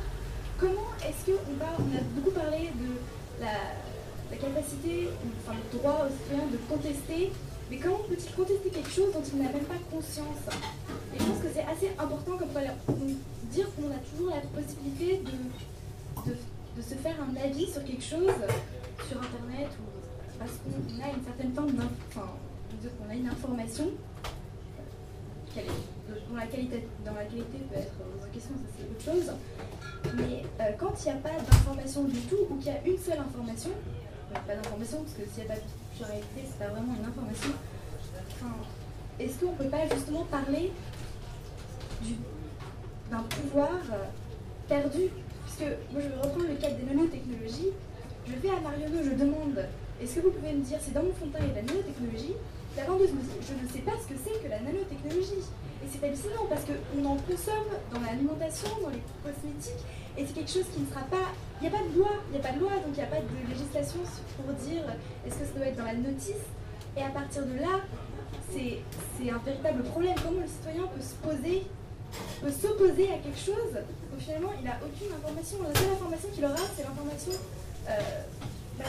[0.57, 3.75] comment est-ce qu'on va, on a beaucoup parlé de la,
[4.31, 5.09] la capacité,
[5.43, 7.33] enfin le droit aux citoyens de contester,
[7.69, 10.43] mais comment peut-il contester quelque chose dont il n'a même pas conscience?
[11.13, 12.49] Et je pense que c'est assez important comme
[12.85, 12.95] pour
[13.51, 18.31] dire qu'on a toujours la possibilité de, de, se faire un avis sur quelque chose
[19.07, 21.73] sur Internet ou parce qu'on a une certaine forme
[22.09, 22.29] enfin,
[23.05, 23.91] on a une information
[26.29, 29.33] dont la qualité, dans la qualité peut être en question, ça c'est autre chose.
[30.15, 32.97] Mais euh, quand il n'y a pas d'information du tout, ou qu'il y a une
[32.97, 33.71] seule information,
[34.39, 37.51] pas d'information, parce que s'il n'y a pas de pluralité, c'est pas vraiment une information,
[39.19, 40.71] est-ce qu'on ne peut pas justement parler
[43.09, 44.05] d'un pouvoir euh,
[44.67, 45.09] perdu?
[45.45, 47.71] Puisque moi je vais reprendre le cadre des nanotechnologies,
[48.27, 49.65] je vais à Mariono, je demande
[50.01, 51.55] est-ce que vous pouvez me dire si dans mon fond de teint il y a
[51.55, 52.35] la nanotechnologie?
[52.75, 55.41] La vendeuse me dit je ne sais pas ce que c'est que la nanotechnologie.
[55.81, 59.81] Et c'est hallucinant parce qu'on en consomme dans l'alimentation, dans les cosmétiques,
[60.17, 61.29] et c'est quelque chose qui ne sera pas.
[61.61, 63.07] Il n'y a pas de loi, il n'y a pas de loi, donc il n'y
[63.07, 64.01] a pas de législation
[64.35, 64.83] pour dire
[65.25, 66.45] est-ce que ça doit être dans la notice.
[66.97, 67.81] Et à partir de là,
[68.49, 70.15] c'est un véritable problème.
[70.23, 71.63] Comment le citoyen peut se poser,
[72.41, 75.57] peut s'opposer à quelque chose où finalement il n'a aucune information.
[75.61, 77.33] La seule information qu'il aura, c'est l'information
[77.89, 77.93] euh,
[78.79, 78.85] bah,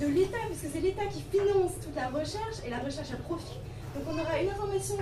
[0.00, 3.56] de l'État, puisque c'est l'État qui finance toute la recherche et la recherche à profit.
[3.94, 4.96] Donc on aura une information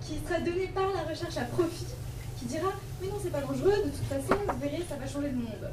[0.00, 1.92] qui sera donnée par la recherche à profit,
[2.38, 2.70] qui dira
[3.00, 5.66] mais non c'est pas dangereux, de toute façon vous verrez ça va changer le monde.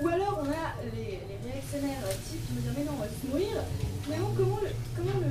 [0.00, 3.26] Ou alors on a les, réactionnaires types qui vont dire mais non on va se
[3.26, 3.62] mourir.
[4.08, 5.30] Mais non, comment, le, comment le,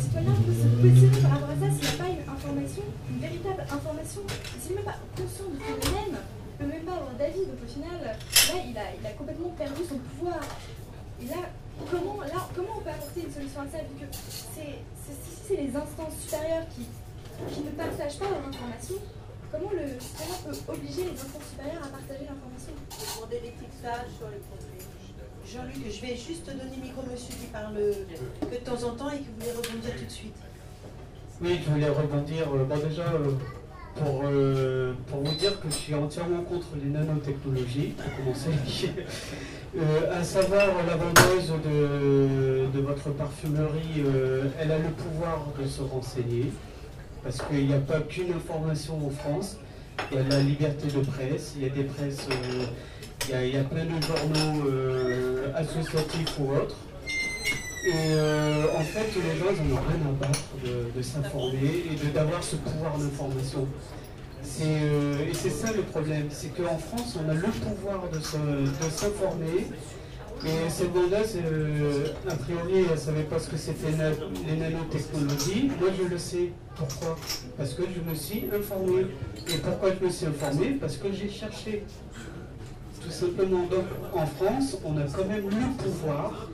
[0.00, 3.62] citoyen peut se positionner par rapport à ça s'il n'a pas une information, une véritable
[3.68, 4.22] information,
[4.56, 7.44] s'il n'est même pas conscient du phénomène, il ne peut même pas avoir d'avis.
[7.44, 10.40] Donc au final, là il a, il a complètement perdu son pouvoir.
[11.20, 11.44] Et là,
[11.90, 13.84] comment, là, comment on peut apporter une solution à ça?
[13.84, 14.80] Vu que c'est,
[15.44, 16.88] c'est les instances supérieures qui,
[17.52, 18.96] qui ne partagent pas leur information,
[19.50, 24.42] comment le citoyen peut obliger les instances supérieures à partager l'information Demander l'étiquetage sur les
[24.48, 24.84] produits.
[25.48, 28.92] Jean-Luc, je vais juste te donner le micro, monsieur, qui parle que de temps en
[28.94, 30.36] temps et qui voulait rebondir tout de suite.
[31.40, 32.52] Oui, je voulais rebondir.
[32.52, 33.32] Euh, bon, déjà, euh,
[33.98, 38.50] pour, euh, pour vous dire que je suis entièrement contre les nanotechnologies, pour commencer.
[39.76, 45.82] Euh, à savoir la vendeuse de, votre parfumerie, euh, elle a le pouvoir de se
[45.82, 46.50] renseigner,
[47.22, 49.56] parce qu'il n'y a pas qu'une information en France.
[50.12, 52.64] Il y a la liberté de presse, il y a des presses, euh,
[53.28, 54.70] il, y a, plein de journaux
[55.56, 56.76] associatifs ou autres.
[57.84, 58.14] Et
[58.76, 62.56] en fait, les gens n'en ont rien à battre de, de s'informer et d'avoir ce
[62.56, 63.66] pouvoir d'information.
[64.60, 69.66] Euh, et c'est ça le problème, c'est qu'en France, on a le pouvoir de s'informer.
[70.46, 73.90] Et cette bande-là, euh, a priori, elle ne savait pas ce que c'était
[74.46, 75.70] les nanotechnologies.
[75.80, 76.52] Moi, je le sais.
[76.76, 77.18] Pourquoi?
[77.56, 79.06] Parce que je me suis informé.
[79.48, 80.78] Et pourquoi je me suis informé?
[80.80, 81.84] Parce que j'ai cherché.
[83.02, 83.64] Tout simplement.
[83.64, 83.84] Donc,
[84.14, 86.48] en France, on a quand même le pouvoir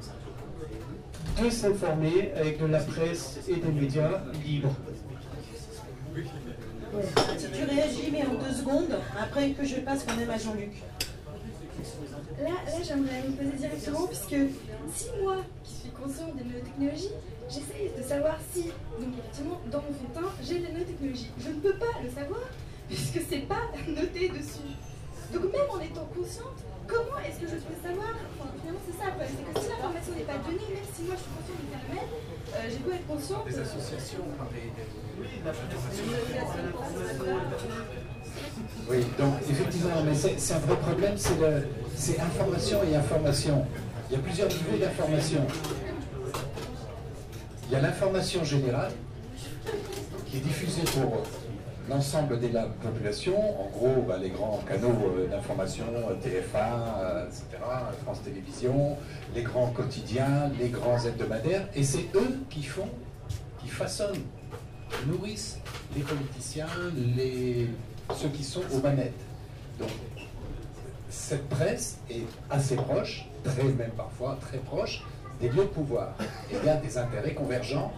[1.42, 4.74] de s'informer avec de la presse et des médias libres.
[7.36, 10.72] Si tu réagis, mais en deux secondes, après que je passe quand même à Jean-Luc.
[12.38, 14.36] Là, là j'aimerais me poser directement, puisque
[14.94, 17.14] si moi, qui suis conscient des nanotechnologies,
[17.48, 18.64] j'essaie de savoir si,
[18.98, 21.30] donc effectivement, dans mon fond de teint, j'ai des nanotechnologies.
[21.38, 22.48] Je ne peux pas le savoir,
[22.88, 24.72] puisque c'est pas noté dessus.
[25.32, 29.12] Donc même en étant consciente, comment est-ce que je peux savoir Enfin, finalement, c'est ça,
[29.18, 32.10] c'est que si l'information n'est pas donnée, même si moi je suis consciente du phénomène,
[32.70, 33.46] j'ai beau être consciente.
[33.46, 34.72] Des associations, des,
[38.88, 43.64] oui, donc effectivement, mais c'est un vrai problème, c'est information et information.
[44.10, 45.46] Il y a plusieurs niveaux d'information.
[47.68, 48.92] Il y a l'information générale
[50.26, 51.22] qui est diffusée pour
[51.88, 55.84] l'ensemble de la population, en gros bah, les grands canaux euh, d'information,
[56.22, 57.44] TF1, etc.,
[58.02, 58.96] France Télévisions,
[59.34, 62.88] les grands quotidiens, les grands hebdomadaires, et c'est eux qui font,
[63.60, 64.22] qui façonnent
[65.06, 65.58] nourrissent
[65.96, 66.66] les politiciens,
[67.16, 67.68] les,
[68.14, 69.12] ceux qui sont aux manettes.
[69.78, 69.90] Donc,
[71.08, 75.02] cette presse est assez proche, très même parfois très proche,
[75.40, 76.14] des lieux de pouvoir.
[76.50, 77.92] Et il y a des intérêts convergents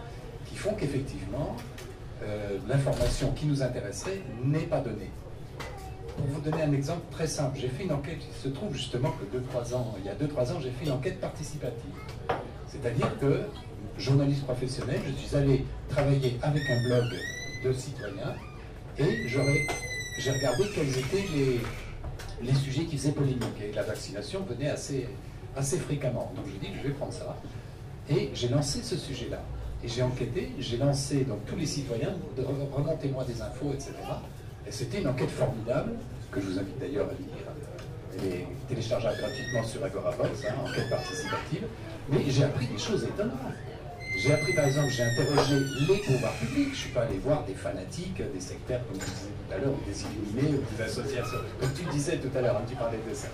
[0.47, 1.55] qui font qu'effectivement,
[2.23, 5.11] euh, l'information qui nous intéresserait n'est pas donnée.
[6.15, 9.11] pour vous donner un exemple très simple, j'ai fait une enquête, il se trouve justement
[9.11, 11.91] que deux, trois ans, il y a 2-3 ans, j'ai fait une enquête participative.
[12.67, 13.41] C'est-à-dire que,
[13.97, 17.05] journaliste professionnel, je suis allé travailler avec un blog
[17.63, 18.35] de citoyens
[18.97, 21.59] et j'ai regardé quels étaient les,
[22.41, 23.61] les sujets qui faisaient polémique.
[23.61, 25.07] Et la vaccination venait assez,
[25.55, 26.31] assez fréquemment.
[26.35, 27.37] Donc je dis, je vais prendre ça.
[28.09, 29.41] Et j'ai lancé ce sujet-là.
[29.83, 32.15] Et j'ai enquêté, j'ai lancé donc tous les citoyens,
[32.75, 33.93] remontez-moi des infos, etc.
[34.67, 35.91] Et c'était une enquête formidable,
[36.31, 38.17] que je vous invite d'ailleurs à lire.
[38.17, 41.67] Elle est téléchargeable gratuitement sur Agoravox, hein, enquête participative.
[42.09, 43.37] Mais j'ai appris des choses étonnantes.
[44.17, 47.45] J'ai appris par exemple, j'ai interrogé les pouvoirs publics, je ne suis pas allé voir
[47.45, 50.83] des fanatiques, des sectaires, comme tu disais tout à l'heure, ou des illuminés, ou des
[50.83, 53.27] associations, comme tu disais tout à l'heure, hein, tu parlais de ça.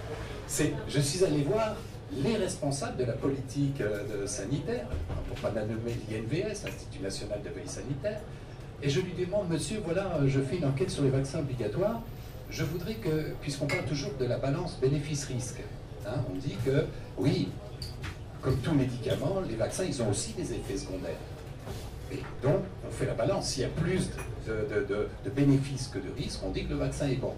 [0.89, 1.77] Je suis allé voir
[2.23, 4.85] les responsables de la politique euh, sanitaire,
[5.27, 8.19] pour pas nommer l'INVS, l'Institut national de veille sanitaire,
[8.81, 12.02] et je lui demande, monsieur, voilà, je fais une enquête sur les vaccins obligatoires,
[12.49, 15.61] je voudrais que, puisqu'on parle toujours de la balance bénéfice-risque,
[16.06, 16.85] hein, on dit que,
[17.18, 17.49] oui,
[18.41, 21.15] comme tout médicament, les vaccins, ils ont aussi des effets secondaires.
[22.11, 23.48] Et donc, on fait la balance.
[23.48, 24.10] S'il y a plus
[24.45, 27.34] de, bénéfices que de risques, on dit que le vaccin est bon.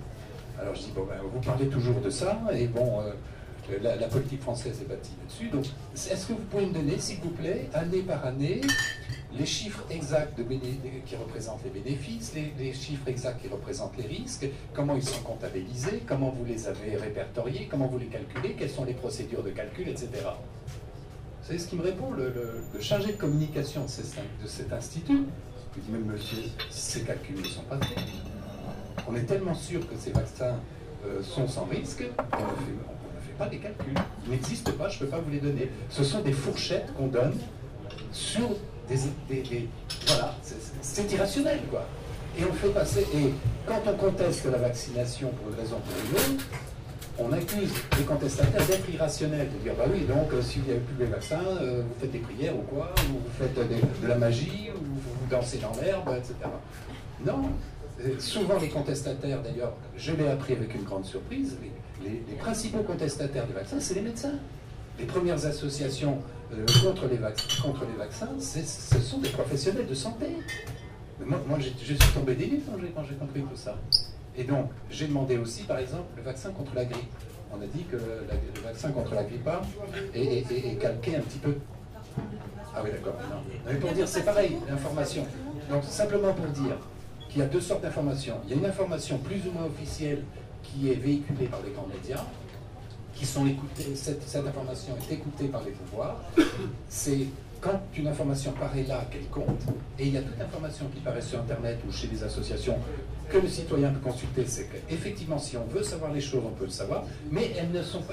[0.60, 3.12] Alors je dis, bon, ben, vous parlez toujours de ça, et bon, euh,
[3.82, 5.50] la, politique française est bâtie là-dessus.
[5.50, 8.62] Donc, est-ce que vous pouvez me donner, s'il vous plaît, année par année,
[9.38, 10.40] les chiffres exacts
[11.06, 16.04] qui représentent les bénéfices, les, chiffres exacts qui représentent les risques, comment ils sont comptabilisés,
[16.08, 19.90] comment vous les avez répertoriés, comment vous les calculez, quelles sont les procédures de calcul,
[19.90, 20.10] etc.
[21.42, 25.26] Savez ce qui me répond le, chargé de communication de, cet institut
[25.76, 28.00] Je dis même, monsieur, ces calculs ne sont pas faits.
[29.08, 30.60] On est tellement sûr que ces vaccins
[31.06, 32.04] euh, sont sans risque
[33.38, 33.94] pas des calculs.
[34.26, 35.70] Ils n'existent pas, je ne peux pas vous les donner.
[35.90, 37.34] Ce sont des fourchettes qu'on donne
[38.12, 38.49] sur
[38.88, 39.68] des,
[40.07, 40.36] voilà,
[40.82, 41.86] c'est irrationnel, quoi.
[42.38, 43.34] Et on fait passer, et
[43.66, 46.45] quand on conteste la vaccination pour une raison ou pour une autre,
[47.18, 50.80] on accuse les contestataires d'être irrationnels, de dire bah oui, donc euh, s'il n'y avait
[50.80, 54.16] plus les vaccins, euh, vous faites des prières ou quoi, ou vous faites de la
[54.16, 56.34] magie, ou vous dansez dans l'herbe, etc.
[57.26, 57.49] Non,
[58.20, 61.72] souvent les contestataires, d'ailleurs, je l'ai appris avec une grande surprise, les,
[62.40, 64.34] principaux contestataires des vaccins, c'est les médecins.
[64.99, 66.19] Les premières associations
[66.53, 70.27] euh, contre, les les vaccins, ce sont des professionnels de santé.
[71.26, 72.61] moi, je, suis tombé des
[72.95, 73.76] quand j'ai compris tout ça.
[74.38, 77.11] Et donc, j'ai demandé aussi, par exemple, le vaccin contre la grippe.
[77.52, 79.49] On a dit que le, vaccin contre la grippe
[80.14, 81.56] est, calqué un petit peu.
[82.76, 83.15] Ah oui, d'accord.
[83.65, 85.26] Mais pour dire, c'est pareil, l'information.
[85.69, 86.77] Donc, simplement pour dire
[87.30, 88.36] qu'il y a deux sortes d'informations.
[88.45, 90.23] Il y a une information plus ou moins officielle
[90.66, 92.24] qui est véhiculée par les grands médias,
[93.16, 96.22] qui sont écoutés, cette, information est écoutée par les pouvoirs,
[96.90, 97.28] c'est
[97.62, 99.62] quand une information paraît là qu'elle compte,
[99.98, 102.78] et il y a toute information qui paraît sur Internet ou chez des associations
[103.30, 106.66] que le citoyen peut consulter, c'est qu'effectivement, si on veut savoir les choses, on peut
[106.66, 107.72] le savoir, mais elles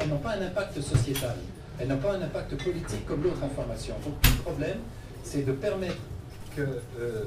[0.09, 1.37] n'ont pas un impact sociétal,
[1.79, 3.95] elles n'ont pas un impact politique comme l'autre information.
[4.05, 4.79] Donc le problème,
[5.23, 6.01] c'est de permettre
[6.57, 6.62] que
[6.99, 7.24] euh,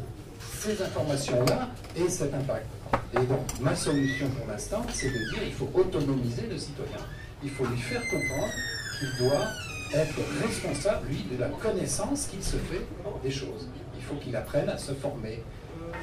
[0.59, 2.65] ces informations-là aient cet impact.
[3.13, 6.99] Et donc ma solution pour l'instant, c'est de dire qu'il faut autonomiser le citoyen
[7.45, 8.53] il faut lui faire comprendre
[8.99, 9.47] qu'il doit
[9.93, 12.85] être responsable, lui, de la connaissance qu'il se fait
[13.23, 13.67] des choses.
[13.95, 15.43] Il faut qu'il apprenne à se former.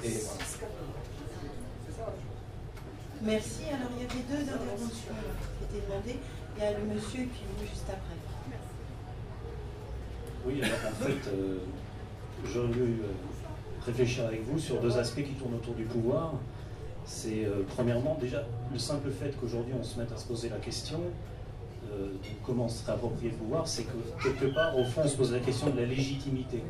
[0.05, 0.13] Et
[3.23, 3.63] Merci.
[3.69, 5.15] Alors, il y avait deux interventions
[5.59, 6.19] qui étaient demandées.
[6.57, 8.17] Il y a le monsieur et puis vous juste après.
[10.45, 11.59] Oui, alors en fait, euh,
[12.45, 16.35] j'aurais voulu euh, réfléchir avec vous sur deux aspects qui tournent autour du pouvoir.
[17.05, 20.57] C'est euh, premièrement déjà le simple fait qu'aujourd'hui on se mette à se poser la
[20.57, 21.03] question de
[22.45, 25.41] comment se réapproprier le pouvoir, c'est que quelque part, au fond, on se pose la
[25.41, 26.63] question de la légitimité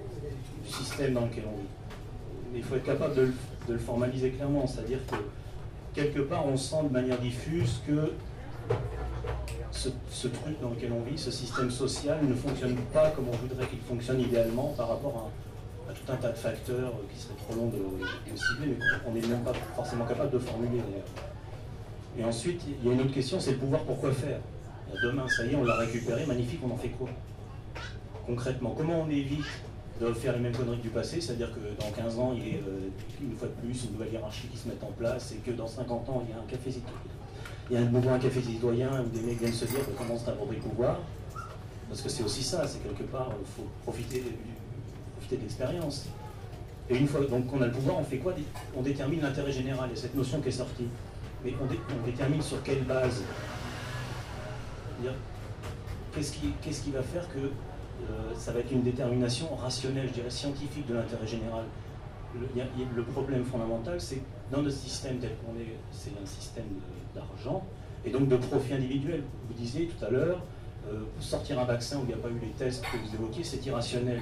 [0.65, 1.69] du système dans lequel on vit.
[2.53, 3.33] Mais il faut être capable de
[3.69, 5.17] le, formaliser clairement, c'est-à-dire que
[5.95, 8.13] quelque part, on sent de manière diffuse que
[9.71, 9.89] ce,
[10.29, 13.81] truc dans lequel on vit, ce système social, ne fonctionne pas comme on voudrait qu'il
[13.81, 15.31] fonctionne idéalement par rapport
[15.89, 19.27] à, tout un tas de facteurs qui seraient trop longs de, cibler, mais qu'on n'est
[19.27, 20.83] même pas forcément capable de formuler
[22.19, 24.41] Et ensuite, il y a une autre question, c'est le pouvoir pour quoi faire?
[25.03, 27.09] Demain, ça y est, on l'a récupéré, magnifique, on en fait quoi?
[28.27, 29.47] Concrètement, comment on évite
[30.01, 32.55] de faire les mêmes conneries du passé, c'est-à-dire que dans 15 ans, il y a
[32.57, 32.89] euh,
[33.21, 35.67] une fois de plus une nouvelle hiérarchie qui se met en place et que dans
[35.67, 36.99] 50 ans, il y a un café citoyen.
[37.71, 40.29] Il y a un un café citoyen où des mecs viennent se dire comment se
[40.31, 40.99] le pouvoir.
[41.89, 44.23] Parce que c'est aussi ça, c'est quelque part, il faut profiter,
[45.23, 46.07] profiter de l'expérience.
[46.91, 48.35] Et une fois donc qu'on a le pouvoir, on fait quoi?
[48.77, 50.89] On détermine l'intérêt général, et cette notion qui est sortie.
[51.45, 53.23] Mais on, détermine sur quelle base
[56.13, 60.87] qu'est-ce qui, va faire que euh, ça va être une détermination rationnelle, je dirais scientifique
[60.87, 61.65] de l'intérêt général?
[62.35, 66.65] Le, problème fondamental, c'est dans notre système tel qu'on est, c'est un système
[67.15, 67.65] d'argent
[68.05, 69.23] et donc de profit individuel.
[69.49, 70.41] Vous disiez tout à l'heure,
[70.91, 73.45] euh, sortir un vaccin où il n'y a pas eu les tests que vous évoquiez,
[73.45, 74.21] c'est irrationnel.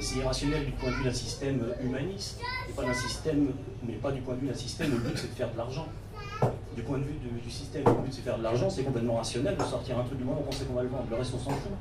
[0.00, 2.40] C'est irrationnel du point de vue d'un système humaniste,
[2.74, 3.50] pas d'un système,
[3.86, 5.58] mais pas du point de vue d'un système où le but c'est de faire de
[5.58, 5.86] l'argent.
[6.74, 8.82] Du point de vue du, système où le but c'est de faire de l'argent, c'est
[8.82, 11.04] complètement rationnel de sortir un truc du moment où on sait qu'on va le vendre.
[11.10, 11.72] Le reste on s'en fout.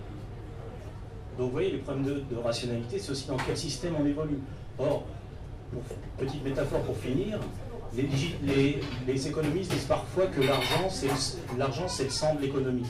[1.38, 4.40] Donc vous voyez, les problèmes de, rationalité, c'est aussi dans quel système on évolue.
[4.78, 5.04] Or,
[6.18, 7.40] petite métaphore pour finir,
[7.96, 10.90] les, les, économistes disent parfois que l'argent,
[11.88, 12.86] c'est le sang de l'économie.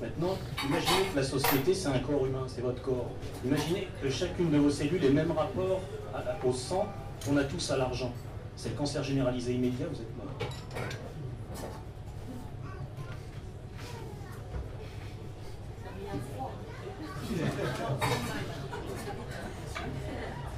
[0.00, 0.36] Maintenant,
[0.66, 3.10] imaginez que la société, c'est un corps humain, c'est votre corps.
[3.44, 5.80] Imaginez que chacune de vos cellules ait le même rapport
[6.44, 6.86] au sang
[7.24, 8.12] qu'on a tous à l'argent.
[8.56, 10.26] C'est le cancer généralisé immédiat, vous êtes mort.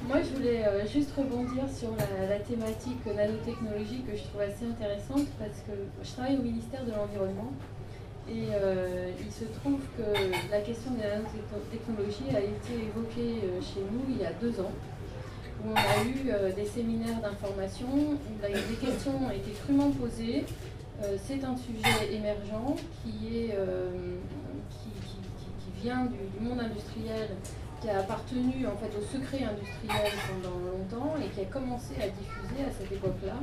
[0.07, 5.27] Moi, je voulais euh, juste rebondir sur la, thématique nanotechnologie que je trouve assez intéressante
[5.39, 5.71] parce que
[6.03, 7.51] je travaille au ministère de l'Environnement
[8.29, 10.03] et euh, il se trouve que
[10.51, 14.71] la question des nanotechnologies a été évoquée euh, chez nous il y a deux ans
[15.63, 20.43] où on a eu des séminaires d'information où des questions ont été crûment posées.
[21.23, 23.55] C'est un sujet émergent qui, est,
[24.71, 27.29] qui, vient du monde industriel
[27.81, 32.07] qui a appartenu en fait au secret industriel pendant longtemps et qui a commencé à
[32.07, 33.35] diffuser à cette époque-là.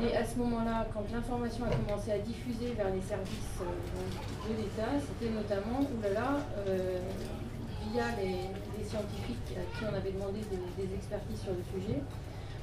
[0.00, 4.56] Et à ce moment-là, quand l'information a commencé à diffuser vers les services euh, de
[4.56, 6.38] l'État, c'était notamment, oulala,
[6.68, 7.00] euh,
[7.90, 8.50] via les,
[8.84, 12.00] scientifiques à qui on avait demandé des expertises sur le sujet,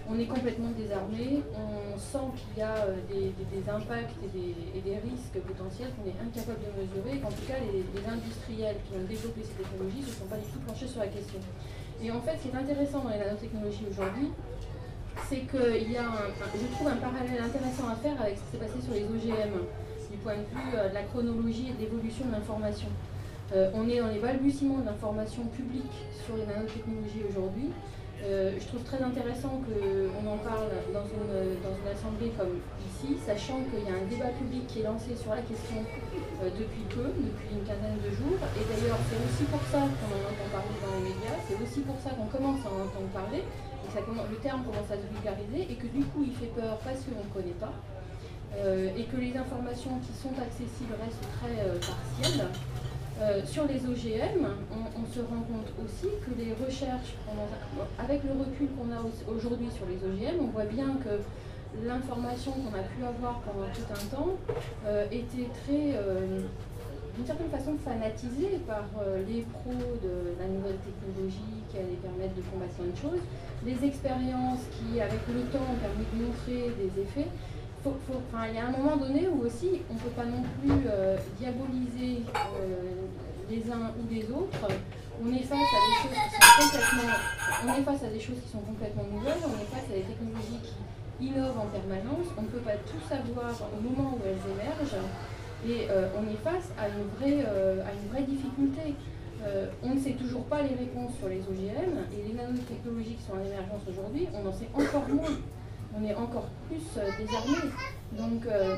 [0.08, 5.40] on est complètement désarmé, on sent qu'il y a euh, des, impacts et des, risques
[5.42, 9.58] potentiels qu'on est incapable de mesurer, qu'en tout cas les, industriels qui ont développé ces
[9.58, 11.40] technologies ne se sont pas du tout penchés sur la question.
[12.02, 14.30] Et en fait, ce qui est intéressant dans les nanotechnologies aujourd'hui,
[15.30, 16.12] c'est qu'il y a,
[16.54, 19.66] je trouve, un parallèle intéressant à faire avec ce qui s'est passé sur les OGM,
[20.16, 22.88] du point de vue euh, de la chronologie et de l'évolution de l'information.
[23.54, 25.94] Euh, on est dans les balbutiements de l'information publique
[26.26, 27.70] sur les nanotechnologies aujourd'hui.
[28.24, 33.20] Euh, je trouve très intéressant qu'on en parle dans une, dans une, assemblée comme ici,
[33.22, 35.84] sachant qu'il y a un débat public qui est lancé sur la question
[36.42, 38.40] depuis peu, depuis une quinzaine de jours.
[38.56, 41.84] Et d'ailleurs, c'est aussi pour ça qu'on en entend parler dans les médias, c'est aussi
[41.84, 43.44] pour ça qu'on commence à en entendre parler,
[44.04, 47.24] le terme commence à se vulgariser, et que du coup il fait peur parce qu'on
[47.24, 47.74] ne connaît pas,
[48.58, 52.48] euh, et que les informations qui sont accessibles restent très partielles.
[53.22, 57.16] Euh, sur les OGM, on, se rend compte aussi que les recherches,
[57.98, 59.00] avec le recul qu'on a
[59.32, 61.24] aujourd'hui sur les OGM, on voit bien que
[61.88, 64.36] l'information qu'on a pu avoir pendant tout un temps
[64.86, 66.42] euh, était très, euh,
[67.16, 68.84] d'une certaine façon, fanatisée par
[69.26, 69.72] les pros
[70.04, 73.24] de la nouvelle technologie qui allait permettre de combattre plein de choses,
[73.66, 77.30] les expériences qui, avec le temps, ont permis de montrer des effets
[78.50, 81.18] il y a un moment donné où aussi on ne peut pas non plus euh,
[81.40, 83.06] diaboliser euh,
[83.50, 84.68] les uns ou les autres.
[85.22, 87.14] On est face à des choses qui sont complètement,
[87.64, 90.04] on est face à des choses qui sont complètement nouvelles, on est face à des
[90.04, 90.60] technologies
[91.18, 92.28] qui innovent en permanence.
[92.38, 95.06] On ne peut pas tout savoir au moment où elles émergent,
[95.66, 98.96] et euh, on est face à une vraie, à une vraie difficulté.
[99.84, 103.34] On ne sait toujours pas les réponses sur les OGM et les nanotechnologies qui sont
[103.34, 105.38] en émergence aujourd'hui, on en sait encore moins
[105.98, 107.72] on est encore plus euh, désarmé.
[108.12, 108.78] Donc, euh,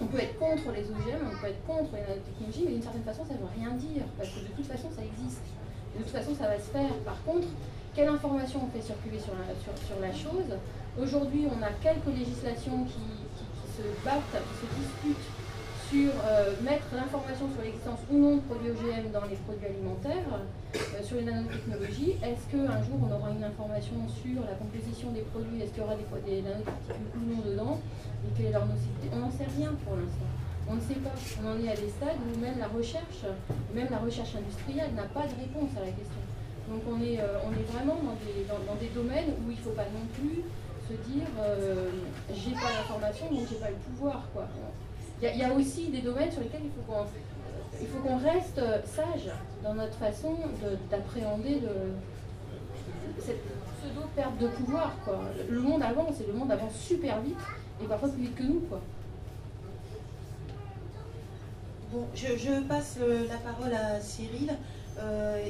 [0.00, 3.04] on peut être contre les OGM, on peut être contre les nanotechnologies, mais d'une certaine
[3.04, 5.46] façon, ça ne veut rien dire, parce que de toute façon, ça existe.
[5.96, 6.92] de toute façon, ça va se faire.
[7.04, 7.46] Par contre,
[7.94, 10.50] quelle information on fait circuler sur la, sur, la chose?
[10.98, 13.06] Aujourd'hui, on a quelques législations qui,
[13.72, 15.28] se battent, qui se disputent
[15.92, 20.40] sur euh, mettre l'information sur l'existence ou non de produits OGM dans les produits alimentaires,
[20.40, 22.16] euh, sur les nanotechnologies.
[22.24, 25.84] Est-ce qu'un jour on aura une information sur la composition des produits Est-ce qu'il y
[25.84, 27.76] aura des, des nanoparticules ou non dedans
[28.24, 29.12] Et quelle est leur nocivité?
[29.12, 30.32] On n'en sait rien pour l'instant.
[30.64, 31.12] On ne sait pas.
[31.44, 33.28] On en est à des stades où même la recherche,
[33.76, 36.24] même la recherche industrielle n'a pas de réponse à la question.
[36.72, 39.64] Donc on est, euh, on est vraiment dans des, dans, des, domaines où il ne
[39.68, 40.40] faut pas non plus
[40.88, 41.28] se dire
[42.32, 44.24] j'ai pas l'information donc j'ai pas le pouvoir.
[44.32, 44.48] Quoi.
[45.22, 47.06] Il y, a aussi des domaines sur lesquels il faut qu'on
[47.80, 49.30] il faut qu'on reste sage
[49.62, 50.36] dans notre façon
[50.90, 51.60] d'appréhender
[53.18, 53.40] cette
[53.80, 54.92] pseudo-perte de pouvoir.
[55.04, 55.20] Quoi.
[55.48, 57.38] Le monde avance et le monde avance super vite
[57.82, 58.60] et parfois plus vite que nous.
[58.68, 58.80] Quoi.
[61.92, 64.52] Bon, je, passe la parole à Cyril.
[64.98, 65.48] Euh,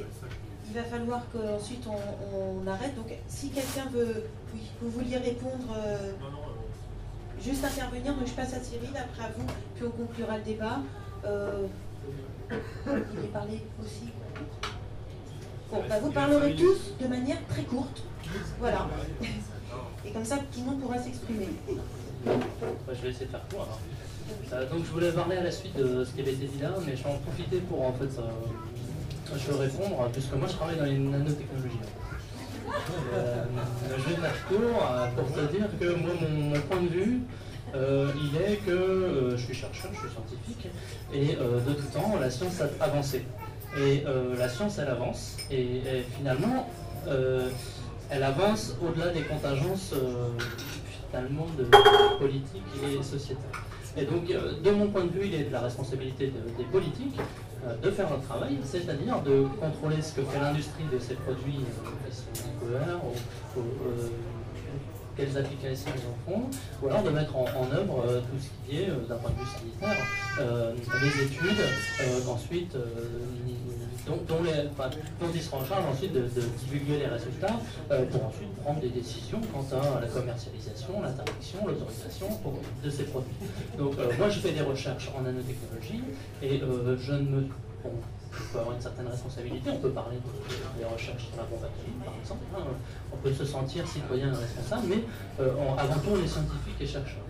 [0.67, 2.95] il va falloir qu'ensuite on, on, arrête.
[2.95, 4.23] Donc si quelqu'un veut,
[4.53, 5.75] oui, vous vouliez répondre.
[5.75, 6.11] Euh,
[7.43, 9.45] juste intervenir, donc je passe à Cyril, après à vous,
[9.75, 10.79] puis on conclura le débat.
[11.25, 11.67] Euh,
[12.51, 14.09] il est parlé aussi.
[15.71, 18.03] Bon, bah, vous parlerez tous de manière très courte.
[18.59, 18.87] Voilà.
[20.05, 21.49] Et comme ça, tout le monde pourra s'exprimer.
[22.25, 22.33] Bah,
[22.93, 23.79] je vais essayer de faire court.
[24.53, 26.73] Euh, donc je voulais parler à la suite de ce qui avait été dit là,
[26.85, 30.77] mais je vais en profiter pour en fait euh, je répondre, puisque moi je travaille
[30.77, 31.79] dans les nanotechnologies.
[33.13, 33.43] Euh,
[33.97, 34.83] je vais faire court
[35.15, 37.21] pour te dire que moi mon, point de vue,
[37.73, 40.67] il est que je suis chercheur, je suis scientifique,
[41.13, 43.25] et de tout temps la science a avancé.
[43.79, 44.03] Et
[44.37, 45.81] la science elle avance, et,
[46.17, 46.69] finalement
[48.09, 49.93] elle avance au-delà des contingences
[51.09, 51.65] finalement de
[52.19, 53.51] politique et sociétale.
[53.95, 57.19] Et donc, euh, de mon point de vue, il est de la responsabilité des politiques
[57.19, 57.23] euh,
[57.81, 61.65] de faire leur travail, c'est-à-dire de contrôler ce que fait l'industrie de ces produits
[62.65, 62.97] euh,
[65.15, 66.49] quelles applications ils en font,
[66.81, 70.05] ou alors de mettre en, œuvre tout ce qui est, d'un point de vue sanitaire,
[71.01, 72.75] des études, ensuite
[74.05, 74.69] dont, dont, les,
[75.33, 76.27] ils seront en charge ensuite de,
[76.59, 77.59] divulguer les résultats
[77.91, 82.27] euh, pour ensuite prendre des décisions quant à la commercialisation, l'interdiction, l'autorisation
[82.83, 83.33] de ces produits.
[83.77, 86.03] Donc euh, moi je fais des recherches en nanotechnologie
[86.41, 87.41] et euh, je ne me...
[87.83, 87.91] Bon,
[88.35, 90.17] je peux avoir une certaine responsabilité, on peut parler
[90.77, 91.61] des recherches sur la bombe
[92.03, 92.43] par exemple,
[93.11, 95.03] on peut se sentir citoyen responsable, mais
[95.77, 97.23] avant tout on est scientifique et chercheur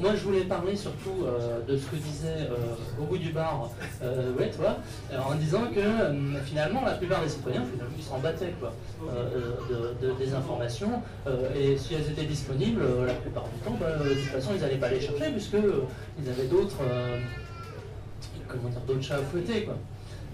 [0.00, 3.70] moi, je voulais parler surtout euh, de ce que disait euh, au bout du bar,
[4.02, 4.76] euh, ouais, toi,
[5.26, 5.80] en disant que
[6.44, 7.64] finalement, la plupart des citoyens,
[7.96, 8.72] ils s'en battaient quoi,
[9.10, 11.02] de, des informations,
[11.56, 14.76] et si elles étaient disponibles, la plupart du temps, bah, de toute façon, ils n'allaient
[14.76, 16.76] pas les chercher, puisqu'ils avaient d'autres
[18.48, 19.64] comment dire, d'autres chats à fouetter.
[19.64, 19.76] Quoi.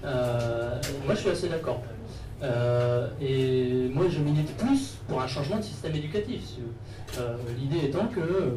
[0.03, 1.83] Moi, je suis assez d'accord.
[3.20, 6.43] et moi, je milite plus pour un changement de système éducatif.
[7.16, 8.51] Euh, l'idée étant qu'il euh,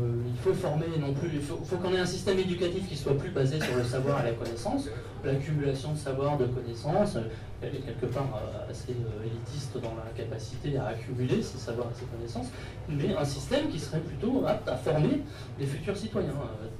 [0.43, 3.59] faut former non plus, il faut, qu'on ait un système éducatif qui soit plus basé
[3.61, 4.89] sur le savoir et la connaissance,
[5.23, 7.18] l'accumulation de savoir, de connaissances,
[7.61, 8.91] elle est quelque part euh, assez
[9.26, 12.47] élitiste dans la capacité à accumuler ces savoirs et ces connaissances,
[12.89, 15.22] mais un système qui serait plutôt apte à former
[15.57, 16.34] les futurs citoyens,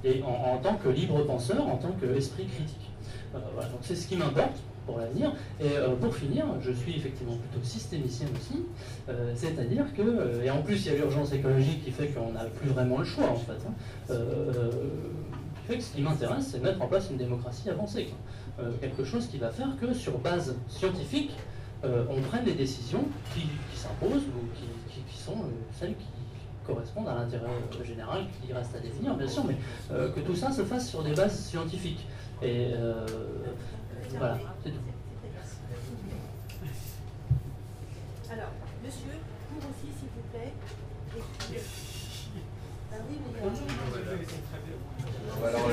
[0.04, 2.91] et en, tant que libre penseur, en tant qu'esprit critique.
[3.32, 5.34] Voilà, donc c'est ce qui m'importe pour l'avenir.
[5.60, 8.64] Et euh, pour finir, je suis effectivement plutôt systémicien aussi,
[9.10, 12.32] euh, c'est-à-dire que, euh, et en plus il y a l'urgence écologique qui fait qu'on
[12.32, 14.16] n'a plus vraiment le choix en fait, hein,
[15.68, 18.10] fait que ce qui m'intéresse c'est mettre en place une démocratie avancée,
[18.80, 21.32] quelque chose qui va faire que sur base scientifique,
[21.84, 25.38] on prenne des décisions qui, s'imposent ou qui, sont
[25.80, 26.06] celles qui
[26.66, 27.46] correspondent à l'intérêt
[27.86, 29.56] général qui reste à définir bien sûr, mais
[29.90, 32.06] que tout ça se fasse sur des bases scientifiques.
[32.44, 32.74] Et
[34.18, 34.78] voilà, c'est tout.
[38.32, 38.52] Alors,
[38.84, 39.12] monsieur,
[39.50, 40.54] pour aussi, s'il vous plaît.
[42.94, 43.40] Ah oui, mais
[45.48, 45.70] alors,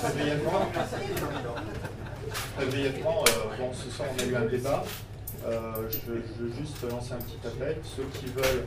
[0.00, 0.60] très brièvement,
[2.56, 4.84] très brièvement euh, bon, ce soir on a eu un débat.
[5.46, 7.76] Euh, je, veux juste lancer un petit appel.
[7.82, 8.66] Ceux qui veulent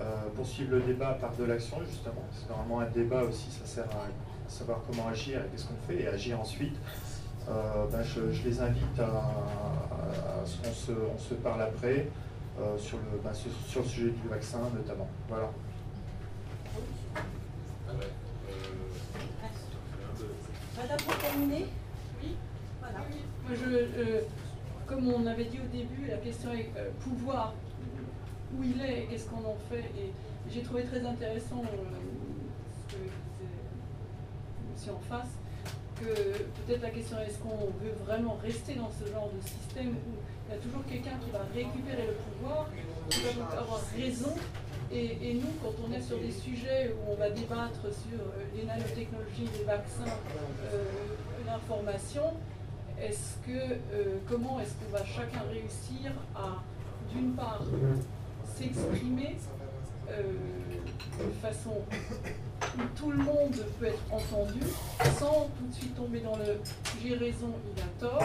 [0.00, 0.04] euh,
[0.36, 4.06] poursuivre le débat par de l'action, justement, c'est normalement un débat aussi, ça sert à
[4.48, 6.76] savoir comment agir et qu'est-ce qu'on fait et agir ensuite.
[7.48, 12.08] Euh, ben, je, les invite à, ce qu'on se, on se parle après
[12.58, 15.08] euh, sur, le, ben, sur, le sujet du vaccin notamment.
[15.28, 15.50] Voilà.
[20.76, 21.66] Madame, pour terminer
[22.22, 22.36] Oui.
[22.80, 22.98] Voilà.
[22.98, 24.20] Moi, je, euh,
[24.86, 27.52] comme on avait dit au début, la question est pouvoir,
[28.56, 29.84] où il est et qu'est-ce qu'on en fait.
[29.98, 30.12] Et
[30.50, 31.62] j'ai trouvé très intéressant
[32.88, 33.02] ce que
[34.90, 35.30] en face,
[36.00, 36.04] que
[36.66, 40.14] peut-être la question est est-ce qu'on veut vraiment rester dans ce genre de système où
[40.48, 42.68] il y a toujours quelqu'un qui va récupérer le pouvoir,
[43.08, 44.34] qui va avoir raison.
[44.92, 48.64] Et, nous, quand on est sur des sujets où on va débattre sur euh, les
[48.64, 50.04] nanotechnologies, les vaccins,
[50.72, 50.84] euh,
[51.46, 52.34] l'information,
[53.00, 56.62] est-ce que euh, comment est-ce qu'on va chacun réussir à,
[57.12, 57.62] d'une part,
[58.56, 59.36] s'exprimer
[60.08, 61.82] de façon
[62.76, 64.60] où tout le monde peut être entendu
[65.18, 66.58] sans tout de suite tomber dans le
[67.02, 68.22] j'ai raison, il a tort.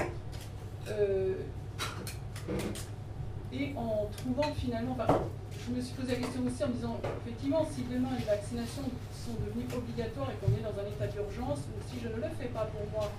[0.88, 1.34] Euh,
[3.52, 4.98] et en trouvant finalement,
[5.68, 8.84] je me suis posé la question aussi en me disant, effectivement, si demain les vaccinations
[9.12, 12.30] sont devenues obligatoires et qu'on est dans un état d'urgence, ou si je ne le
[12.40, 13.12] fais pas pour moi,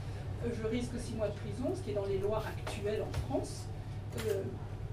[0.45, 3.29] euh, je risque six mois de prison, ce qui est dans les lois actuelles en
[3.29, 3.67] France.
[4.27, 4.43] Euh,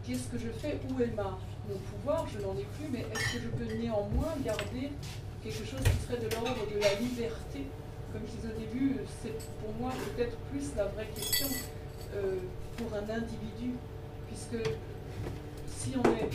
[0.03, 0.79] qu'est-ce que je fais?
[0.89, 1.37] Où est ma,
[1.69, 2.27] mon pouvoir?
[2.27, 4.91] Je n'en ai plus, mais est-ce que je peux néanmoins garder
[5.43, 7.67] quelque chose qui serait de l'ordre de la liberté.
[8.11, 11.47] Comme je disais au début, c'est pour moi peut-être plus la vraie question
[12.15, 12.37] euh,
[12.77, 13.75] pour un individu,
[14.27, 14.63] puisque
[15.67, 16.29] si on est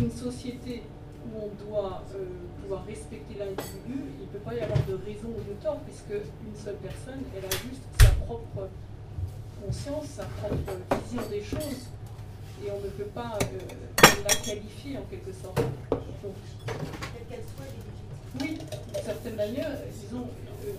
[0.00, 0.82] une société
[1.26, 2.24] où on doit euh,
[2.62, 6.12] pouvoir respecter l'individu, il ne peut pas y avoir de raison ou de tort, puisque
[6.12, 8.68] une seule personne, elle a juste sa propre
[9.62, 10.72] conscience, sa propre
[11.04, 11.88] vision des choses,
[12.64, 15.60] et on ne peut pas euh, la qualifier en quelque sorte.
[19.38, 19.70] Manière,
[20.02, 20.26] disons,
[20.66, 20.72] euh,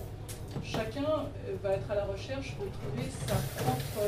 [0.62, 4.02] chacun euh, va être à la recherche de trouver sa propre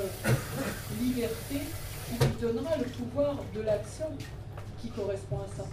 [1.00, 1.60] liberté
[2.06, 4.08] qui lui donnera le pouvoir de l'action
[4.78, 5.64] qui correspond à ça,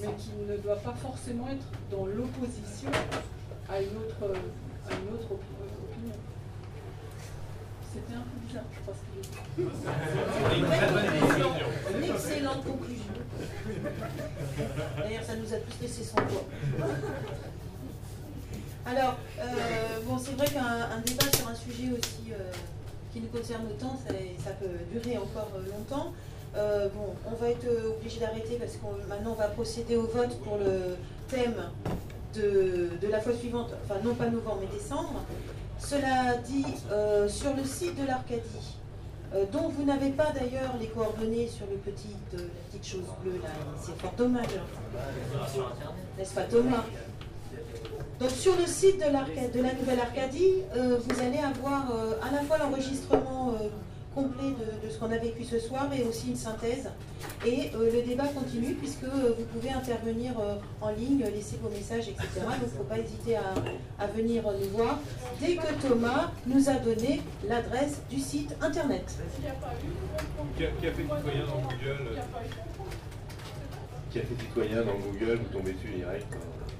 [0.00, 2.90] mais qui ne doit pas forcément être dans l'opposition
[3.68, 4.22] à une autre,
[4.88, 6.14] à une autre opinion.
[7.92, 9.58] C'était un peu bizarre, je pense que
[11.96, 13.14] Une excellente conclusion.
[14.98, 16.44] D'ailleurs, ça nous a tous laissé sans voix.
[18.86, 19.42] Alors, euh,
[20.04, 22.52] bon, c'est vrai qu'un débat sur un sujet aussi euh,
[23.12, 24.14] qui nous concerne autant, ça,
[24.44, 26.12] ça peut durer encore euh, longtemps.
[26.54, 27.66] bon, on va être
[27.98, 30.96] obligé d'arrêter parce que maintenant on va procéder au vote pour le
[31.26, 31.56] thème
[32.34, 35.20] de, de, la fois suivante, enfin non pas novembre mais décembre.
[35.80, 36.64] Cela dit,
[37.28, 38.78] sur le site de l'Arcadie,
[39.52, 42.38] dont vous n'avez pas d'ailleurs les coordonnées sur le petit, la
[42.70, 43.50] petite chose bleue là,
[43.82, 44.56] c'est fort dommage.
[44.56, 45.62] Hein.
[46.16, 46.84] N'est-ce pas Thomas?
[48.18, 52.40] Donc sur le site de, la Nouvelle Arcadie, euh, vous allez avoir euh, à la
[52.42, 53.68] fois l'enregistrement euh,
[54.14, 56.88] complet de, ce qu'on a vécu ce soir et aussi une synthèse.
[57.44, 60.32] Et le débat continue puisque vous pouvez intervenir
[60.80, 62.28] en ligne, laisser vos messages, etc.
[62.36, 64.98] Donc il ne faut pas hésiter à, venir nous voir
[65.38, 69.04] dès que Thomas nous a donné l'adresse du site internet.
[70.58, 72.22] Café citoyen dans Google.
[74.40, 76.26] Citoyen dans Google, vous tombez dessus direct,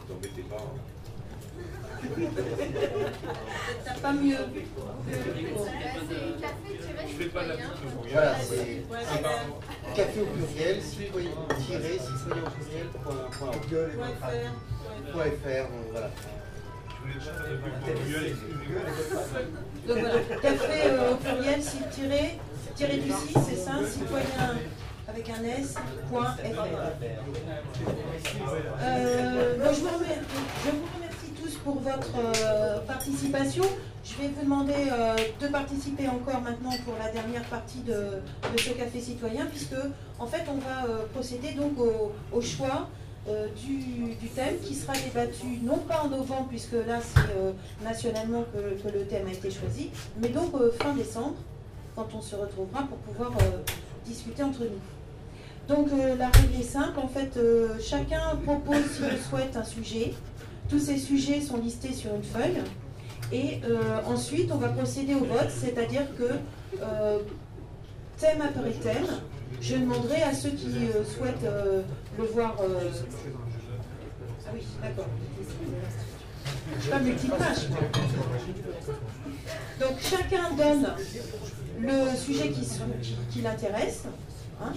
[0.08, 0.56] vous embêtez pas.
[0.56, 0.95] Hein.
[3.84, 4.36] T'as pas mieux.
[7.32, 8.84] Voilà, c'est
[9.94, 11.30] café au pluriel, citoyen
[11.66, 13.90] tiré, citoyen au pluriel,
[15.12, 16.10] point, fr, voilà.
[19.86, 21.60] Donc voilà, café euh, au pluriel,
[21.90, 22.38] tiré,
[22.74, 23.14] tiré du 6,
[23.48, 24.58] c'est ça, citoyen
[25.08, 25.74] avec un S,
[26.10, 26.62] point fr.
[28.82, 31.05] Euh, bon, je vous remercie
[31.54, 33.64] pour votre euh, participation.
[34.04, 38.22] Je vais vous demander euh, de participer encore maintenant pour la dernière partie de,
[38.56, 39.76] ce café citoyen, puisque
[40.18, 41.72] en fait on va euh, procéder donc
[42.32, 42.88] au, choix
[43.56, 49.04] du, thème qui sera débattu non pas en novembre, puisque là c'est nationalement que, le
[49.06, 49.90] thème a été choisi,
[50.20, 51.36] mais donc fin décembre,
[51.96, 53.32] quand on se retrouvera pour pouvoir
[54.04, 55.66] discuter entre nous.
[55.66, 57.36] Donc la règle est simple, en fait
[57.80, 60.14] chacun propose s'il souhaite un sujet,
[60.68, 62.62] tous ces sujets sont listés sur une feuille.
[63.32, 66.30] Et euh, ensuite, on va procéder au vote, c'est-à-dire que
[66.80, 67.18] euh,
[68.18, 69.06] thème après thème,
[69.60, 71.46] je demanderai à ceux qui euh, souhaitent
[72.18, 72.56] le voir.
[72.58, 75.06] Ah oui, d'accord.
[76.78, 76.82] Je
[77.18, 77.36] suis pas.
[79.80, 80.86] Donc chacun donne
[81.80, 82.50] le sujet
[83.30, 84.04] qui, l'intéresse.
[84.62, 84.72] Hein.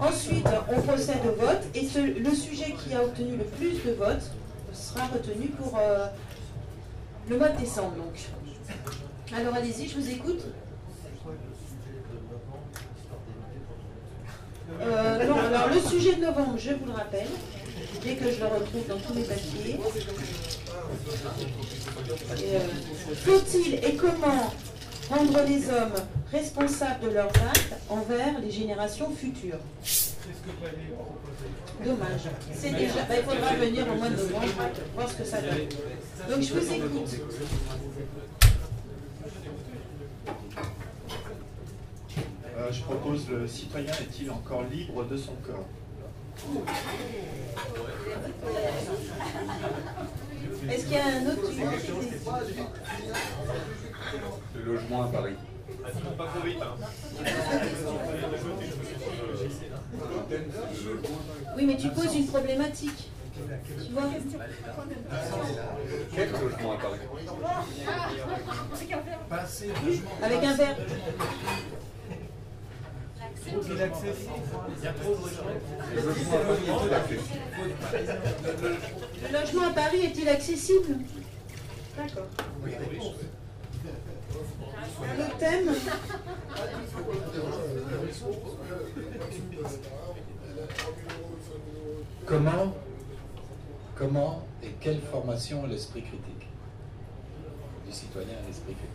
[0.00, 1.88] Ensuite, on procède au vote et
[2.20, 4.30] le sujet qui a obtenu le plus de votes
[4.78, 6.06] sera retenu pour euh,
[7.28, 7.96] le mois de décembre.
[7.96, 8.28] Donc.
[9.36, 10.42] Alors allez-y, je vous écoute.
[14.80, 17.26] Euh, non, alors le sujet de novembre, je vous le rappelle,
[18.02, 19.80] dès que je le retrouve dans tous mes papiers.
[22.30, 22.60] Euh,
[23.24, 24.52] faut-il et comment
[25.10, 25.94] rendre les hommes
[26.30, 29.58] responsables de leurs actes envers les générations futures
[31.84, 32.28] Dommage.
[32.52, 33.04] C'est déjà.
[33.08, 34.46] Bah, il faudra venir au mois de novembre
[34.94, 35.68] voir ce que ça donne.
[36.28, 37.14] Donc je vous écoute.
[42.56, 45.66] Euh, je propose le citoyen est-il encore libre de son corps?
[50.68, 51.52] Est-ce qu'il y a un autre
[54.54, 55.34] Le logement à Paris.
[61.56, 63.10] Oui, mais tu poses une problématique.
[63.34, 64.04] Tu vois
[66.14, 67.00] Quel logement à Paris
[70.22, 70.76] Avec un verre.
[79.22, 80.98] Le logement à Paris est-il accessible
[81.96, 82.26] D'accord.
[84.80, 85.74] Le thème.
[92.26, 92.74] Comment,
[93.96, 96.46] comment et quelle formation l'esprit critique
[97.86, 98.94] du citoyen à l'esprit critique?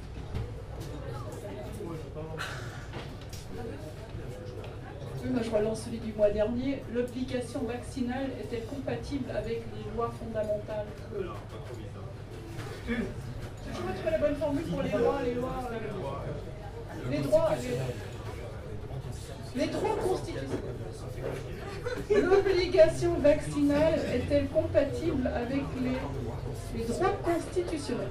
[5.23, 6.83] Oui, moi je relance celui du mois dernier.
[6.93, 10.87] L'obligation vaccinale est-elle compatible avec les lois fondamentales?
[13.73, 15.63] Je trouve la bonne formule pour les lois, les lois.
[15.71, 17.51] Euh, les droits,
[19.55, 20.59] les, les droits constitutionnels.
[22.09, 25.97] L'obligation vaccinale est-elle compatible avec les,
[26.79, 28.07] les droits constitutionnels?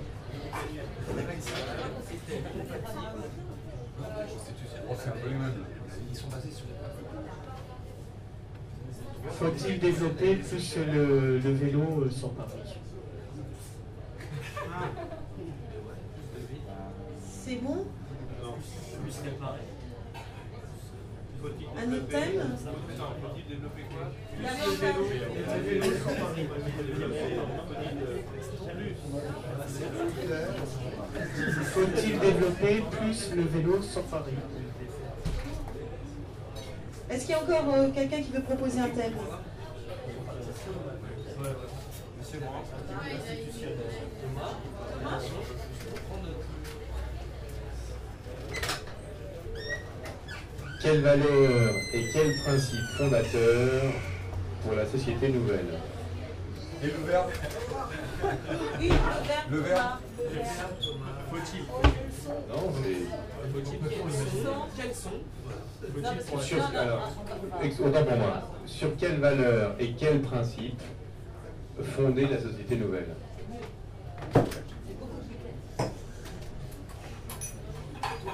[9.30, 12.50] Faut-il développer plus le, le vélo sur Paris
[17.44, 17.84] C'est bon
[21.76, 22.56] Un autre thème.
[31.64, 34.32] Faut-il développer plus le vélo sur Paris
[37.10, 39.14] Est-ce qu'il y a encore euh, quelqu'un qui veut proposer un thème
[50.82, 53.82] Quelle valeur et quel principe fondateur
[54.64, 55.78] pour la société nouvelle?
[56.82, 57.30] Et le verbe?
[59.50, 59.98] Le verbe
[61.30, 61.60] Faut-il
[62.48, 63.06] Non, c'est.
[64.76, 66.58] Quels sont Sur,
[67.62, 68.50] ex- autant pour moi.
[68.66, 70.80] Sur quelle valeur et quel principe
[71.96, 73.08] fonder la société nouvelle?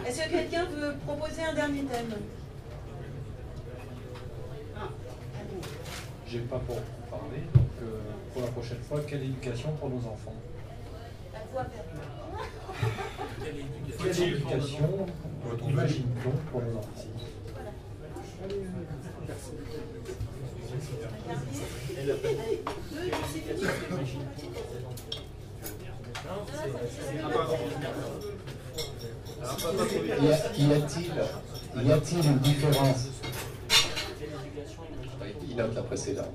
[0.07, 2.15] Est-ce que quelqu'un veut proposer un dernier thème
[6.27, 6.77] J'ai pas pour
[7.11, 8.01] parler, donc euh,
[8.33, 10.35] pour la prochaine fois, quelle éducation pour nos enfants?
[11.33, 11.99] La voix perdue.
[14.03, 15.07] Quelle éducation
[15.69, 16.93] imagine-t-on pour nos enfants?
[29.41, 31.13] Y a-t-il
[31.85, 33.09] y a-t-il une différence?
[35.49, 36.35] Il note la précédente.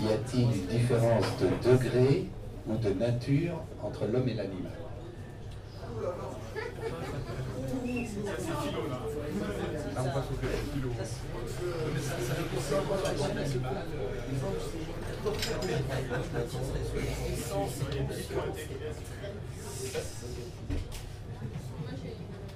[0.00, 2.26] Y a-t-il une différence de degré
[2.66, 4.89] ou de nature entre l'homme et l'animal?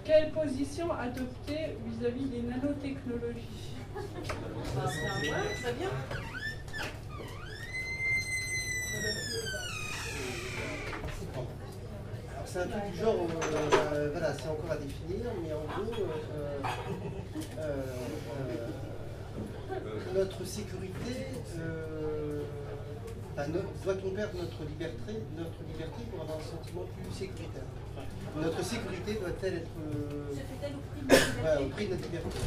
[0.04, 3.74] Quelle position adopter vis-à-vis des nanotechnologies
[4.76, 4.88] Ah,
[12.54, 16.62] C'est un truc du genre, euh, voilà, c'est encore à définir, mais en gros, euh,
[17.58, 17.82] euh,
[19.72, 21.26] euh, notre sécurité,
[21.58, 22.42] euh,
[23.82, 27.66] doit-on perdre notre liberté, notre liberté pour avoir un sentiment plus sécuritaire?
[28.36, 30.32] Notre sécurité doit-elle être euh,
[31.10, 32.38] ouais, au prix de notre liberté?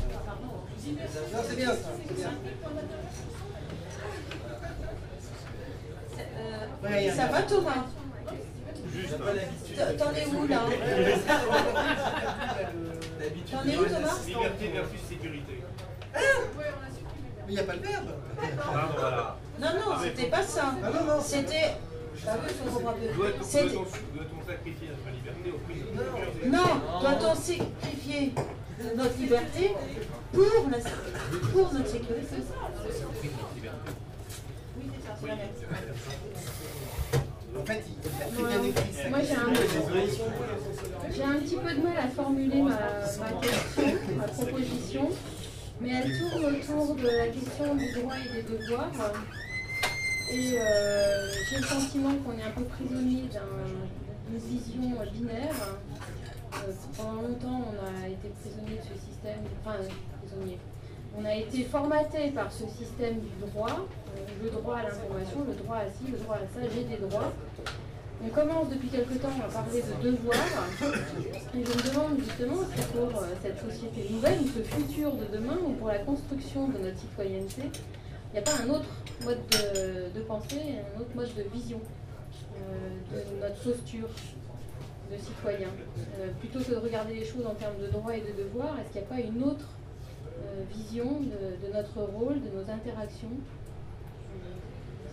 [1.34, 2.31] Non, c'est bien ça, bien.
[7.13, 7.84] Ça va Thomas?
[9.05, 10.61] T'en- T'en es où là
[13.51, 15.55] T'en es où Thomas Liberté versus sécurité.
[16.13, 18.07] Mais il n'y a pas le verbe
[18.57, 19.37] Pardon, voilà.
[19.59, 20.75] Non, non, c'était pas ça.
[21.23, 21.73] C'était.
[22.25, 22.51] Bah oui.
[23.15, 28.33] Doit-on sacrifier notre liberté au prix de notre sécurité Non, doit-on sacrifier
[28.95, 29.63] notre liberté
[30.33, 30.77] pour, la,
[31.51, 32.27] pour notre sécurité?
[34.77, 35.49] Oui, c'est ça, c'est la même.
[35.49, 36.26] En
[37.68, 39.10] fait, il a très bien écrit ça.
[39.10, 39.19] Moi,
[41.14, 43.84] j'ai un, petit peu de mal à formuler ma, ma question,
[44.18, 45.10] ma proposition,
[45.81, 48.91] mais elle tourne autour de la question du droit et des devoirs.
[50.30, 54.81] Et euh, j'ai le sentiment qu'on est un peu prisonnier d'un- d'une vision
[55.14, 55.56] binaire.
[56.53, 59.77] Euh, pendant longtemps, on a été prisonnier de ce système, enfin,
[60.22, 60.57] prisonnier.
[61.18, 63.88] On a été formaté par ce système du droit,
[64.43, 67.34] le droit à l'information, le droit à ci, le droit à ça, j'ai des droits.
[68.23, 70.38] On commence depuis quelque temps à parler de devoirs,
[71.53, 75.25] et je me demande justement si pour euh, cette société nouvelle, ou ce futur de
[75.38, 78.89] demain, ou pour la construction de notre citoyenneté, il n'y a pas un autre
[79.23, 79.39] mode
[80.15, 80.61] de, pensée,
[80.95, 81.79] un autre mode de vision
[82.57, 84.09] euh, de notre posture
[85.11, 85.69] de citoyen.
[86.19, 88.91] Euh, plutôt que de regarder les choses en termes de droits et de devoirs, est-ce
[88.91, 89.65] qu'il n'y a pas une autre
[90.43, 93.29] euh, vision de notre rôle, de nos interactions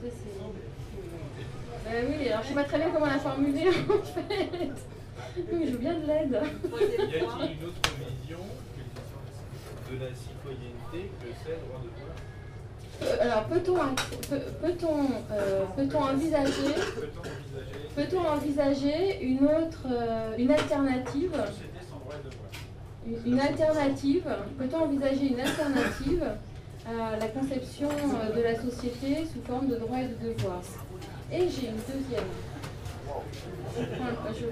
[0.05, 4.51] Ça, c'est- Ben oui, alors je sais pas très bien comment la formuler en fait.
[5.53, 6.33] Oui, je veux bien de l'aide.
[6.33, 8.39] Y a-t-il une autre vision
[9.91, 12.15] de la citoyenneté que celle droit de devoir
[13.03, 13.95] Euh, Alors, peut-on
[14.29, 16.75] peut, peut-on euh, peut-on envisager
[17.97, 21.33] peut-on envisager une autre euh, une alternative
[23.07, 24.25] une, une alternative
[24.59, 26.25] peut-on envisager une alternative
[26.87, 30.63] à la conception euh, de la société sous forme de droits et de devoirs
[31.33, 32.29] Et j'ai une deuxième.
[33.77, 34.47] Je prends, je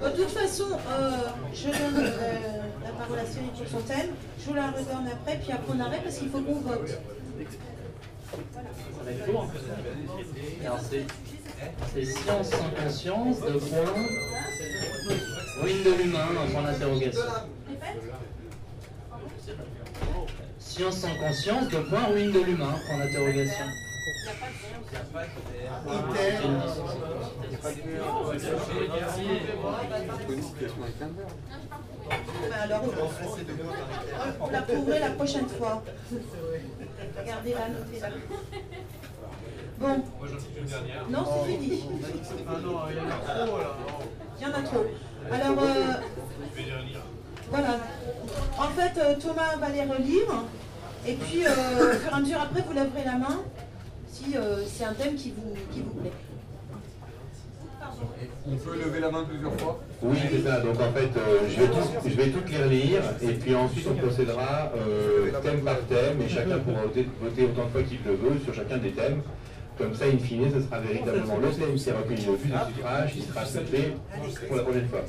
[0.00, 0.10] la.
[0.10, 1.10] De toute façon, euh,
[1.54, 4.10] je donne euh, la parole à Cyril pour son thème.
[4.38, 6.98] Je vous la redonne après, puis après on arrête parce qu'il faut qu'on vote.
[11.94, 13.94] C'est science sans conscience, de point,
[15.60, 17.22] ruine de l'humain, un point d'interrogation.
[20.58, 23.64] Science sans conscience, de point, ruine de l'humain, point d'interrogation.
[32.62, 32.82] Alors,
[34.40, 35.82] on la prouverait la prochaine fois.
[37.18, 38.08] Regardez-la, notez-la.
[39.78, 40.04] Bon.
[41.10, 41.84] Non, c'est fini.
[44.38, 44.86] Il y en a trop.
[45.30, 45.94] Alors, euh,
[47.50, 47.78] voilà.
[48.58, 50.44] En fait, euh, Thomas va les relire.
[51.06, 53.40] Et puis, euh, au fur et à mesure, après, vous lèverez la main
[54.10, 56.12] si euh, c'est un thème qui vous, qui vous plaît.
[58.46, 59.80] On peut lever la main plusieurs fois?
[60.02, 60.60] Oui, c'est ça.
[60.60, 63.86] Donc en fait, euh, je, vais tous- je vais toutes les relire et puis ensuite
[63.88, 67.98] on procédera euh, thème par thème et chacun pourra voter, voter autant de fois qu'il
[68.04, 69.22] le veut sur chacun des thèmes.
[69.78, 72.56] Comme ça, in fine, ce sera véritablement le thème qui a recueilli le plus de
[72.74, 73.94] suffrages qui sera accepté
[74.48, 75.00] pour la prochaine fois.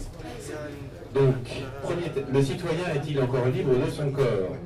[1.14, 1.36] Donc,
[1.84, 4.58] premier le citoyen est-il encore libre de son corps?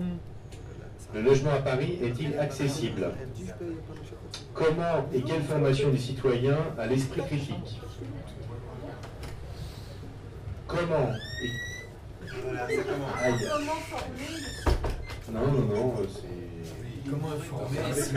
[1.14, 3.11] Le logement à Paris est-il accessible?
[4.53, 7.80] Comment et quelle formation du citoyen à l'esprit critique?
[10.68, 11.11] Comment
[11.44, 11.49] et...
[13.24, 13.36] Aïe.
[13.52, 14.34] Comment former
[15.32, 17.10] Non, non, non, euh, c'est...
[17.10, 18.07] Comment informer Comment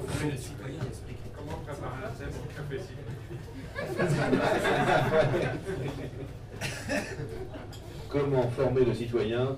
[0.00, 2.10] former les citoyens à l'esprit critique Comment préparer un
[2.54, 2.82] café
[8.08, 9.56] Comment former le citoyen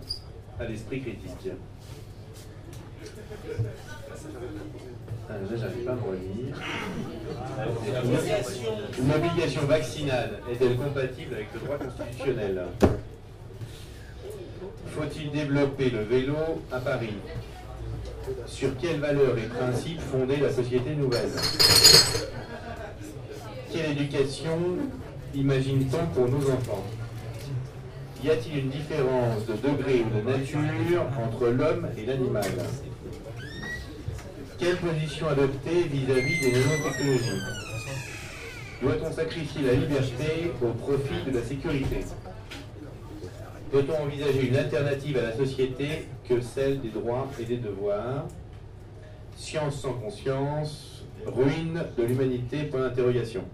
[0.60, 1.48] à l'esprit critique
[5.28, 6.56] Ah, Déjà, j'arrive pas à me relire.
[8.98, 12.66] Une obligation vaccinale est-elle compatible avec le droit constitutionnel
[14.88, 16.36] Faut-il développer le vélo
[16.70, 17.14] à Paris
[18.46, 21.30] Sur quelles valeurs et principes fonder la société nouvelle
[23.72, 24.58] Quelle éducation
[25.34, 26.84] imagine-t-on pour nos enfants?
[28.22, 32.44] Y a-t-il une différence de degré ou de nature entre l'homme et l'animal?
[34.58, 37.42] Quelle position adopter vis-à-vis des nanotechnologies?
[38.82, 42.04] Doit-on sacrifier la liberté au profit de la sécurité?
[43.70, 48.26] Peut-on envisager une alternative à la société que celle des droits et des devoirs?
[49.34, 53.44] Science sans conscience, ruine de l'humanité, point d'interrogation.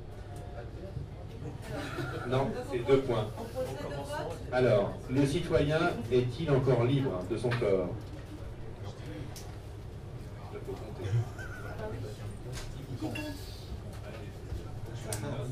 [2.28, 3.26] Non, c'est deux points.
[4.52, 5.78] Alors, le citoyen
[6.12, 7.88] est-il encore libre de son corps?
[10.52, 11.10] Je peux compter.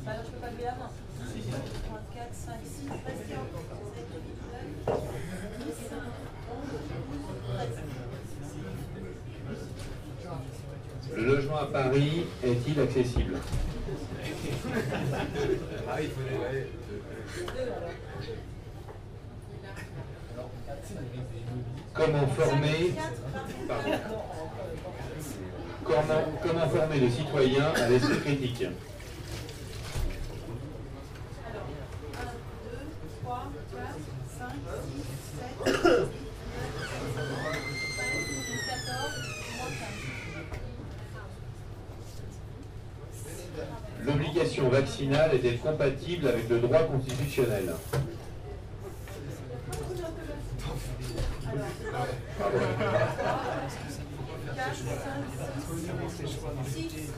[0.05, 0.89] Alors je peux pas lever la main.
[1.87, 3.45] 3, 4, 5, 6, restez en
[3.95, 4.37] 7, 8,
[4.87, 4.97] 9,
[5.59, 5.73] 10,
[6.51, 6.67] 11,
[7.57, 7.69] 13.
[11.15, 13.35] Le logement à Paris est-il accessible?
[15.89, 16.67] Ah, il faut les
[21.93, 22.93] Comment former.
[25.83, 28.65] Comment, comment former le citoyen à l'esprit critique
[33.23, 33.81] 3, 4,
[34.37, 35.03] 5, 6,
[35.37, 35.75] 7, 8,
[36.47, 38.13] 9, 10, 11, 12, 13,
[38.67, 39.11] 14,
[39.57, 39.73] moins
[44.33, 44.36] 15.
[44.47, 47.73] L'obligation vaccinale est-elle compatible avec le droit constitutionnel
[52.39, 52.57] Pardon.
[54.55, 54.87] 4, 5,
[56.65, 57.13] 6, 6.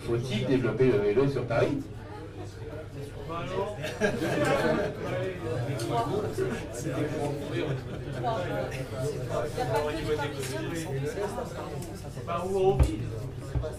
[0.00, 1.78] Faut-il développer le vélo sur Paris?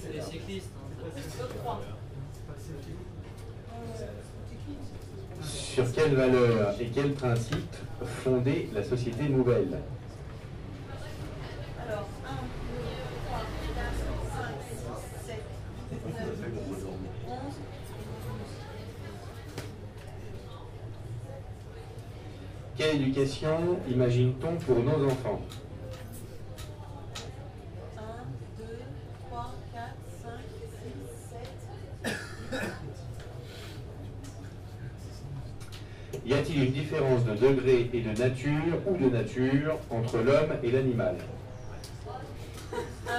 [0.01, 0.69] C'est les cyclistes.
[5.41, 7.76] Sur quelles valeurs et quels principes
[8.23, 9.80] fonder la société nouvelle
[11.88, 12.84] Alors, 1, 2,
[13.26, 13.39] 3,
[13.76, 13.85] 4,
[14.35, 15.35] 5, 6, 7,
[15.91, 16.26] 8, 9,
[16.68, 16.85] 10,
[17.27, 17.38] 11,
[22.77, 25.41] Quelle éducation imagine-t-on pour nos enfants
[27.97, 28.01] 1,
[28.57, 28.65] 2,
[29.30, 29.84] 3, 4,
[30.22, 30.30] 5,
[30.84, 32.64] 6, 7.
[36.26, 40.72] Y a-t-il une différence de degré et de nature ou de nature entre l'homme et
[40.72, 41.16] l'animal.
[43.07, 43.14] 1,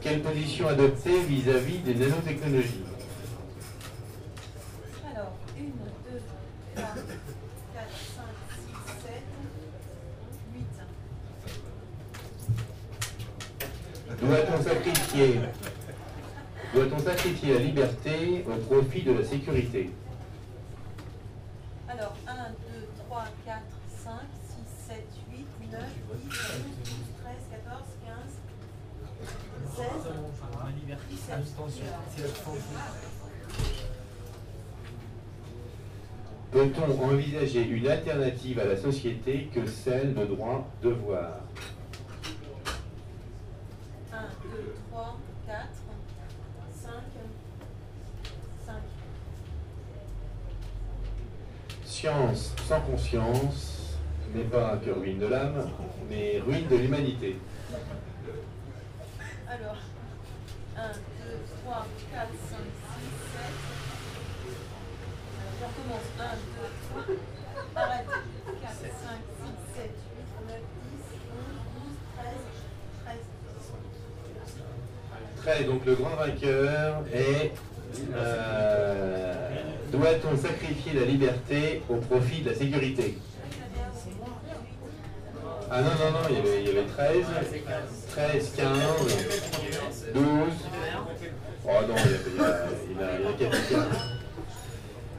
[0.00, 2.82] Quelle position adopter vis-à-vis des nanotechnologies?
[5.14, 5.68] Alors, 1, 2,
[6.74, 6.96] 3, 4,
[8.16, 8.24] 5,
[8.56, 8.62] 6,
[9.02, 9.12] 7,
[10.54, 10.66] 8.
[14.22, 15.40] Doit-on sacrifier,
[17.54, 19.90] la liberté au profit de la sécurité?
[21.88, 22.36] Alors, 1, 2,
[23.08, 23.58] 3, 4,
[24.04, 24.12] 5,
[24.48, 24.54] 6,
[24.88, 25.88] 7, 8, 9, 10,
[26.28, 26.36] 11,
[26.84, 26.94] 12,
[27.24, 28.14] 13, 14, 15,
[29.76, 29.86] 16,
[31.10, 31.36] 17.
[36.52, 41.32] Peut-on envisager une alternative à la société que celle de droit-devoir 1,
[44.22, 45.56] 2, 3, 4,
[46.74, 46.90] 5,
[48.64, 48.74] 5.
[51.84, 53.96] Science sans conscience
[54.34, 55.70] n'est pas que ruine de l'âme,
[56.08, 57.38] mais ruine de l'humanité.
[59.48, 59.76] Alors,
[60.76, 60.94] 1, 2,
[61.64, 63.42] 3, 4, 5, 6, 7.
[65.38, 66.06] Alors, je recommence.
[66.18, 66.22] 1,
[67.06, 67.14] 2,
[67.74, 67.82] 3.
[67.82, 68.06] Arrête.
[68.06, 68.88] 4, 5,
[69.42, 71.92] 6, 7, 8, 9, 10, 11,
[75.44, 75.56] 12, 13, 13.
[75.58, 77.52] 13, donc le grand vainqueur est
[78.14, 79.34] euh,
[79.90, 83.18] doit-on sacrifier la liberté au profit de la sécurité?
[85.70, 87.26] Ah non, non, non, il y avait, il y avait 13,
[88.10, 88.72] 13, 15,
[90.14, 90.24] 12.
[91.64, 93.68] Oh non, il y a, il y a, il y a, il y a 4,
[93.68, 93.78] 15.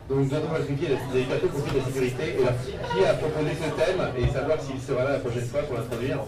[0.10, 2.24] Donc doit-on sacrifier la liberté au profit de la sécurité?
[2.38, 4.02] Et alors, qui a proposé ce thème?
[4.18, 6.20] Et savoir s'il sera là la prochaine fois pour l'introduire?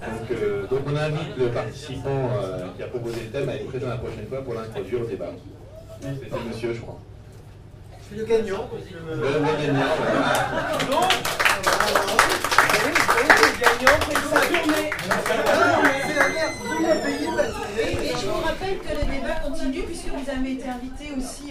[0.00, 3.66] Donc, euh, donc on invite le participant euh, qui a proposé le thème à être
[3.68, 5.30] présent la prochaine fois pour l'introduire au débat.
[6.00, 6.98] C'était monsieur, je crois.
[8.00, 8.68] Je suis le gagnant.
[9.08, 9.96] Le, le gagnant.
[10.90, 11.00] Non
[12.80, 13.98] Le gagnant,
[17.04, 17.28] payé,
[17.78, 21.44] Et, et je vous rappelle que le débat continue puisque vous avez été invité aussi.